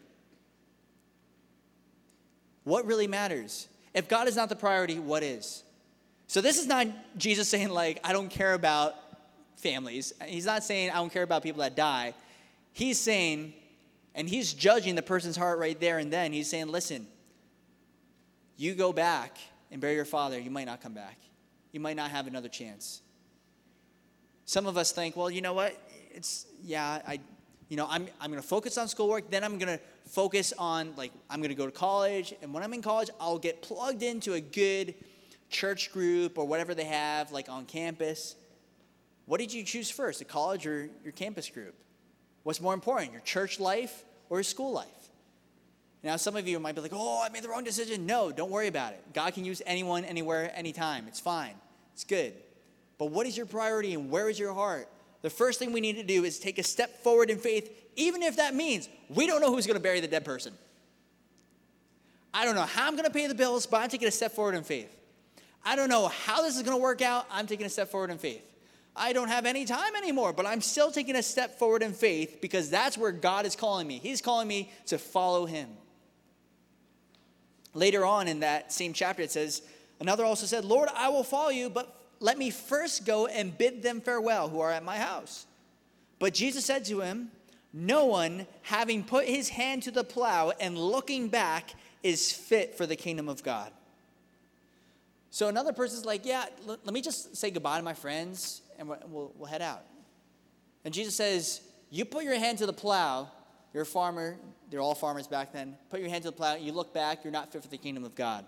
What 2.63 2.85
really 2.85 3.07
matters? 3.07 3.67
If 3.93 4.07
God 4.07 4.27
is 4.27 4.35
not 4.35 4.49
the 4.49 4.55
priority, 4.55 4.99
what 4.99 5.23
is? 5.23 5.63
So 6.27 6.41
this 6.41 6.57
is 6.57 6.67
not 6.67 6.87
Jesus 7.17 7.49
saying, 7.49 7.69
like, 7.69 7.99
I 8.03 8.13
don't 8.13 8.29
care 8.29 8.53
about 8.53 8.95
families. 9.57 10.13
He's 10.25 10.45
not 10.45 10.63
saying, 10.63 10.91
I 10.91 10.95
don't 10.95 11.11
care 11.11 11.23
about 11.23 11.43
people 11.43 11.61
that 11.61 11.75
die. 11.75 12.13
He's 12.71 12.99
saying, 12.99 13.53
and 14.15 14.29
he's 14.29 14.53
judging 14.53 14.95
the 14.95 15.01
person's 15.01 15.35
heart 15.35 15.59
right 15.59 15.79
there 15.79 15.97
and 15.97 16.11
then. 16.11 16.31
He's 16.33 16.49
saying, 16.49 16.67
listen, 16.67 17.07
you 18.57 18.75
go 18.75 18.93
back 18.93 19.37
and 19.71 19.81
bury 19.81 19.95
your 19.95 20.05
father, 20.05 20.39
you 20.39 20.51
might 20.51 20.65
not 20.65 20.81
come 20.81 20.93
back. 20.93 21.17
You 21.71 21.79
might 21.79 21.95
not 21.95 22.11
have 22.11 22.27
another 22.27 22.49
chance. 22.49 23.01
Some 24.45 24.67
of 24.67 24.77
us 24.77 24.91
think, 24.91 25.15
well, 25.15 25.29
you 25.29 25.41
know 25.41 25.53
what? 25.53 25.77
It's, 26.11 26.45
yeah, 26.63 27.01
I, 27.07 27.19
you 27.69 27.77
know, 27.77 27.87
I'm, 27.89 28.07
I'm 28.19 28.29
going 28.29 28.41
to 28.41 28.47
focus 28.47 28.77
on 28.77 28.87
schoolwork, 28.89 29.29
then 29.29 29.43
I'm 29.43 29.57
going 29.57 29.77
to 29.77 29.83
focus 30.11 30.53
on, 30.57 30.93
like, 30.97 31.11
I'm 31.29 31.39
going 31.39 31.49
to 31.49 31.55
go 31.55 31.65
to 31.65 31.71
college. 31.71 32.33
And 32.41 32.53
when 32.53 32.63
I'm 32.63 32.73
in 32.73 32.81
college, 32.81 33.09
I'll 33.19 33.39
get 33.39 33.61
plugged 33.61 34.03
into 34.03 34.33
a 34.33 34.41
good 34.41 34.93
church 35.49 35.91
group 35.91 36.37
or 36.37 36.45
whatever 36.45 36.75
they 36.75 36.83
have, 36.83 37.31
like, 37.31 37.49
on 37.49 37.65
campus. 37.65 38.35
What 39.25 39.39
did 39.39 39.53
you 39.53 39.63
choose 39.63 39.89
first, 39.89 40.19
a 40.21 40.25
college 40.25 40.67
or 40.67 40.89
your 41.03 41.13
campus 41.13 41.49
group? 41.49 41.75
What's 42.43 42.59
more 42.59 42.73
important, 42.73 43.13
your 43.13 43.21
church 43.21 43.59
life 43.59 44.03
or 44.29 44.37
your 44.37 44.43
school 44.43 44.73
life? 44.73 44.87
Now, 46.03 46.17
some 46.17 46.35
of 46.35 46.47
you 46.47 46.59
might 46.59 46.75
be 46.75 46.81
like, 46.81 46.91
oh, 46.93 47.21
I 47.23 47.29
made 47.29 47.43
the 47.43 47.49
wrong 47.49 47.63
decision. 47.63 48.05
No, 48.05 48.31
don't 48.31 48.49
worry 48.49 48.67
about 48.67 48.93
it. 48.93 49.13
God 49.13 49.33
can 49.33 49.45
use 49.45 49.61
anyone, 49.65 50.03
anywhere, 50.03 50.51
anytime. 50.55 51.05
It's 51.07 51.19
fine, 51.19 51.53
it's 51.93 52.03
good. 52.03 52.33
But 52.97 53.11
what 53.11 53.27
is 53.27 53.37
your 53.37 53.45
priority 53.45 53.93
and 53.93 54.09
where 54.09 54.29
is 54.29 54.37
your 54.37 54.53
heart? 54.53 54.89
the 55.21 55.29
first 55.29 55.59
thing 55.59 55.71
we 55.71 55.81
need 55.81 55.97
to 55.97 56.03
do 56.03 56.23
is 56.23 56.39
take 56.39 56.57
a 56.57 56.63
step 56.63 57.03
forward 57.03 57.29
in 57.29 57.37
faith, 57.37 57.80
even 57.95 58.23
if 58.23 58.37
that 58.37 58.55
means 58.55 58.89
we 59.09 59.27
don't 59.27 59.41
know 59.41 59.53
who's 59.53 59.67
going 59.67 59.77
to 59.77 59.83
bury 59.83 59.99
the 59.99 60.07
dead 60.07 60.25
person. 60.25 60.53
I 62.33 62.45
don't 62.45 62.55
know 62.55 62.61
how 62.61 62.87
I'm 62.87 62.93
going 62.93 63.05
to 63.05 63.11
pay 63.11 63.27
the 63.27 63.35
bills, 63.35 63.65
but 63.65 63.81
I'm 63.81 63.89
taking 63.89 64.07
a 64.07 64.11
step 64.11 64.31
forward 64.31 64.55
in 64.55 64.63
faith. 64.63 64.95
I 65.63 65.75
don't 65.75 65.89
know 65.89 66.07
how 66.07 66.41
this 66.41 66.55
is 66.55 66.63
going 66.63 66.77
to 66.77 66.81
work 66.81 67.01
out. 67.01 67.25
I'm 67.29 67.45
taking 67.45 67.65
a 67.65 67.69
step 67.69 67.89
forward 67.89 68.09
in 68.09 68.17
faith. 68.17 68.43
I 68.95 69.13
don't 69.13 69.29
have 69.29 69.45
any 69.45 69.65
time 69.65 69.95
anymore, 69.95 70.33
but 70.33 70.45
I'm 70.45 70.61
still 70.61 70.91
taking 70.91 71.15
a 71.15 71.23
step 71.23 71.59
forward 71.59 71.81
in 71.81 71.93
faith 71.93 72.39
because 72.41 72.69
that's 72.69 72.97
where 72.97 73.11
God 73.11 73.45
is 73.45 73.55
calling 73.55 73.87
me. 73.87 73.99
He's 73.99 74.21
calling 74.21 74.47
me 74.47 74.71
to 74.87 74.97
follow 74.97 75.45
Him. 75.45 75.69
Later 77.73 78.05
on 78.05 78.27
in 78.27 78.41
that 78.41 78.73
same 78.73 78.91
chapter, 78.91 79.21
it 79.21 79.31
says, 79.31 79.61
Another 79.99 80.25
also 80.25 80.45
said, 80.45 80.65
Lord, 80.65 80.89
I 80.95 81.09
will 81.09 81.23
follow 81.23 81.49
you, 81.49 81.69
but 81.69 81.95
let 82.19 82.37
me 82.37 82.49
first 82.49 83.05
go 83.05 83.27
and 83.27 83.57
bid 83.57 83.83
them 83.83 84.01
farewell 84.01 84.49
who 84.49 84.59
are 84.59 84.71
at 84.71 84.83
my 84.83 84.97
house. 84.97 85.45
But 86.19 86.33
Jesus 86.33 86.65
said 86.65 86.85
to 86.85 87.01
him, 87.01 87.31
No 87.73 88.05
one, 88.05 88.47
having 88.63 89.03
put 89.03 89.25
his 89.25 89.49
hand 89.49 89.83
to 89.83 89.91
the 89.91 90.03
plow 90.03 90.51
and 90.59 90.77
looking 90.77 91.29
back, 91.29 91.73
is 92.03 92.31
fit 92.31 92.75
for 92.75 92.85
the 92.85 92.95
kingdom 92.95 93.29
of 93.29 93.43
God. 93.43 93.71
So 95.29 95.47
another 95.47 95.71
person's 95.71 96.05
like, 96.05 96.25
Yeah, 96.25 96.45
l- 96.67 96.77
let 96.83 96.93
me 96.93 97.01
just 97.01 97.35
say 97.35 97.51
goodbye 97.51 97.77
to 97.77 97.83
my 97.83 97.93
friends 97.93 98.61
and 98.77 98.89
we'll, 98.89 99.31
we'll 99.37 99.47
head 99.47 99.61
out. 99.61 99.83
And 100.83 100.93
Jesus 100.93 101.15
says, 101.15 101.61
You 101.89 102.03
put 102.03 102.23
your 102.25 102.35
hand 102.35 102.57
to 102.57 102.65
the 102.65 102.73
plow, 102.73 103.29
you're 103.73 103.83
a 103.83 103.85
farmer, 103.85 104.37
they're 104.69 104.81
all 104.81 104.95
farmers 104.95 105.27
back 105.27 105.53
then. 105.53 105.77
Put 105.89 106.01
your 106.01 106.09
hand 106.09 106.23
to 106.23 106.29
the 106.29 106.35
plow, 106.35 106.55
you 106.55 106.73
look 106.73 106.93
back, 106.93 107.23
you're 107.23 107.31
not 107.31 107.51
fit 107.51 107.63
for 107.63 107.69
the 107.69 107.77
kingdom 107.77 108.03
of 108.03 108.15
God. 108.15 108.45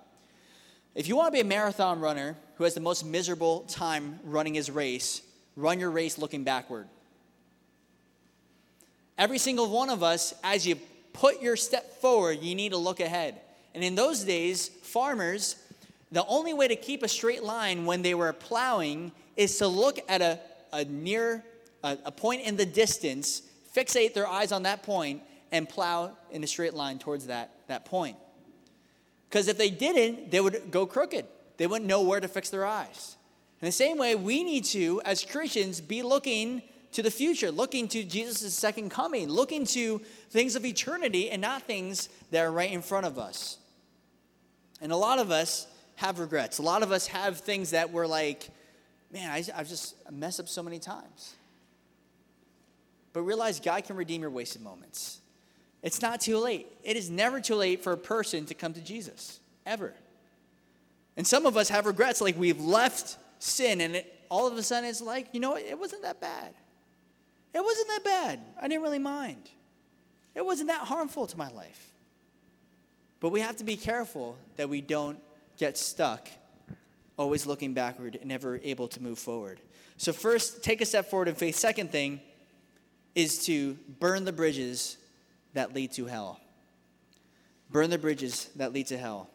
If 0.96 1.08
you 1.08 1.16
want 1.16 1.28
to 1.28 1.32
be 1.32 1.40
a 1.40 1.46
marathon 1.46 2.00
runner 2.00 2.36
who 2.56 2.66
has 2.66 2.74
the 2.74 2.82
most 2.82 3.06
miserable 3.06 3.62
time 3.62 4.20
running 4.24 4.54
his 4.54 4.70
race, 4.70 5.22
run 5.56 5.80
your 5.80 5.90
race 5.90 6.18
looking 6.18 6.44
backward. 6.44 6.88
Every 9.18 9.38
single 9.38 9.70
one 9.70 9.90
of 9.90 10.04
us, 10.04 10.34
as 10.44 10.66
you 10.66 10.78
put 11.14 11.42
your 11.42 11.56
step 11.56 12.02
forward, 12.02 12.42
you 12.42 12.56
need 12.56 12.72
to 12.72 12.78
look 12.78 13.00
ahead. 13.00 13.40
And 13.76 13.84
in 13.84 13.96
those 13.96 14.24
days, 14.24 14.68
farmers, 14.68 15.56
the 16.12 16.26
only 16.26 16.54
way 16.54 16.68
to 16.68 16.76
keep 16.76 17.04
a 17.04 17.08
straight 17.08 17.44
line 17.44 17.86
when 17.86 18.02
they 18.02 18.14
were 18.14 18.34
plowing 18.34 19.12
is 19.36 19.58
to 19.60 19.68
look 19.68 20.00
at 20.08 20.22
a, 20.22 20.40
a 20.72 20.86
near 20.86 21.44
a, 21.84 21.98
a 22.06 22.12
point 22.12 22.42
in 22.42 22.56
the 22.56 22.66
distance, 22.66 23.42
fixate 23.76 24.14
their 24.14 24.28
eyes 24.28 24.52
on 24.52 24.64
that 24.64 24.84
point, 24.84 25.22
and 25.52 25.68
plow 25.70 26.12
in 26.32 26.44
a 26.44 26.48
straight 26.48 26.74
line 26.74 26.98
towards 26.98 27.28
that, 27.28 27.52
that 27.68 27.86
point. 27.86 28.18
Because 29.30 29.48
if 29.48 29.58
they 29.58 29.70
didn't, 29.70 30.32
they 30.32 30.40
would 30.40 30.72
go 30.72 30.86
crooked. 30.86 31.26
They 31.58 31.68
wouldn't 31.68 31.88
know 31.88 32.02
where 32.02 32.20
to 32.20 32.28
fix 32.28 32.50
their 32.50 32.66
eyes. 32.66 33.18
In 33.62 33.66
the 33.68 33.72
same 33.72 33.98
way, 33.98 34.16
we 34.16 34.44
need 34.44 34.66
to, 34.66 35.02
as 35.06 35.24
Christians, 35.24 35.82
be 35.82 36.04
looking 36.04 36.62
to 36.94 37.04
the 37.04 37.12
future, 37.12 37.52
looking 37.52 37.88
to 37.90 38.04
Jesus' 38.04 38.54
second 38.54 38.90
coming, 38.90 39.30
looking 39.30 39.66
to 39.68 40.00
things 40.30 40.56
of 40.56 40.66
eternity 40.66 41.30
and 41.30 41.42
not 41.42 41.64
things 41.64 42.10
that 42.32 42.42
are 42.42 42.52
right 42.52 42.72
in 42.72 42.82
front 42.82 43.06
of 43.06 43.20
us. 43.20 43.58
And 44.82 44.92
a 44.92 44.98
lot 44.98 45.20
of 45.20 45.32
us 45.32 45.68
have 45.96 46.20
regrets. 46.20 46.58
A 46.60 46.62
lot 46.62 46.84
of 46.84 46.92
us 46.92 47.08
have 47.08 47.40
things 47.40 47.72
that 47.72 47.92
we're 47.92 48.08
like, 48.08 48.50
man, 49.12 49.30
I, 49.30 49.44
have 49.56 49.70
just 49.70 49.96
messed 50.12 50.40
up 50.40 50.50
so 50.50 50.64
many 50.64 50.80
times. 50.80 51.36
But 53.14 53.22
realize 53.22 53.60
God 53.60 53.84
can 53.84 53.96
redeem 53.96 54.22
your 54.22 54.32
wasted 54.32 54.62
moments. 54.62 55.20
It's 55.84 56.02
not 56.02 56.22
too 56.22 56.38
late. 56.38 56.68
It 56.84 56.98
is 56.98 57.10
never 57.10 57.40
too 57.40 57.56
late 57.56 57.84
for 57.84 57.92
a 57.92 57.98
person 57.98 58.46
to 58.48 58.54
come 58.54 58.74
to 58.74 58.82
Jesus, 58.82 59.40
ever. 59.66 59.94
And 61.16 61.28
some 61.28 61.46
of 61.46 61.58
us 61.58 61.70
have 61.70 61.86
regrets, 61.86 62.22
like 62.22 62.38
we've 62.38 62.62
left 62.62 63.18
sin, 63.40 63.82
and 63.82 63.98
it, 63.98 64.26
all 64.30 64.48
of 64.48 64.58
a 64.58 64.64
sudden 64.64 64.90
it's 64.90 65.02
like, 65.02 65.28
you 65.34 65.40
know, 65.40 65.56
it 65.56 65.78
wasn't 65.78 66.02
that 66.02 66.20
bad. 66.20 66.54
It 67.54 67.64
wasn't 67.64 67.88
that 67.90 68.04
bad. 68.04 68.40
I 68.62 68.68
didn't 68.68 68.84
really 68.84 69.00
mind. 69.00 69.50
It 70.36 70.46
wasn't 70.46 70.70
that 70.70 70.82
harmful 70.82 71.28
to 71.28 71.38
my 71.38 71.50
life. 71.50 71.92
But 73.20 73.30
we 73.30 73.40
have 73.42 73.58
to 73.58 73.64
be 73.64 73.78
careful 73.78 74.38
that 74.58 74.70
we 74.70 74.82
don't 74.82 75.20
get 75.58 75.78
stuck, 75.78 76.28
always 77.18 77.46
looking 77.46 77.74
backward 77.74 78.16
and 78.16 78.26
never 78.26 78.60
able 78.64 78.88
to 78.90 79.02
move 79.02 79.20
forward. 79.20 79.62
So, 79.98 80.12
first, 80.12 80.64
take 80.64 80.82
a 80.82 80.86
step 80.86 81.10
forward 81.10 81.28
in 81.28 81.36
faith. 81.36 81.56
Second 81.56 81.92
thing 81.92 82.20
is 83.16 83.46
to 83.46 83.78
burn 84.00 84.26
the 84.26 84.34
bridges 84.34 84.98
that 85.54 85.74
lead 85.74 85.92
to 85.94 86.06
hell. 86.08 86.40
Burn 87.72 87.90
the 87.90 87.98
bridges 87.98 88.50
that 88.56 88.74
lead 88.74 88.88
to 88.88 88.98
hell. 88.98 89.30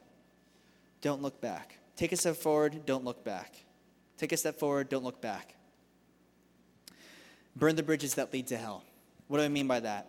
Don't 1.00 1.22
look 1.22 1.40
back. 1.40 1.78
Take 1.96 2.12
a 2.12 2.16
step 2.16 2.36
forward, 2.36 2.84
don't 2.86 3.04
look 3.04 3.24
back. 3.24 3.54
Take 4.16 4.32
a 4.32 4.36
step 4.36 4.58
forward, 4.58 4.88
don't 4.88 5.04
look 5.04 5.20
back. 5.20 5.54
Burn 7.58 7.76
the 7.76 7.82
bridges 7.82 8.14
that 8.14 8.32
lead 8.32 8.46
to 8.48 8.56
hell. 8.56 8.84
What 9.26 9.38
do 9.38 9.44
I 9.44 9.48
mean 9.48 9.66
by 9.66 9.80
that? 9.80 10.08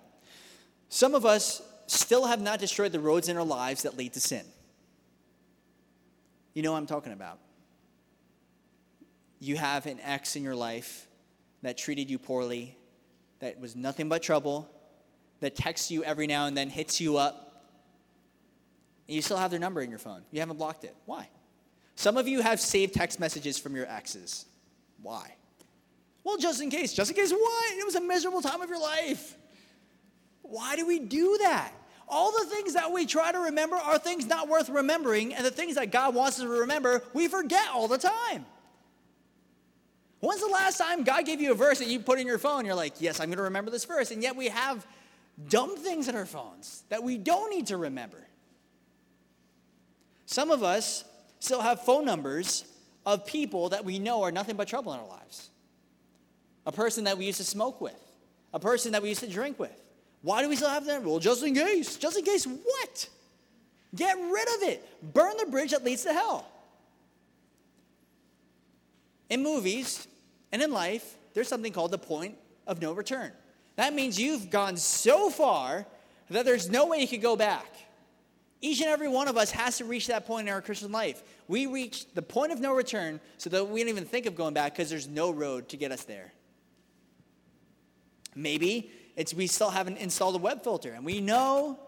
Some 0.89 1.15
of 1.15 1.25
us 1.25 1.61
still 1.87 2.25
have 2.25 2.41
not 2.41 2.59
destroyed 2.59 2.91
the 2.91 2.99
roads 2.99 3.27
in 3.29 3.37
our 3.37 3.43
lives 3.43 3.83
that 3.83 3.97
lead 3.97 4.13
to 4.13 4.19
sin. 4.19 4.45
You 6.53 6.61
know 6.61 6.71
what 6.71 6.77
I'm 6.77 6.85
talking 6.85 7.13
about. 7.13 7.39
You 9.39 9.55
have 9.55 9.85
an 9.85 9.99
ex 10.03 10.35
in 10.35 10.43
your 10.43 10.55
life 10.55 11.07
that 11.61 11.77
treated 11.77 12.09
you 12.09 12.19
poorly, 12.19 12.77
that 13.39 13.59
was 13.59 13.75
nothing 13.75 14.09
but 14.09 14.21
trouble, 14.21 14.69
that 15.39 15.55
texts 15.55 15.89
you 15.89 16.03
every 16.03 16.27
now 16.27 16.45
and 16.45 16.55
then, 16.55 16.69
hits 16.69 16.99
you 17.01 17.17
up, 17.17 17.65
and 19.07 19.15
you 19.15 19.21
still 19.21 19.37
have 19.37 19.49
their 19.49 19.59
number 19.59 19.81
in 19.81 19.89
your 19.89 19.99
phone. 19.99 20.21
You 20.31 20.39
haven't 20.39 20.57
blocked 20.57 20.83
it. 20.83 20.95
Why? 21.05 21.29
Some 21.95 22.17
of 22.17 22.27
you 22.27 22.41
have 22.41 22.59
saved 22.59 22.93
text 22.93 23.19
messages 23.19 23.57
from 23.57 23.75
your 23.75 23.87
exes. 23.87 24.45
Why? 25.01 25.33
Well, 26.29 26.37
just 26.37 26.61
in 26.61 26.69
case. 26.69 26.93
Just 26.93 27.09
in 27.09 27.17
case 27.17 27.31
what? 27.31 27.73
It 27.75 27.83
was 27.83 27.95
a 27.95 28.01
miserable 28.01 28.43
time 28.43 28.61
of 28.61 28.69
your 28.69 28.79
life. 28.79 29.35
Why 30.43 30.75
do 30.75 30.85
we 30.85 30.99
do 30.99 31.39
that? 31.41 31.73
All 32.07 32.31
the 32.31 32.45
things 32.45 32.75
that 32.75 32.91
we 32.91 33.07
try 33.07 33.31
to 33.31 33.39
remember 33.39 33.75
are 33.75 33.97
things 33.97 34.27
not 34.27 34.47
worth 34.47 34.69
remembering, 34.69 35.33
and 35.33 35.43
the 35.43 35.49
things 35.49 35.73
that 35.73 35.91
God 35.91 36.13
wants 36.13 36.37
us 36.37 36.43
to 36.43 36.49
remember, 36.49 37.01
we 37.15 37.27
forget 37.27 37.67
all 37.73 37.87
the 37.87 37.97
time. 37.97 38.45
When's 40.19 40.41
the 40.41 40.47
last 40.47 40.77
time 40.77 41.03
God 41.03 41.25
gave 41.25 41.41
you 41.41 41.51
a 41.51 41.55
verse 41.55 41.79
that 41.79 41.87
you 41.87 41.99
put 41.99 42.19
in 42.19 42.27
your 42.27 42.37
phone? 42.37 42.63
You're 42.63 42.75
like, 42.75 43.01
yes, 43.01 43.19
I'm 43.19 43.29
going 43.29 43.37
to 43.37 43.43
remember 43.43 43.71
this 43.71 43.85
verse. 43.85 44.11
And 44.11 44.21
yet 44.21 44.35
we 44.35 44.49
have 44.49 44.85
dumb 45.47 45.77
things 45.77 46.07
in 46.09 46.15
our 46.15 46.27
phones 46.27 46.83
that 46.89 47.01
we 47.01 47.17
don't 47.17 47.49
need 47.49 47.67
to 47.67 47.77
remember. 47.77 48.23
Some 50.27 50.51
of 50.51 50.61
us 50.61 51.05
still 51.39 51.61
have 51.61 51.81
phone 51.81 52.05
numbers 52.05 52.65
of 53.03 53.25
people 53.25 53.69
that 53.69 53.83
we 53.83 53.97
know 53.97 54.21
are 54.21 54.31
nothing 54.31 54.57
but 54.57 54.67
trouble 54.67 54.93
in 54.93 54.99
our 54.99 55.07
lives. 55.07 55.49
A 56.69 56.71
person 56.71 57.05
that 57.05 57.17
we 57.17 57.25
used 57.25 57.39
to 57.39 57.43
smoke 57.43 57.81
with, 57.81 57.99
a 58.53 58.59
person 58.59 58.91
that 58.91 59.01
we 59.01 59.09
used 59.09 59.21
to 59.21 59.27
drink 59.27 59.57
with. 59.57 59.73
Why 60.21 60.43
do 60.43 60.49
we 60.49 60.55
still 60.55 60.69
have 60.69 60.85
that 60.85 61.01
Well, 61.01 61.17
just 61.17 61.43
in 61.43 61.55
case. 61.55 61.97
Just 61.97 62.15
in 62.15 62.23
case 62.23 62.45
what? 62.45 63.09
Get 63.95 64.15
rid 64.15 64.47
of 64.55 64.69
it. 64.69 64.87
Burn 65.01 65.35
the 65.39 65.47
bridge 65.47 65.71
that 65.71 65.83
leads 65.83 66.03
to 66.03 66.13
hell. 66.13 66.45
In 69.31 69.41
movies 69.41 70.07
and 70.51 70.61
in 70.61 70.71
life, 70.71 71.15
there's 71.33 71.47
something 71.47 71.73
called 71.73 71.89
the 71.89 71.97
point 71.97 72.35
of 72.67 72.79
no 72.79 72.93
return. 72.93 73.31
That 73.75 73.95
means 73.95 74.19
you've 74.19 74.51
gone 74.51 74.77
so 74.77 75.31
far 75.31 75.87
that 76.29 76.45
there's 76.45 76.69
no 76.69 76.85
way 76.85 76.99
you 76.99 77.07
could 77.07 77.23
go 77.23 77.35
back. 77.35 77.65
Each 78.61 78.79
and 78.79 78.91
every 78.91 79.07
one 79.07 79.27
of 79.27 79.37
us 79.37 79.49
has 79.49 79.79
to 79.79 79.85
reach 79.85 80.05
that 80.05 80.27
point 80.27 80.47
in 80.47 80.53
our 80.53 80.61
Christian 80.61 80.91
life. 80.91 81.23
We 81.47 81.65
reach 81.65 82.13
the 82.13 82.21
point 82.21 82.51
of 82.51 82.59
no 82.59 82.75
return 82.75 83.19
so 83.39 83.49
that 83.49 83.67
we 83.67 83.79
don't 83.79 83.89
even 83.89 84.05
think 84.05 84.27
of 84.27 84.35
going 84.35 84.53
back 84.53 84.73
because 84.73 84.91
there's 84.91 85.07
no 85.07 85.31
road 85.31 85.67
to 85.69 85.77
get 85.77 85.91
us 85.91 86.03
there. 86.03 86.31
Maybe 88.35 88.91
it's 89.15 89.33
we 89.33 89.47
still 89.47 89.69
haven't 89.69 89.97
installed 89.97 90.35
a 90.35 90.39
web 90.39 90.63
filter 90.63 90.93
and 90.93 91.05
we 91.05 91.19
know 91.21 91.79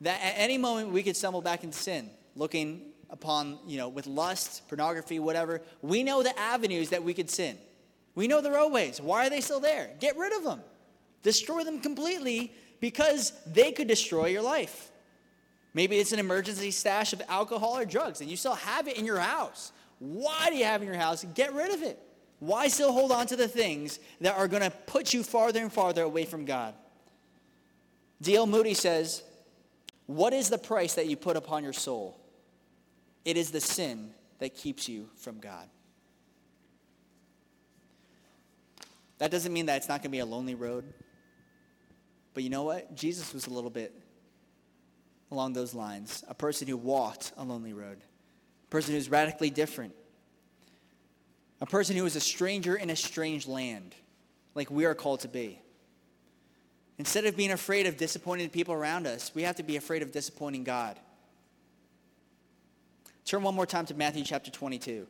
that 0.00 0.20
at 0.22 0.34
any 0.36 0.58
moment 0.58 0.90
we 0.90 1.02
could 1.02 1.16
stumble 1.16 1.40
back 1.40 1.64
into 1.64 1.76
sin, 1.76 2.10
looking 2.36 2.82
upon, 3.10 3.58
you 3.66 3.78
know, 3.78 3.88
with 3.88 4.06
lust, 4.06 4.66
pornography, 4.68 5.18
whatever. 5.18 5.62
We 5.82 6.02
know 6.02 6.22
the 6.22 6.36
avenues 6.38 6.90
that 6.90 7.02
we 7.02 7.14
could 7.14 7.30
sin. 7.30 7.56
We 8.14 8.28
know 8.28 8.40
the 8.40 8.50
roadways. 8.50 9.00
Why 9.00 9.26
are 9.26 9.30
they 9.30 9.40
still 9.40 9.60
there? 9.60 9.90
Get 10.00 10.16
rid 10.16 10.32
of 10.32 10.44
them. 10.44 10.60
Destroy 11.22 11.64
them 11.64 11.80
completely 11.80 12.52
because 12.80 13.32
they 13.46 13.72
could 13.72 13.88
destroy 13.88 14.26
your 14.26 14.42
life. 14.42 14.90
Maybe 15.74 15.98
it's 15.98 16.12
an 16.12 16.18
emergency 16.18 16.70
stash 16.70 17.12
of 17.12 17.22
alcohol 17.28 17.76
or 17.76 17.84
drugs 17.84 18.20
and 18.20 18.30
you 18.30 18.36
still 18.36 18.54
have 18.54 18.86
it 18.88 18.98
in 18.98 19.04
your 19.04 19.18
house. 19.18 19.72
Why 19.98 20.50
do 20.50 20.56
you 20.56 20.64
have 20.64 20.82
it 20.82 20.86
in 20.86 20.92
your 20.92 21.00
house? 21.00 21.24
Get 21.34 21.52
rid 21.54 21.72
of 21.72 21.82
it. 21.82 22.00
Why 22.44 22.68
still 22.68 22.92
hold 22.92 23.10
on 23.10 23.26
to 23.28 23.36
the 23.36 23.48
things 23.48 23.98
that 24.20 24.36
are 24.36 24.48
going 24.48 24.62
to 24.62 24.70
put 24.70 25.14
you 25.14 25.22
farther 25.22 25.60
and 25.60 25.72
farther 25.72 26.02
away 26.02 26.26
from 26.26 26.44
God? 26.44 26.74
D.L. 28.20 28.46
Moody 28.46 28.74
says, 28.74 29.22
What 30.04 30.34
is 30.34 30.50
the 30.50 30.58
price 30.58 30.94
that 30.96 31.06
you 31.06 31.16
put 31.16 31.38
upon 31.38 31.64
your 31.64 31.72
soul? 31.72 32.20
It 33.24 33.38
is 33.38 33.50
the 33.50 33.62
sin 33.62 34.10
that 34.40 34.54
keeps 34.54 34.90
you 34.90 35.08
from 35.16 35.40
God. 35.40 35.66
That 39.16 39.30
doesn't 39.30 39.52
mean 39.52 39.64
that 39.66 39.78
it's 39.78 39.88
not 39.88 40.02
going 40.02 40.10
to 40.10 40.16
be 40.16 40.18
a 40.18 40.26
lonely 40.26 40.54
road. 40.54 40.84
But 42.34 42.42
you 42.42 42.50
know 42.50 42.64
what? 42.64 42.94
Jesus 42.94 43.32
was 43.32 43.46
a 43.46 43.50
little 43.50 43.70
bit 43.70 43.98
along 45.30 45.54
those 45.54 45.72
lines 45.72 46.22
a 46.28 46.34
person 46.34 46.68
who 46.68 46.76
walked 46.76 47.32
a 47.38 47.42
lonely 47.42 47.72
road, 47.72 48.02
a 48.64 48.70
person 48.70 48.92
who's 48.92 49.08
radically 49.08 49.48
different, 49.48 49.94
a 51.64 51.66
person 51.66 51.96
who 51.96 52.04
is 52.04 52.14
a 52.14 52.20
stranger 52.20 52.76
in 52.76 52.90
a 52.90 52.96
strange 52.96 53.46
land, 53.46 53.94
like 54.54 54.70
we 54.70 54.84
are 54.84 54.94
called 54.94 55.20
to 55.20 55.28
be. 55.28 55.58
Instead 56.98 57.24
of 57.24 57.38
being 57.38 57.52
afraid 57.52 57.86
of 57.86 57.96
disappointing 57.96 58.50
people 58.50 58.74
around 58.74 59.06
us, 59.06 59.34
we 59.34 59.44
have 59.44 59.56
to 59.56 59.62
be 59.62 59.76
afraid 59.76 60.02
of 60.02 60.12
disappointing 60.12 60.62
God. 60.62 61.00
Turn 63.24 63.42
one 63.42 63.54
more 63.54 63.64
time 63.64 63.86
to 63.86 63.94
Matthew 63.94 64.24
chapter 64.24 64.50
22. 64.50 65.06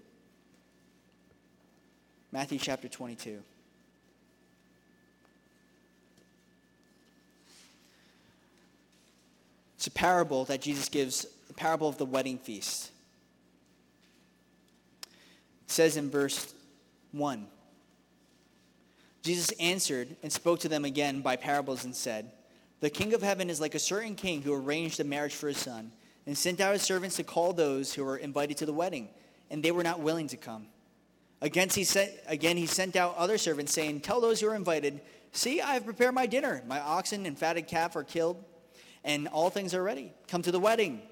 Matthew 2.30 2.60
chapter 2.60 2.86
22. 2.86 3.42
It's 9.74 9.88
a 9.88 9.90
parable 9.90 10.44
that 10.44 10.60
Jesus 10.60 10.88
gives 10.88 11.26
the 11.48 11.54
parable 11.54 11.88
of 11.88 11.98
the 11.98 12.06
wedding 12.06 12.38
feast. 12.38 12.92
Says 15.74 15.96
in 15.96 16.08
verse 16.08 16.54
1 17.10 17.48
Jesus 19.24 19.50
answered 19.58 20.14
and 20.22 20.32
spoke 20.32 20.60
to 20.60 20.68
them 20.68 20.84
again 20.84 21.20
by 21.20 21.34
parables 21.34 21.84
and 21.84 21.96
said, 21.96 22.30
The 22.78 22.90
king 22.90 23.12
of 23.12 23.22
heaven 23.22 23.50
is 23.50 23.60
like 23.60 23.74
a 23.74 23.80
certain 23.80 24.14
king 24.14 24.42
who 24.42 24.54
arranged 24.54 25.00
a 25.00 25.04
marriage 25.04 25.34
for 25.34 25.48
his 25.48 25.58
son 25.58 25.90
and 26.26 26.38
sent 26.38 26.60
out 26.60 26.74
his 26.74 26.82
servants 26.82 27.16
to 27.16 27.24
call 27.24 27.52
those 27.52 27.92
who 27.92 28.04
were 28.04 28.18
invited 28.18 28.56
to 28.58 28.66
the 28.66 28.72
wedding, 28.72 29.08
and 29.50 29.64
they 29.64 29.72
were 29.72 29.82
not 29.82 29.98
willing 29.98 30.28
to 30.28 30.36
come. 30.36 30.66
Again 31.42 31.68
he, 31.70 31.82
sent, 31.82 32.12
again, 32.28 32.56
he 32.56 32.66
sent 32.66 32.94
out 32.94 33.16
other 33.16 33.36
servants, 33.36 33.72
saying, 33.72 34.02
Tell 34.02 34.20
those 34.20 34.40
who 34.40 34.46
are 34.46 34.54
invited, 34.54 35.00
See, 35.32 35.60
I 35.60 35.74
have 35.74 35.84
prepared 35.84 36.14
my 36.14 36.26
dinner. 36.26 36.62
My 36.68 36.78
oxen 36.78 37.26
and 37.26 37.36
fatted 37.36 37.66
calf 37.66 37.96
are 37.96 38.04
killed, 38.04 38.36
and 39.02 39.26
all 39.26 39.50
things 39.50 39.74
are 39.74 39.82
ready. 39.82 40.12
Come 40.28 40.42
to 40.42 40.52
the 40.52 40.60
wedding. 40.60 41.02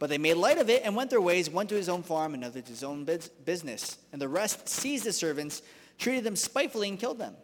But 0.00 0.08
they 0.08 0.18
made 0.18 0.34
light 0.34 0.56
of 0.56 0.70
it 0.70 0.82
and 0.82 0.96
went 0.96 1.10
their 1.10 1.20
ways, 1.20 1.50
one 1.50 1.66
to 1.66 1.74
his 1.74 1.90
own 1.90 2.02
farm, 2.02 2.32
another 2.32 2.62
to 2.62 2.68
his 2.68 2.82
own 2.82 3.04
business. 3.44 3.98
And 4.12 4.20
the 4.20 4.28
rest 4.28 4.66
seized 4.66 5.04
the 5.04 5.12
servants, 5.12 5.60
treated 5.98 6.24
them 6.24 6.36
spitefully, 6.36 6.88
and 6.88 6.98
killed 6.98 7.18
them. 7.18 7.36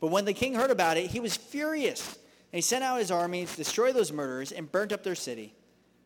But 0.00 0.08
when 0.08 0.26
the 0.26 0.34
king 0.34 0.54
heard 0.54 0.70
about 0.70 0.98
it, 0.98 1.06
he 1.06 1.18
was 1.18 1.34
furious. 1.34 2.06
And 2.52 2.58
he 2.58 2.60
sent 2.60 2.84
out 2.84 2.98
his 2.98 3.10
army 3.10 3.46
to 3.46 3.56
destroy 3.56 3.90
those 3.90 4.12
murderers 4.12 4.52
and 4.52 4.70
burnt 4.70 4.92
up 4.92 5.02
their 5.02 5.14
city. 5.14 5.54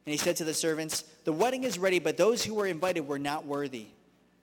And 0.06 0.12
he 0.12 0.18
said 0.18 0.36
to 0.36 0.44
the 0.44 0.54
servants, 0.54 1.02
The 1.24 1.32
wedding 1.32 1.64
is 1.64 1.80
ready, 1.80 1.98
but 1.98 2.16
those 2.16 2.44
who 2.44 2.54
were 2.54 2.66
invited 2.66 3.08
were 3.08 3.18
not 3.18 3.44
worthy. 3.44 3.88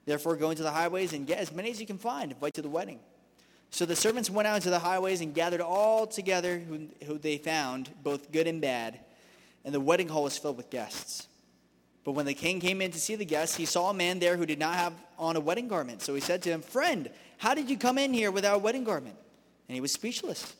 Therefore, 0.04 0.36
go 0.36 0.50
into 0.50 0.62
the 0.62 0.70
highways 0.70 1.14
and 1.14 1.26
get 1.26 1.38
as 1.38 1.52
many 1.52 1.70
as 1.70 1.80
you 1.80 1.86
can 1.86 1.96
find, 1.96 2.32
invite 2.32 2.52
to 2.54 2.62
the 2.62 2.68
wedding. 2.68 3.00
So 3.70 3.86
the 3.86 3.96
servants 3.96 4.28
went 4.28 4.46
out 4.46 4.56
into 4.56 4.70
the 4.70 4.78
highways 4.78 5.22
and 5.22 5.34
gathered 5.34 5.62
all 5.62 6.06
together 6.06 6.58
who, 6.58 6.88
who 7.06 7.16
they 7.16 7.38
found, 7.38 7.90
both 8.02 8.30
good 8.30 8.46
and 8.46 8.60
bad. 8.60 9.00
And 9.64 9.74
the 9.74 9.80
wedding 9.80 10.08
hall 10.08 10.24
was 10.24 10.36
filled 10.36 10.58
with 10.58 10.68
guests. 10.68 11.26
But 12.06 12.12
when 12.12 12.24
the 12.24 12.32
king 12.32 12.60
came 12.60 12.80
in 12.80 12.90
to 12.92 12.98
see 12.98 13.16
the 13.16 13.26
guests, 13.26 13.54
he 13.56 13.66
saw 13.66 13.90
a 13.90 13.94
man 13.94 14.18
there 14.18 14.38
who 14.38 14.46
did 14.46 14.58
not 14.58 14.76
have 14.76 14.94
on 15.18 15.36
a 15.36 15.40
wedding 15.40 15.68
garment. 15.68 16.00
So 16.00 16.14
he 16.14 16.22
said 16.22 16.40
to 16.44 16.50
him, 16.50 16.62
Friend, 16.62 17.10
how 17.36 17.52
did 17.52 17.68
you 17.68 17.76
come 17.76 17.98
in 17.98 18.14
here 18.14 18.30
without 18.30 18.56
a 18.56 18.58
wedding 18.58 18.84
garment? 18.84 19.16
and 19.68 19.74
he 19.74 19.80
was 19.80 19.92
speechless. 19.92 20.54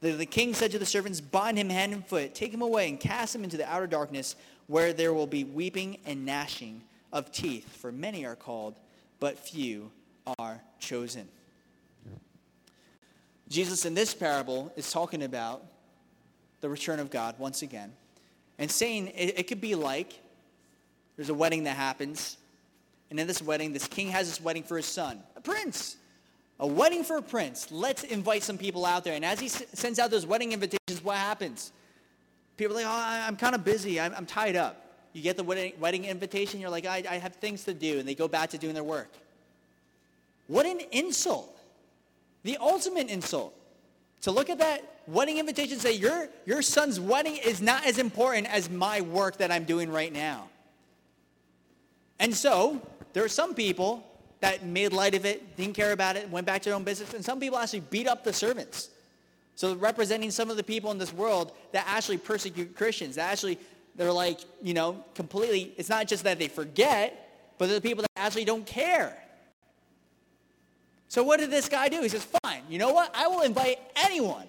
The, 0.00 0.12
the 0.12 0.26
king 0.26 0.54
said 0.54 0.70
to 0.72 0.78
the 0.78 0.86
servants, 0.86 1.20
Bind 1.20 1.58
him 1.58 1.68
hand 1.68 1.92
and 1.92 2.06
foot, 2.06 2.34
take 2.34 2.52
him 2.52 2.62
away, 2.62 2.88
and 2.88 2.98
cast 2.98 3.34
him 3.34 3.44
into 3.44 3.56
the 3.56 3.68
outer 3.70 3.86
darkness, 3.86 4.36
where 4.66 4.92
there 4.92 5.12
will 5.12 5.26
be 5.26 5.44
weeping 5.44 5.98
and 6.06 6.24
gnashing 6.24 6.82
of 7.12 7.32
teeth, 7.32 7.76
for 7.76 7.92
many 7.92 8.26
are 8.26 8.36
called, 8.36 8.78
but 9.20 9.38
few 9.38 9.90
are 10.38 10.60
chosen. 10.78 11.28
Jesus 13.48 13.84
in 13.84 13.94
this 13.94 14.12
parable 14.12 14.72
is 14.76 14.90
talking 14.90 15.22
about 15.22 15.64
the 16.60 16.68
return 16.68 16.98
of 16.98 17.10
God 17.10 17.38
once 17.38 17.62
again 17.62 17.92
and 18.58 18.68
saying 18.68 19.08
it, 19.08 19.38
it 19.38 19.42
could 19.44 19.60
be 19.60 19.76
like 19.76 20.18
there's 21.16 21.28
a 21.30 21.34
wedding 21.34 21.64
that 21.64 21.76
happens, 21.76 22.36
and 23.10 23.18
in 23.18 23.26
this 23.26 23.42
wedding, 23.42 23.72
this 23.72 23.88
king 23.88 24.08
has 24.08 24.28
this 24.28 24.40
wedding 24.40 24.62
for 24.62 24.76
his 24.76 24.86
son, 24.86 25.20
a 25.36 25.40
prince. 25.40 25.96
A 26.58 26.66
wedding 26.66 27.04
for 27.04 27.18
a 27.18 27.22
prince. 27.22 27.70
Let's 27.70 28.02
invite 28.02 28.42
some 28.42 28.56
people 28.56 28.86
out 28.86 29.04
there. 29.04 29.12
And 29.12 29.24
as 29.24 29.38
he 29.38 29.46
s- 29.46 29.62
sends 29.74 29.98
out 29.98 30.10
those 30.10 30.24
wedding 30.24 30.52
invitations, 30.52 31.04
what 31.04 31.16
happens? 31.16 31.70
People 32.56 32.76
are 32.78 32.80
like, 32.80 32.86
oh, 32.86 33.26
I'm 33.28 33.36
kind 33.36 33.54
of 33.54 33.62
busy. 33.62 34.00
I'm, 34.00 34.14
I'm, 34.14 34.24
tied 34.24 34.56
up. 34.56 34.82
You 35.12 35.20
get 35.20 35.36
the 35.36 35.44
wedding, 35.44 35.74
wedding 35.78 36.06
invitation. 36.06 36.58
You're 36.58 36.70
like, 36.70 36.86
I, 36.86 37.04
I 37.08 37.18
have 37.18 37.34
things 37.34 37.64
to 37.64 37.74
do. 37.74 37.98
And 37.98 38.08
they 38.08 38.14
go 38.14 38.26
back 38.26 38.50
to 38.50 38.58
doing 38.58 38.72
their 38.72 38.84
work. 38.84 39.12
What 40.46 40.64
an 40.64 40.80
insult. 40.92 41.58
The 42.42 42.56
ultimate 42.56 43.08
insult. 43.08 43.54
To 44.22 44.30
look 44.30 44.48
at 44.48 44.58
that 44.58 45.02
wedding 45.06 45.36
invitation 45.36 45.74
and 45.74 45.82
say, 45.82 45.92
your, 45.92 46.28
your 46.46 46.62
son's 46.62 46.98
wedding 46.98 47.36
is 47.36 47.60
not 47.60 47.84
as 47.86 47.98
important 47.98 48.46
as 48.46 48.70
my 48.70 49.02
work 49.02 49.36
that 49.38 49.52
I'm 49.52 49.64
doing 49.64 49.90
right 49.90 50.12
now. 50.12 50.48
And 52.18 52.34
so, 52.34 52.80
there 53.12 53.24
are 53.24 53.28
some 53.28 53.54
people 53.54 54.06
that 54.40 54.64
made 54.64 54.92
light 54.92 55.14
of 55.14 55.24
it, 55.24 55.56
didn't 55.56 55.74
care 55.74 55.92
about 55.92 56.16
it, 56.16 56.28
went 56.30 56.46
back 56.46 56.62
to 56.62 56.68
their 56.68 56.76
own 56.76 56.84
business. 56.84 57.14
And 57.14 57.24
some 57.24 57.40
people 57.40 57.58
actually 57.58 57.80
beat 57.80 58.06
up 58.06 58.24
the 58.24 58.32
servants. 58.32 58.90
So 59.54 59.74
representing 59.74 60.30
some 60.30 60.50
of 60.50 60.58
the 60.58 60.62
people 60.62 60.90
in 60.90 60.98
this 60.98 61.12
world 61.12 61.52
that 61.72 61.86
actually 61.88 62.18
persecute 62.18 62.76
Christians, 62.76 63.16
that 63.16 63.32
actually, 63.32 63.58
they're 63.94 64.12
like, 64.12 64.40
you 64.62 64.74
know, 64.74 65.02
completely, 65.14 65.72
it's 65.78 65.88
not 65.88 66.06
just 66.06 66.24
that 66.24 66.38
they 66.38 66.48
forget, 66.48 67.54
but 67.56 67.66
they're 67.66 67.76
the 67.76 67.88
people 67.88 68.02
that 68.02 68.10
actually 68.16 68.44
don't 68.44 68.66
care. 68.66 69.16
So 71.08 71.22
what 71.22 71.40
did 71.40 71.50
this 71.50 71.68
guy 71.68 71.88
do? 71.88 72.02
He 72.02 72.10
says, 72.10 72.26
fine, 72.42 72.62
you 72.68 72.78
know 72.78 72.92
what? 72.92 73.14
I 73.14 73.28
will 73.28 73.40
invite 73.40 73.78
anyone. 73.96 74.46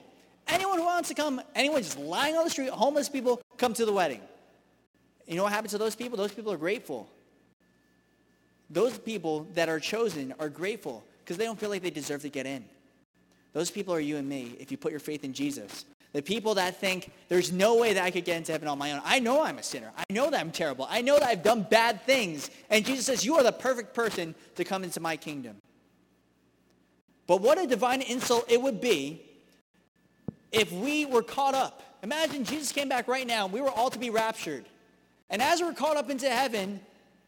Anyone 0.49 0.78
who 0.80 0.86
wants 0.86 1.07
to 1.09 1.15
come, 1.15 1.41
anyone 1.55 1.82
just 1.82 1.97
lying 1.97 2.36
on 2.36 2.43
the 2.43 2.49
street, 2.49 2.70
homeless 2.70 3.07
people, 3.07 3.41
come 3.57 3.74
to 3.76 3.86
the 3.86 3.93
wedding. 3.93 4.22
You 5.26 5.36
know 5.36 5.43
what 5.43 5.53
happens 5.53 5.72
to 5.72 5.78
those 5.78 5.95
people? 5.95 6.18
Those 6.18 6.34
people 6.34 6.51
are 6.51 6.57
grateful. 6.57 7.09
Those 8.70 8.97
people 8.97 9.47
that 9.53 9.70
are 9.70 9.80
chosen 9.80 10.34
are 10.39 10.49
grateful 10.49 11.03
because 11.24 11.38
they 11.38 11.45
don't 11.45 11.59
feel 11.59 11.70
like 11.70 11.82
they 11.82 11.89
deserve 11.89 12.22
to 12.24 12.30
get 12.30 12.45
in. 12.45 12.65
Those 13.53 13.72
people 13.72 13.93
are 13.93 13.99
you 13.99 14.18
and 14.18 14.28
me 14.28 14.55
if 14.59 14.72
you 14.72 14.78
put 14.78 14.91
your 14.91 14.99
faith 14.99 15.24
in 15.24 15.34
Jesus. 15.34 15.86
The 16.13 16.22
people 16.22 16.55
that 16.55 16.80
think 16.80 17.11
there's 17.28 17.51
no 17.51 17.78
way 17.78 17.93
that 17.93 18.03
I 18.03 18.11
could 18.11 18.26
get 18.26 18.38
into 18.38 18.51
heaven 18.51 18.68
on 18.68 18.78
my 18.78 18.93
own. 18.93 19.01
I 19.03 19.20
know 19.20 19.43
I'm 19.43 19.57
a 19.57 19.63
sinner. 19.63 19.91
I 19.97 20.03
know 20.11 20.30
that 20.30 20.39
I'm 20.39 20.51
terrible. 20.51 20.88
I 20.89 21.01
know 21.01 21.20
that 21.20 21.28
I've 21.28 21.43
done 21.43 21.63
bad 21.70 22.03
things. 22.03 22.49
And 22.70 22.86
Jesus 22.86 23.05
says, 23.05 23.26
you 23.26 23.36
are 23.36 23.43
the 23.43 23.51
perfect 23.51 23.93
person 23.93 24.36
to 24.55 24.63
come 24.63 24.84
into 24.84 24.99
my 24.99 25.18
kingdom. 25.18 25.57
But 27.28 27.41
what 27.41 27.59
a 27.59 27.68
divine 27.68 28.01
insult 28.01 28.49
it 28.49 28.61
would 28.61 28.80
be 28.80 29.22
if 30.51 30.72
we 30.72 31.05
were 31.05 31.24
caught 31.24 31.53
up. 31.53 31.84
Imagine 32.03 32.45
Jesus 32.45 32.72
came 32.72 32.89
back 32.89 33.07
right 33.07 33.28
now 33.28 33.45
and 33.45 33.53
we 33.53 33.59
were 33.59 33.70
all 33.70 33.89
to 33.89 33.99
be 33.99 34.09
raptured. 34.09 34.65
And 35.30 35.41
as 35.41 35.61
we're 35.61 35.74
caught 35.74 35.97
up 35.97 36.09
into 36.09 36.30
heaven, 36.30 36.80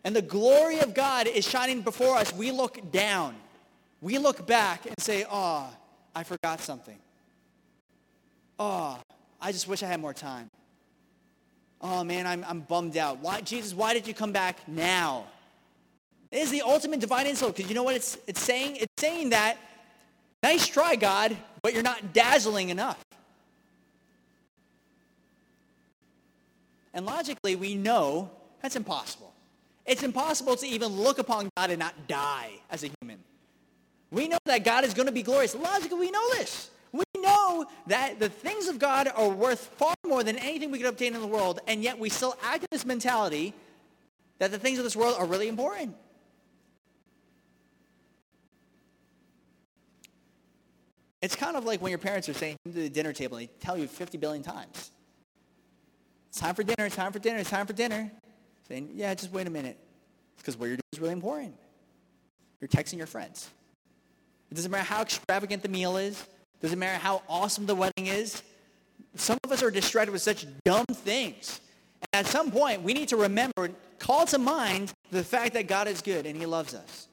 and 0.03 0.15
the 0.15 0.21
glory 0.21 0.79
of 0.79 0.93
God 0.93 1.27
is 1.27 1.47
shining 1.47 1.81
before 1.81 2.15
us, 2.15 2.33
we 2.33 2.51
look 2.51 2.91
down. 2.91 3.35
We 4.01 4.17
look 4.17 4.47
back 4.47 4.85
and 4.85 4.95
say, 4.99 5.25
oh, 5.29 5.69
I 6.15 6.23
forgot 6.23 6.61
something. 6.61 6.97
Oh, 8.57 8.99
I 9.41 9.51
just 9.51 9.67
wish 9.67 9.83
I 9.83 9.87
had 9.87 9.99
more 9.99 10.13
time. 10.13 10.49
Oh 11.81 12.03
man, 12.03 12.27
I'm, 12.27 12.45
I'm 12.47 12.61
bummed 12.61 12.97
out. 12.97 13.19
Why, 13.19 13.41
Jesus, 13.41 13.73
why 13.73 13.93
did 13.93 14.07
you 14.07 14.13
come 14.13 14.31
back 14.31 14.67
now? 14.67 15.25
It 16.31 16.39
is 16.39 16.51
the 16.51 16.61
ultimate 16.61 16.99
divine 16.99 17.25
insult 17.25 17.55
because 17.55 17.69
you 17.69 17.75
know 17.75 17.83
what 17.83 17.95
it's, 17.95 18.17
it's 18.27 18.41
saying? 18.41 18.77
It's 18.77 18.93
saying 18.99 19.29
that, 19.29 19.57
nice 20.43 20.67
try, 20.67 20.95
God, 20.95 21.35
but 21.61 21.73
you're 21.73 21.83
not 21.83 22.13
dazzling 22.13 22.69
enough. 22.69 23.03
And 26.93 27.05
logically, 27.05 27.55
we 27.55 27.75
know 27.75 28.29
that's 28.61 28.75
impossible. 28.75 29.33
It's 29.89 30.03
impossible 30.03 30.55
to 30.55 30.67
even 30.67 30.89
look 30.89 31.17
upon 31.17 31.49
God 31.57 31.71
and 31.71 31.79
not 31.79 32.07
die 32.07 32.51
as 32.69 32.83
a 32.83 32.91
human. 33.01 33.17
We 34.11 34.27
know 34.27 34.37
that 34.45 34.63
God 34.63 34.83
is 34.85 34.93
going 34.93 35.07
to 35.07 35.11
be 35.11 35.23
glorious. 35.23 35.55
Logically, 35.55 35.97
we 35.97 36.11
know 36.11 36.29
this. 36.33 36.69
We 36.91 37.03
know 37.17 37.65
that 37.87 38.19
the 38.19 38.29
things 38.29 38.67
of 38.67 38.77
God 38.77 39.09
are 39.15 39.29
worth 39.29 39.59
far 39.77 39.95
more 40.05 40.23
than 40.23 40.37
anything 40.37 40.69
we 40.69 40.77
could 40.77 40.87
obtain 40.87 41.15
in 41.15 41.21
the 41.21 41.27
world, 41.27 41.59
and 41.67 41.83
yet 41.83 41.97
we 41.97 42.09
still 42.09 42.37
act 42.43 42.61
in 42.61 42.67
this 42.69 42.85
mentality 42.85 43.55
that 44.37 44.51
the 44.51 44.59
things 44.59 44.77
of 44.77 44.83
this 44.83 44.95
world 44.95 45.15
are 45.17 45.25
really 45.25 45.47
important. 45.47 45.95
It's 51.23 51.35
kind 51.35 51.57
of 51.57 51.65
like 51.65 51.81
when 51.81 51.89
your 51.89 51.97
parents 51.97 52.29
are 52.29 52.33
saying 52.35 52.57
to 52.65 52.71
the 52.71 52.89
dinner 52.89 53.11
table, 53.11 53.37
and 53.37 53.47
they 53.47 53.51
tell 53.59 53.75
you 53.75 53.87
50 53.87 54.19
billion 54.19 54.43
times. 54.43 54.91
It's 56.29 56.39
time 56.39 56.53
for 56.53 56.61
dinner, 56.61 56.85
it's 56.85 56.95
time 56.95 57.11
for 57.11 57.17
dinner, 57.17 57.39
it's 57.39 57.49
time 57.49 57.65
for 57.65 57.73
dinner 57.73 58.11
saying, 58.69 58.91
yeah, 58.93 59.13
just 59.15 59.33
wait 59.33 59.47
a 59.47 59.49
minute. 59.49 59.77
Because 60.37 60.55
what 60.55 60.67
you're 60.67 60.77
doing 60.77 60.89
is 60.93 60.99
really 60.99 61.13
important. 61.13 61.55
You're 62.61 62.67
texting 62.67 62.97
your 62.97 63.07
friends. 63.07 63.49
It 64.51 64.55
doesn't 64.55 64.71
matter 64.71 64.83
how 64.83 65.01
extravagant 65.01 65.63
the 65.63 65.69
meal 65.69 65.97
is. 65.97 66.21
It 66.21 66.61
doesn't 66.61 66.79
matter 66.79 66.97
how 66.97 67.23
awesome 67.27 67.65
the 67.65 67.75
wedding 67.75 68.07
is. 68.07 68.41
Some 69.15 69.37
of 69.43 69.51
us 69.51 69.63
are 69.63 69.71
distracted 69.71 70.11
with 70.11 70.21
such 70.21 70.45
dumb 70.63 70.85
things. 70.91 71.61
And 72.13 72.25
at 72.25 72.31
some 72.31 72.51
point, 72.51 72.83
we 72.83 72.93
need 72.93 73.09
to 73.09 73.17
remember, 73.17 73.69
call 73.97 74.25
to 74.27 74.37
mind 74.37 74.93
the 75.11 75.23
fact 75.23 75.53
that 75.53 75.67
God 75.67 75.87
is 75.87 76.01
good 76.01 76.25
and 76.25 76.37
he 76.37 76.45
loves 76.45 76.73
us. 76.73 77.07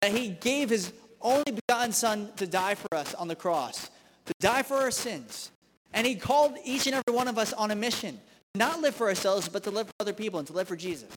That 0.00 0.12
he 0.12 0.28
gave 0.28 0.70
his 0.70 0.92
only 1.20 1.52
begotten 1.52 1.92
son 1.92 2.30
to 2.36 2.46
die 2.46 2.74
for 2.74 2.94
us 2.94 3.14
on 3.14 3.28
the 3.28 3.36
cross, 3.36 3.90
to 4.26 4.34
die 4.40 4.62
for 4.62 4.76
our 4.76 4.90
sins. 4.90 5.50
And 5.92 6.06
he 6.06 6.16
called 6.16 6.56
each 6.64 6.86
and 6.86 6.94
every 6.94 7.16
one 7.16 7.28
of 7.28 7.38
us 7.38 7.52
on 7.52 7.70
a 7.70 7.76
mission 7.76 8.20
not 8.58 8.80
live 8.80 8.94
for 8.94 9.08
ourselves, 9.08 9.48
but 9.48 9.62
to 9.64 9.70
live 9.70 9.86
for 9.86 9.94
other 10.00 10.12
people 10.12 10.38
and 10.38 10.46
to 10.48 10.52
live 10.52 10.68
for 10.68 10.76
Jesus. 10.76 11.08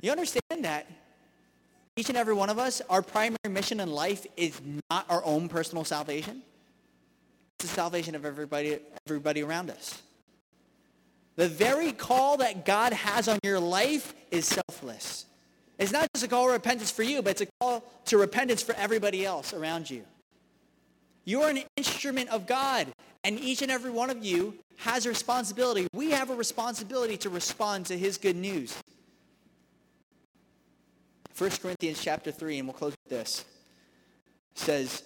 You 0.00 0.10
understand 0.10 0.64
that 0.64 0.86
each 1.96 2.08
and 2.08 2.16
every 2.16 2.34
one 2.34 2.48
of 2.48 2.58
us, 2.58 2.80
our 2.88 3.02
primary 3.02 3.36
mission 3.48 3.80
in 3.80 3.90
life 3.90 4.26
is 4.36 4.60
not 4.90 5.04
our 5.10 5.22
own 5.24 5.48
personal 5.48 5.84
salvation. 5.84 6.42
It's 7.58 7.68
the 7.68 7.74
salvation 7.74 8.14
of 8.14 8.24
everybody, 8.24 8.78
everybody 9.06 9.42
around 9.42 9.70
us. 9.70 10.00
The 11.36 11.48
very 11.48 11.92
call 11.92 12.38
that 12.38 12.64
God 12.64 12.92
has 12.92 13.28
on 13.28 13.38
your 13.42 13.60
life 13.60 14.14
is 14.30 14.46
selfless. 14.46 15.26
It's 15.78 15.92
not 15.92 16.08
just 16.14 16.24
a 16.24 16.28
call 16.28 16.46
to 16.46 16.52
repentance 16.52 16.90
for 16.90 17.02
you, 17.02 17.22
but 17.22 17.30
it's 17.30 17.40
a 17.42 17.48
call 17.60 17.84
to 18.06 18.18
repentance 18.18 18.62
for 18.62 18.74
everybody 18.74 19.24
else 19.24 19.52
around 19.54 19.90
you. 19.90 20.04
You 21.30 21.42
are 21.42 21.50
an 21.50 21.62
instrument 21.76 22.28
of 22.30 22.48
God. 22.48 22.88
And 23.22 23.38
each 23.38 23.62
and 23.62 23.70
every 23.70 23.92
one 23.92 24.10
of 24.10 24.24
you 24.24 24.58
has 24.78 25.06
a 25.06 25.10
responsibility. 25.10 25.86
We 25.94 26.10
have 26.10 26.28
a 26.28 26.34
responsibility 26.34 27.16
to 27.18 27.30
respond 27.30 27.86
to 27.86 27.96
his 27.96 28.18
good 28.18 28.34
news. 28.34 28.76
1 31.38 31.50
Corinthians 31.62 32.02
chapter 32.02 32.32
3, 32.32 32.58
and 32.58 32.66
we'll 32.66 32.76
close 32.76 32.96
with 33.04 33.18
this, 33.18 33.44
says, 34.56 35.04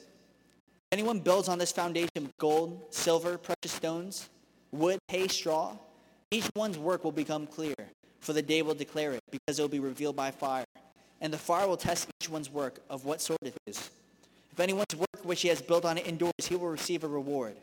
anyone 0.90 1.20
builds 1.20 1.50
on 1.50 1.58
this 1.58 1.72
foundation 1.72 2.08
with 2.14 2.36
gold, 2.38 2.86
silver, 2.88 3.36
precious 3.36 3.72
stones, 3.72 4.30
wood, 4.72 4.98
hay, 5.08 5.28
straw, 5.28 5.76
each 6.30 6.48
one's 6.56 6.78
work 6.78 7.04
will 7.04 7.12
become 7.12 7.46
clear, 7.46 7.74
for 8.20 8.32
the 8.32 8.40
day 8.40 8.62
will 8.62 8.74
declare 8.74 9.12
it, 9.12 9.20
because 9.30 9.58
it 9.58 9.62
will 9.62 9.68
be 9.68 9.78
revealed 9.78 10.16
by 10.16 10.30
fire. 10.30 10.64
And 11.20 11.30
the 11.30 11.38
fire 11.38 11.68
will 11.68 11.76
test 11.76 12.08
each 12.22 12.30
one's 12.30 12.50
work 12.50 12.80
of 12.88 13.04
what 13.04 13.20
sort 13.20 13.40
it 13.42 13.54
is. 13.66 13.90
If 14.54 14.60
anyone's 14.60 14.94
work 14.94 15.24
which 15.24 15.42
he 15.42 15.48
has 15.48 15.60
built 15.60 15.84
on 15.84 15.98
it 15.98 16.06
endures, 16.06 16.32
he 16.44 16.54
will 16.54 16.68
receive 16.68 17.02
a 17.02 17.08
reward. 17.08 17.56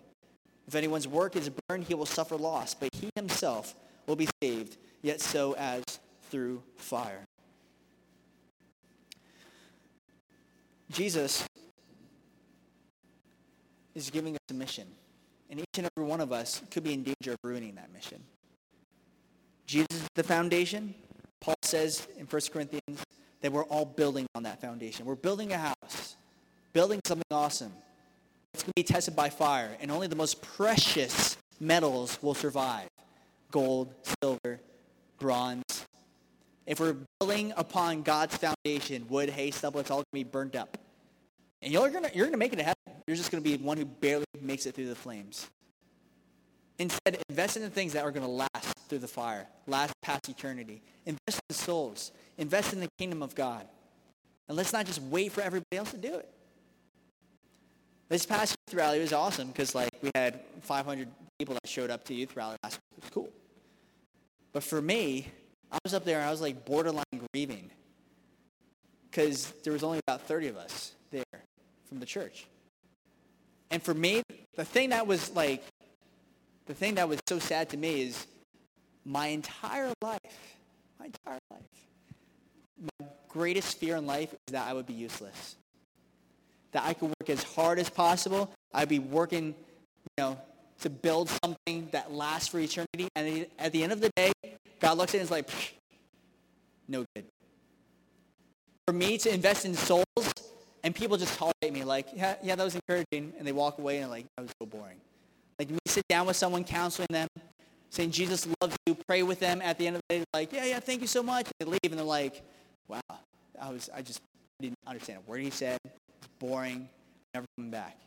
If 0.68 0.76
anyone's 0.76 1.08
work 1.08 1.38
is 1.38 1.50
burned, 1.70 1.86
he 1.86 1.94
will 1.94 2.06
suffer 2.06 2.36
loss, 2.36 2.74
but 2.74 2.90
he 3.00 3.10
himself 3.16 3.76
will 4.08 4.18
be 4.18 4.28
saved, 4.44 4.76
yet 5.02 5.22
so 5.22 5.54
as 5.54 5.86
through 6.30 6.62
fire. 6.76 7.24
Jesus 10.92 11.48
is 13.96 14.10
giving 14.10 14.34
us 14.34 14.42
a 14.50 14.54
mission, 14.54 14.88
and 15.50 15.62
each 15.62 15.78
and 15.78 15.88
every 15.96 16.06
one 16.06 16.20
of 16.20 16.34
us 16.34 16.62
could 16.72 16.84
be 16.84 16.92
in 16.92 17.04
danger 17.04 17.32
of 17.32 17.38
ruining 17.42 17.76
that 17.76 17.94
mission. 17.94 18.22
Jesus 19.66 19.88
is 19.94 20.10
the 20.16 20.24
foundation. 20.24 20.94
Paul 21.40 21.56
says 21.62 22.06
in 22.18 22.26
1 22.26 22.42
Corinthians 22.52 23.02
that 23.40 23.50
we're 23.50 23.64
all 23.64 23.86
building 23.86 24.26
on 24.36 24.44
that 24.44 24.60
foundation. 24.60 25.06
We're 25.06 25.16
building 25.16 25.54
a 25.54 25.58
house, 25.58 25.76
building 26.74 27.00
something 27.06 27.24
awesome. 27.32 27.72
It's 28.54 28.64
going 28.64 28.74
to 28.76 28.82
be 28.82 28.84
tested 28.84 29.16
by 29.16 29.30
fire, 29.30 29.78
and 29.80 29.92
only 29.92 30.08
the 30.08 30.16
most 30.16 30.42
precious 30.42 31.38
metals 31.60 32.18
will 32.22 32.34
survive. 32.34 32.88
Gold, 33.50 33.94
silver, 34.22 34.60
bronze. 35.20 35.86
If 36.66 36.80
we're 36.80 36.98
building 37.20 37.54
upon 37.56 38.02
God's 38.02 38.36
foundation, 38.38 39.06
wood, 39.10 39.30
hay, 39.30 39.52
stubble, 39.52 39.80
it's 39.80 39.92
all 39.92 39.98
going 39.98 40.06
to 40.06 40.14
be 40.14 40.24
burnt 40.24 40.56
up. 40.56 40.78
And 41.62 41.72
you're 41.72 41.90
going 41.90 42.04
to, 42.04 42.16
you're 42.16 42.26
going 42.26 42.34
to 42.34 42.38
make 42.38 42.54
it 42.54 42.58
to 42.58 42.64
heaven. 42.64 43.04
You're 43.08 43.18
just 43.18 43.32
going 43.32 43.44
to 43.44 43.50
be 43.50 43.62
one 43.64 43.78
who 43.78 43.86
barely 43.86 44.26
makes 44.42 44.66
it 44.66 44.76
through 44.76 44.88
the 44.88 44.96
flames. 44.96 45.48
Instead, 46.80 47.22
invest 47.30 47.58
in 47.58 47.64
the 47.64 47.70
things 47.70 47.94
that 47.94 48.04
are 48.04 48.12
going 48.12 48.26
to 48.26 48.32
last 48.32 48.78
through 48.90 49.00
the 49.00 49.08
fire, 49.08 49.48
last 49.68 49.94
past 50.02 50.28
eternity. 50.30 50.82
Invest 51.06 51.40
in 51.50 51.56
souls. 51.56 52.12
Invest 52.38 52.74
in 52.74 52.80
the 52.80 52.88
kingdom 52.98 53.22
of 53.22 53.36
God. 53.36 53.68
And 54.48 54.58
let's 54.58 54.74
not 54.74 54.86
just 54.86 55.02
wait 55.04 55.32
for 55.32 55.42
everybody 55.42 55.78
else 55.78 55.92
to 55.92 55.98
do 55.98 56.16
it. 56.16 56.30
This 58.12 58.26
past 58.26 58.58
youth 58.68 58.78
rally 58.78 59.00
was 59.00 59.14
awesome 59.14 59.48
because 59.48 59.74
like 59.74 59.90
we 60.02 60.12
had 60.14 60.42
500 60.64 61.08
people 61.40 61.56
that 61.56 61.66
showed 61.66 61.90
up 61.90 62.04
to 62.08 62.14
youth 62.14 62.36
rally 62.36 62.58
last 62.62 62.74
week. 62.74 62.98
It 62.98 63.04
was 63.06 63.10
cool. 63.10 63.30
But 64.52 64.64
for 64.64 64.82
me, 64.82 65.30
I 65.72 65.78
was 65.86 65.94
up 65.94 66.04
there 66.04 66.18
and 66.18 66.28
I 66.28 66.30
was 66.30 66.42
like 66.42 66.66
borderline 66.66 67.06
grieving 67.32 67.72
because 69.10 69.54
there 69.64 69.72
was 69.72 69.82
only 69.82 70.02
about 70.06 70.24
30 70.24 70.50
of 70.50 70.58
us 70.58 70.92
there 71.12 71.24
from 71.88 72.02
the 72.02 72.06
church. 72.06 72.48
And 73.70 73.82
for 73.82 73.94
me, 73.94 74.24
the 74.58 74.66
thing 74.66 74.90
that 74.90 75.08
was 75.08 75.32
like, 75.32 75.64
the 76.66 76.74
thing 76.74 76.96
that 76.96 77.08
was 77.08 77.22
so 77.30 77.40
sad 77.40 77.70
to 77.70 77.78
me 77.78 78.02
is 78.02 78.28
my 79.06 79.28
entire 79.28 79.94
life, 80.02 80.58
my 81.00 81.06
entire 81.06 81.40
life, 81.50 82.98
my 83.00 83.08
greatest 83.30 83.78
fear 83.78 83.96
in 83.96 84.06
life 84.06 84.34
is 84.34 84.52
that 84.52 84.68
I 84.68 84.74
would 84.74 84.86
be 84.86 84.96
useless. 84.96 85.56
That 86.72 86.84
I 86.86 86.94
could 86.94 87.10
work 87.10 87.30
as 87.30 87.44
hard 87.44 87.80
as 87.80 87.90
possible. 87.90 88.52
I'd 88.74 88.90
be 88.90 89.00
working, 89.00 89.48
you 89.48 89.54
know, 90.18 90.38
to 90.82 90.90
build 90.90 91.30
something 91.44 91.90
that 91.92 92.12
lasts 92.12 92.48
for 92.48 92.60
eternity. 92.60 93.08
And 93.16 93.46
at 93.60 93.72
the 93.72 93.84
end 93.84 93.92
of 93.92 94.02
the 94.02 94.10
day, 94.16 94.32
God 94.80 94.98
looks 94.98 95.14
at 95.14 95.18
it 95.18 95.20
and 95.20 95.26
is 95.26 95.32
like, 95.32 95.50
no 96.88 97.06
good. 97.16 97.26
For 98.88 98.94
me 98.94 99.18
to 99.20 99.34
invest 99.34 99.66
in 99.66 99.76
souls 99.76 100.06
and 100.84 100.96
people 100.96 101.18
just 101.18 101.38
tolerate 101.38 101.72
me 101.72 101.84
like, 101.84 102.08
yeah, 102.16 102.36
yeah, 102.42 102.56
that 102.56 102.64
was 102.64 102.76
encouraging. 102.76 103.34
And 103.38 103.46
they 103.46 103.52
walk 103.52 103.78
away 103.78 104.00
and 104.00 104.10
like, 104.10 104.26
that 104.36 104.44
was 104.44 104.52
so 104.60 104.66
boring. 104.66 104.98
Like 105.60 105.70
me 105.70 105.78
sit 105.86 106.08
down 106.08 106.26
with 106.26 106.36
someone, 106.36 106.64
counseling 106.64 107.08
them, 107.12 107.28
saying 107.92 108.12
Jesus 108.12 108.48
loves 108.62 108.76
you, 108.88 108.98
pray 109.08 109.22
with 109.22 109.40
them. 109.40 109.62
At 109.62 109.78
the 109.78 109.88
end 109.88 109.98
of 109.98 110.02
the 110.10 110.18
day, 110.18 110.24
like, 110.34 110.52
yeah, 110.52 110.66
yeah, 110.66 110.80
thank 110.80 111.02
you 111.02 111.08
so 111.08 111.22
much. 111.22 111.46
And 111.60 111.68
they 111.68 111.72
leave 111.72 111.92
and 111.92 112.00
they're 112.00 112.06
like, 112.06 112.42
wow, 112.88 113.02
I 113.62 113.70
was, 113.70 113.90
I 113.94 114.02
just 114.02 114.20
didn't 114.60 114.80
understand 114.88 115.20
a 115.26 115.30
word 115.30 115.42
he 115.42 115.52
said. 115.52 115.78
Boring. 116.42 116.90
Never 117.36 117.46
coming 117.56 117.72
back. 117.72 117.98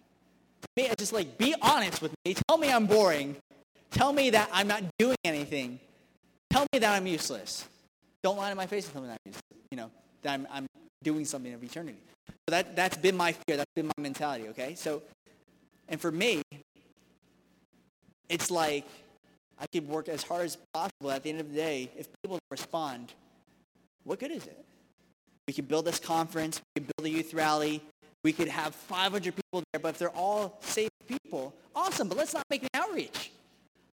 Me, 0.76 0.82
it's 0.86 0.96
just 0.96 1.12
like, 1.12 1.38
be 1.38 1.54
honest 1.62 2.02
with 2.02 2.12
me. 2.24 2.34
Tell 2.48 2.58
me 2.58 2.70
I'm 2.70 2.86
boring. 2.86 3.36
Tell 3.92 4.12
me 4.12 4.30
that 4.30 4.50
I'm 4.52 4.66
not 4.66 4.82
doing 4.98 5.16
anything. 5.24 5.78
Tell 6.50 6.66
me 6.72 6.80
that 6.80 6.96
I'm 6.96 7.06
useless. 7.06 7.66
Don't 8.24 8.36
lie 8.36 8.50
to 8.50 8.56
my 8.56 8.66
face 8.66 8.86
and 8.86 8.92
tell 8.92 9.02
me 9.02 9.08
that 9.08 9.20
I'm 9.24 9.30
useless. 9.30 9.42
You 9.70 9.76
know, 9.76 9.90
that 10.22 10.34
I'm, 10.34 10.48
I'm 10.50 10.66
doing 11.04 11.24
something 11.24 11.54
of 11.54 11.62
eternity. 11.62 11.98
So 12.28 12.50
that, 12.50 12.74
that's 12.74 12.96
been 12.96 13.16
my 13.16 13.32
fear. 13.32 13.56
That's 13.56 13.70
been 13.76 13.86
my 13.86 14.02
mentality, 14.02 14.48
okay? 14.48 14.74
So, 14.74 15.02
and 15.88 16.00
for 16.00 16.10
me, 16.10 16.42
it's 18.28 18.50
like 18.50 18.86
I 19.60 19.66
could 19.72 19.86
work 19.86 20.08
as 20.08 20.24
hard 20.24 20.46
as 20.46 20.58
possible. 20.72 21.12
At 21.12 21.22
the 21.22 21.30
end 21.30 21.40
of 21.40 21.50
the 21.50 21.56
day, 21.56 21.90
if 21.96 22.08
people 22.22 22.40
respond, 22.50 23.12
what 24.02 24.18
good 24.18 24.32
is 24.32 24.44
it? 24.46 24.64
We 25.46 25.54
could 25.54 25.68
build 25.68 25.84
this 25.84 26.00
conference. 26.00 26.60
We 26.74 26.80
could 26.80 26.92
build 26.96 27.06
a 27.06 27.10
youth 27.10 27.32
rally. 27.32 27.82
We 28.24 28.32
could 28.32 28.48
have 28.48 28.74
500 28.74 29.36
people 29.36 29.62
there, 29.72 29.80
but 29.80 29.90
if 29.90 29.98
they're 29.98 30.08
all 30.08 30.58
safe 30.62 30.90
people, 31.06 31.54
awesome, 31.76 32.08
but 32.08 32.16
let's 32.16 32.32
not 32.32 32.42
make 32.50 32.62
an 32.62 32.70
outreach. 32.74 33.30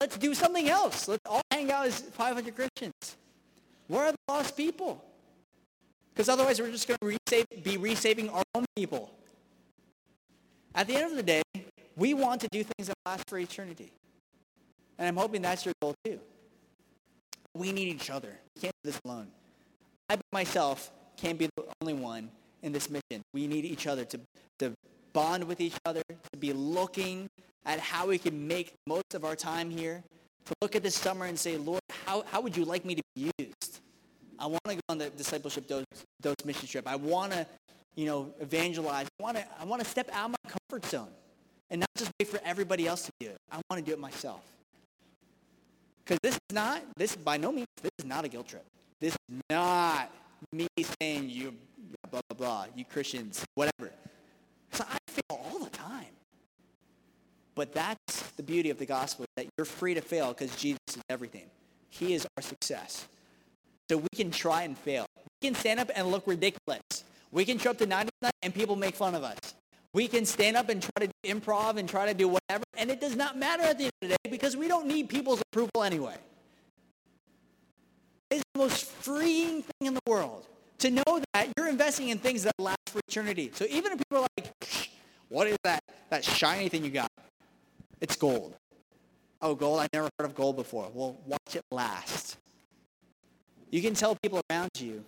Let's 0.01 0.17
do 0.17 0.35
something 0.35 0.69
else. 0.69 1.07
Let's 1.07 1.23
all 1.27 1.43
hang 1.51 1.71
out 1.71 1.87
as 1.87 2.01
500 2.01 2.57
Christians. 2.57 3.17
Where 3.87 4.07
are 4.07 4.13
the 4.13 4.19
lost 4.27 4.57
people? 4.57 5.05
Because 6.13 6.31
otherwise 6.31 6.59
we're 6.59 6.71
just 6.71 6.89
going 6.89 6.99
to 7.03 7.07
resave, 7.07 7.63
be 7.63 7.77
resaving 7.77 8.31
our 8.31 8.43
own 8.55 8.65
people. 8.75 9.11
At 10.75 10.87
the 10.87 10.97
end 10.97 11.11
of 11.11 11.17
the 11.17 11.23
day, 11.23 11.43
we 11.97 12.15
want 12.15 12.41
to 12.41 12.49
do 12.51 12.65
things 12.65 12.89
that 12.89 12.97
last 13.05 13.29
for 13.29 13.39
eternity. 13.39 13.93
And 14.99 15.07
I'm 15.07 15.17
hoping 15.17 15.43
that's 15.43 15.67
your 15.67 15.75
goal 15.83 15.95
too. 16.05 16.19
We 17.53 17.73
need 17.73 17.89
each 17.89 18.11
other. 18.11 18.33
We 18.57 18.63
can't 18.63 18.75
do 18.83 18.91
this 18.91 19.01
alone. 19.05 19.29
I 20.09 20.17
myself 20.33 20.91
can't 21.17 21.39
be 21.39 21.49
the 21.57 21.65
only 21.83 21.95
one 21.95 22.31
in 22.65 22.73
this 22.73 22.91
mission. 22.91 23.23
We 23.33 23.47
need 23.47 23.65
each 23.65 23.87
other 23.87 24.05
to, 24.07 24.21
to 24.59 24.73
bond 25.13 25.45
with 25.45 25.61
each 25.61 25.77
other, 25.85 26.03
to 26.09 26.39
be 26.39 26.53
looking 26.53 27.29
at 27.65 27.79
how 27.79 28.09
we 28.09 28.19
can 28.19 28.49
make 28.49 28.75
most 28.87 29.15
of 29.15 29.25
our 29.25 29.37
time 29.37 29.71
here, 29.71 30.03
to 30.47 30.55
look 30.61 30.75
at 30.75 30.83
this 30.83 30.95
summer 30.95 31.27
and 31.27 31.39
say, 31.39 31.57
Lord, 31.57 31.81
how, 32.07 32.25
how 32.31 32.41
would 32.41 32.57
you 32.57 32.65
like 32.65 32.85
me 32.85 32.97
to 32.97 33.03
be 33.15 33.31
used? 33.39 33.81
I 34.39 34.47
want 34.47 34.65
to 34.67 34.75
go 34.75 34.81
on 34.89 34.99
the 34.99 35.11
discipleship 35.11 35.69
dose, 35.69 35.85
dose 36.21 36.35
mission 36.45 36.67
trip. 36.67 36.89
I 36.89 36.97
want 36.97 37.33
to, 37.33 37.47
you 37.95 38.07
know, 38.07 38.35
evangelize. 38.41 39.07
I 39.21 39.23
want 39.23 39.37
to, 39.37 39.45
I 39.61 39.65
want 39.65 39.83
to 39.83 39.89
step 39.89 40.11
out 40.13 40.27
of 40.27 40.31
my 40.33 40.51
comfort 40.51 40.91
zone 40.91 41.09
and 41.71 41.81
not 41.81 41.89
just 41.97 42.11
wait 42.21 42.29
for 42.29 42.41
everybody 42.45 42.87
else 42.87 43.05
to 43.05 43.13
do 43.21 43.27
it. 43.29 43.37
I 43.51 43.61
want 43.71 43.85
to 43.85 43.91
do 43.91 43.93
it 43.93 44.01
myself. 44.01 44.43
Because 46.05 46.19
this 46.23 46.35
is 46.35 46.55
not, 46.55 46.83
this 46.97 47.17
by 47.17 47.37
no 47.37 47.53
means, 47.53 47.69
this 47.83 47.93
is 47.99 48.05
not 48.05 48.25
a 48.25 48.29
guilt 48.29 48.49
trip. 48.49 48.65
This 49.01 49.13
is 49.13 49.41
not 49.49 50.11
me 50.53 50.67
saying 51.01 51.31
you, 51.31 51.55
blah, 52.11 52.21
blah, 52.29 52.37
blah, 52.37 52.67
you 52.75 52.85
Christians, 52.85 53.45
whatever. 53.55 53.93
So 54.73 54.85
I 54.89 54.99
fail 55.07 55.41
all 55.53 55.59
the 55.59 55.71
time. 55.71 56.07
But 57.55 57.73
that's 57.73 58.23
the 58.33 58.43
beauty 58.43 58.71
of 58.71 58.79
the 58.79 58.87
gospel, 58.87 59.27
that 59.37 59.47
you're 59.57 59.65
free 59.65 59.95
to 59.95 60.01
fail 60.01 60.29
because 60.29 60.55
Jesus 60.57 60.81
is 60.89 60.99
everything. 61.09 61.47
He 61.89 62.15
is 62.15 62.27
our 62.37 62.43
success. 62.43 63.07
So 63.89 63.99
we 63.99 64.09
can 64.15 64.31
try 64.31 64.63
and 64.63 64.77
fail. 64.77 65.07
We 65.17 65.49
can 65.49 65.55
stand 65.55 65.79
up 65.79 65.91
and 65.95 66.09
look 66.09 66.27
ridiculous. 66.27 67.05
We 67.31 67.45
can 67.45 67.59
show 67.59 67.71
up 67.71 67.79
to 67.79 67.87
99 67.87 68.31
and 68.43 68.55
people 68.55 68.77
make 68.77 68.97
fun 68.97 69.15
of 69.15 69.23
us. 69.23 69.39
We 69.93 70.09
can 70.09 70.27
stand 70.27 70.57
up 70.57 70.69
and 70.71 70.83
try 70.83 71.07
to 71.07 71.07
do 71.07 71.13
improv 71.33 71.77
and 71.77 71.89
try 71.89 72.07
to 72.07 72.15
do 72.15 72.27
whatever, 72.27 72.65
and 72.77 72.91
it 72.91 73.01
does 73.01 73.15
not 73.15 73.39
matter 73.39 73.63
at 73.63 73.79
the 73.79 73.85
end 73.85 73.93
of 74.03 74.09
the 74.09 74.17
day 74.25 74.31
because 74.31 74.57
we 74.57 74.67
don't 74.67 74.87
need 74.87 75.09
people's 75.09 75.41
approval 75.53 75.85
anyway. 75.85 76.17
It's 78.29 78.43
the 78.55 78.59
most 78.59 78.87
freeing 78.87 79.63
thing 79.63 79.87
in 79.87 79.95
the 79.95 80.01
world 80.07 80.47
to 80.85 80.91
know 80.91 81.21
that 81.33 81.49
you're 81.57 81.69
investing 81.69 82.11
in 82.11 82.19
things 82.19 82.43
that 82.43 82.53
last 82.59 82.77
for 82.89 83.01
eternity. 83.09 83.51
So 83.55 83.65
even 83.71 83.93
if 83.93 83.99
people 83.99 84.19
are 84.19 84.27
like, 84.37 84.53
what 85.31 85.47
is 85.47 85.57
that, 85.65 85.83
that 86.11 86.23
shiny 86.23 86.69
thing 86.69 86.85
you 86.85 86.91
got? 86.91 87.11
It's 88.03 88.17
gold. 88.17 88.55
Oh, 89.41 89.55
gold? 89.55 89.81
I 89.81 89.89
never 89.95 90.11
heard 90.19 90.27
of 90.27 90.35
gold 90.35 90.57
before. 90.57 90.91
Well, 90.93 91.17
watch 91.27 91.57
it 91.57 91.63
last. 91.71 92.37
You 93.71 93.81
can 93.81 93.95
tell 93.95 94.15
people 94.23 94.43
around 94.51 94.71
you 94.79 95.03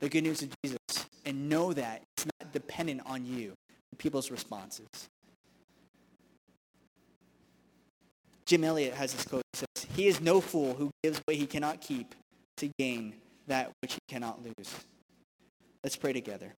the 0.00 0.08
good 0.08 0.24
news 0.24 0.42
of 0.42 0.48
Jesus 0.64 1.06
and 1.24 1.48
know 1.48 1.72
that 1.72 2.02
it's 2.16 2.26
not 2.26 2.52
dependent 2.52 3.02
on 3.06 3.24
you, 3.24 3.52
people's 3.98 4.32
responses. 4.32 4.88
Jim 8.46 8.64
Elliot 8.64 8.94
has 8.94 9.12
this 9.12 9.24
quote. 9.24 9.42
He 9.52 9.58
says, 9.58 9.86
He 9.94 10.08
is 10.08 10.20
no 10.20 10.40
fool 10.40 10.74
who 10.74 10.90
gives 11.04 11.20
what 11.24 11.36
he 11.36 11.46
cannot 11.46 11.80
keep 11.80 12.16
to 12.56 12.68
gain 12.80 13.14
that 13.48 13.72
which 13.82 13.94
he 13.94 14.00
cannot 14.08 14.42
lose. 14.42 14.74
Let's 15.82 15.96
pray 15.96 16.12
together. 16.12 16.54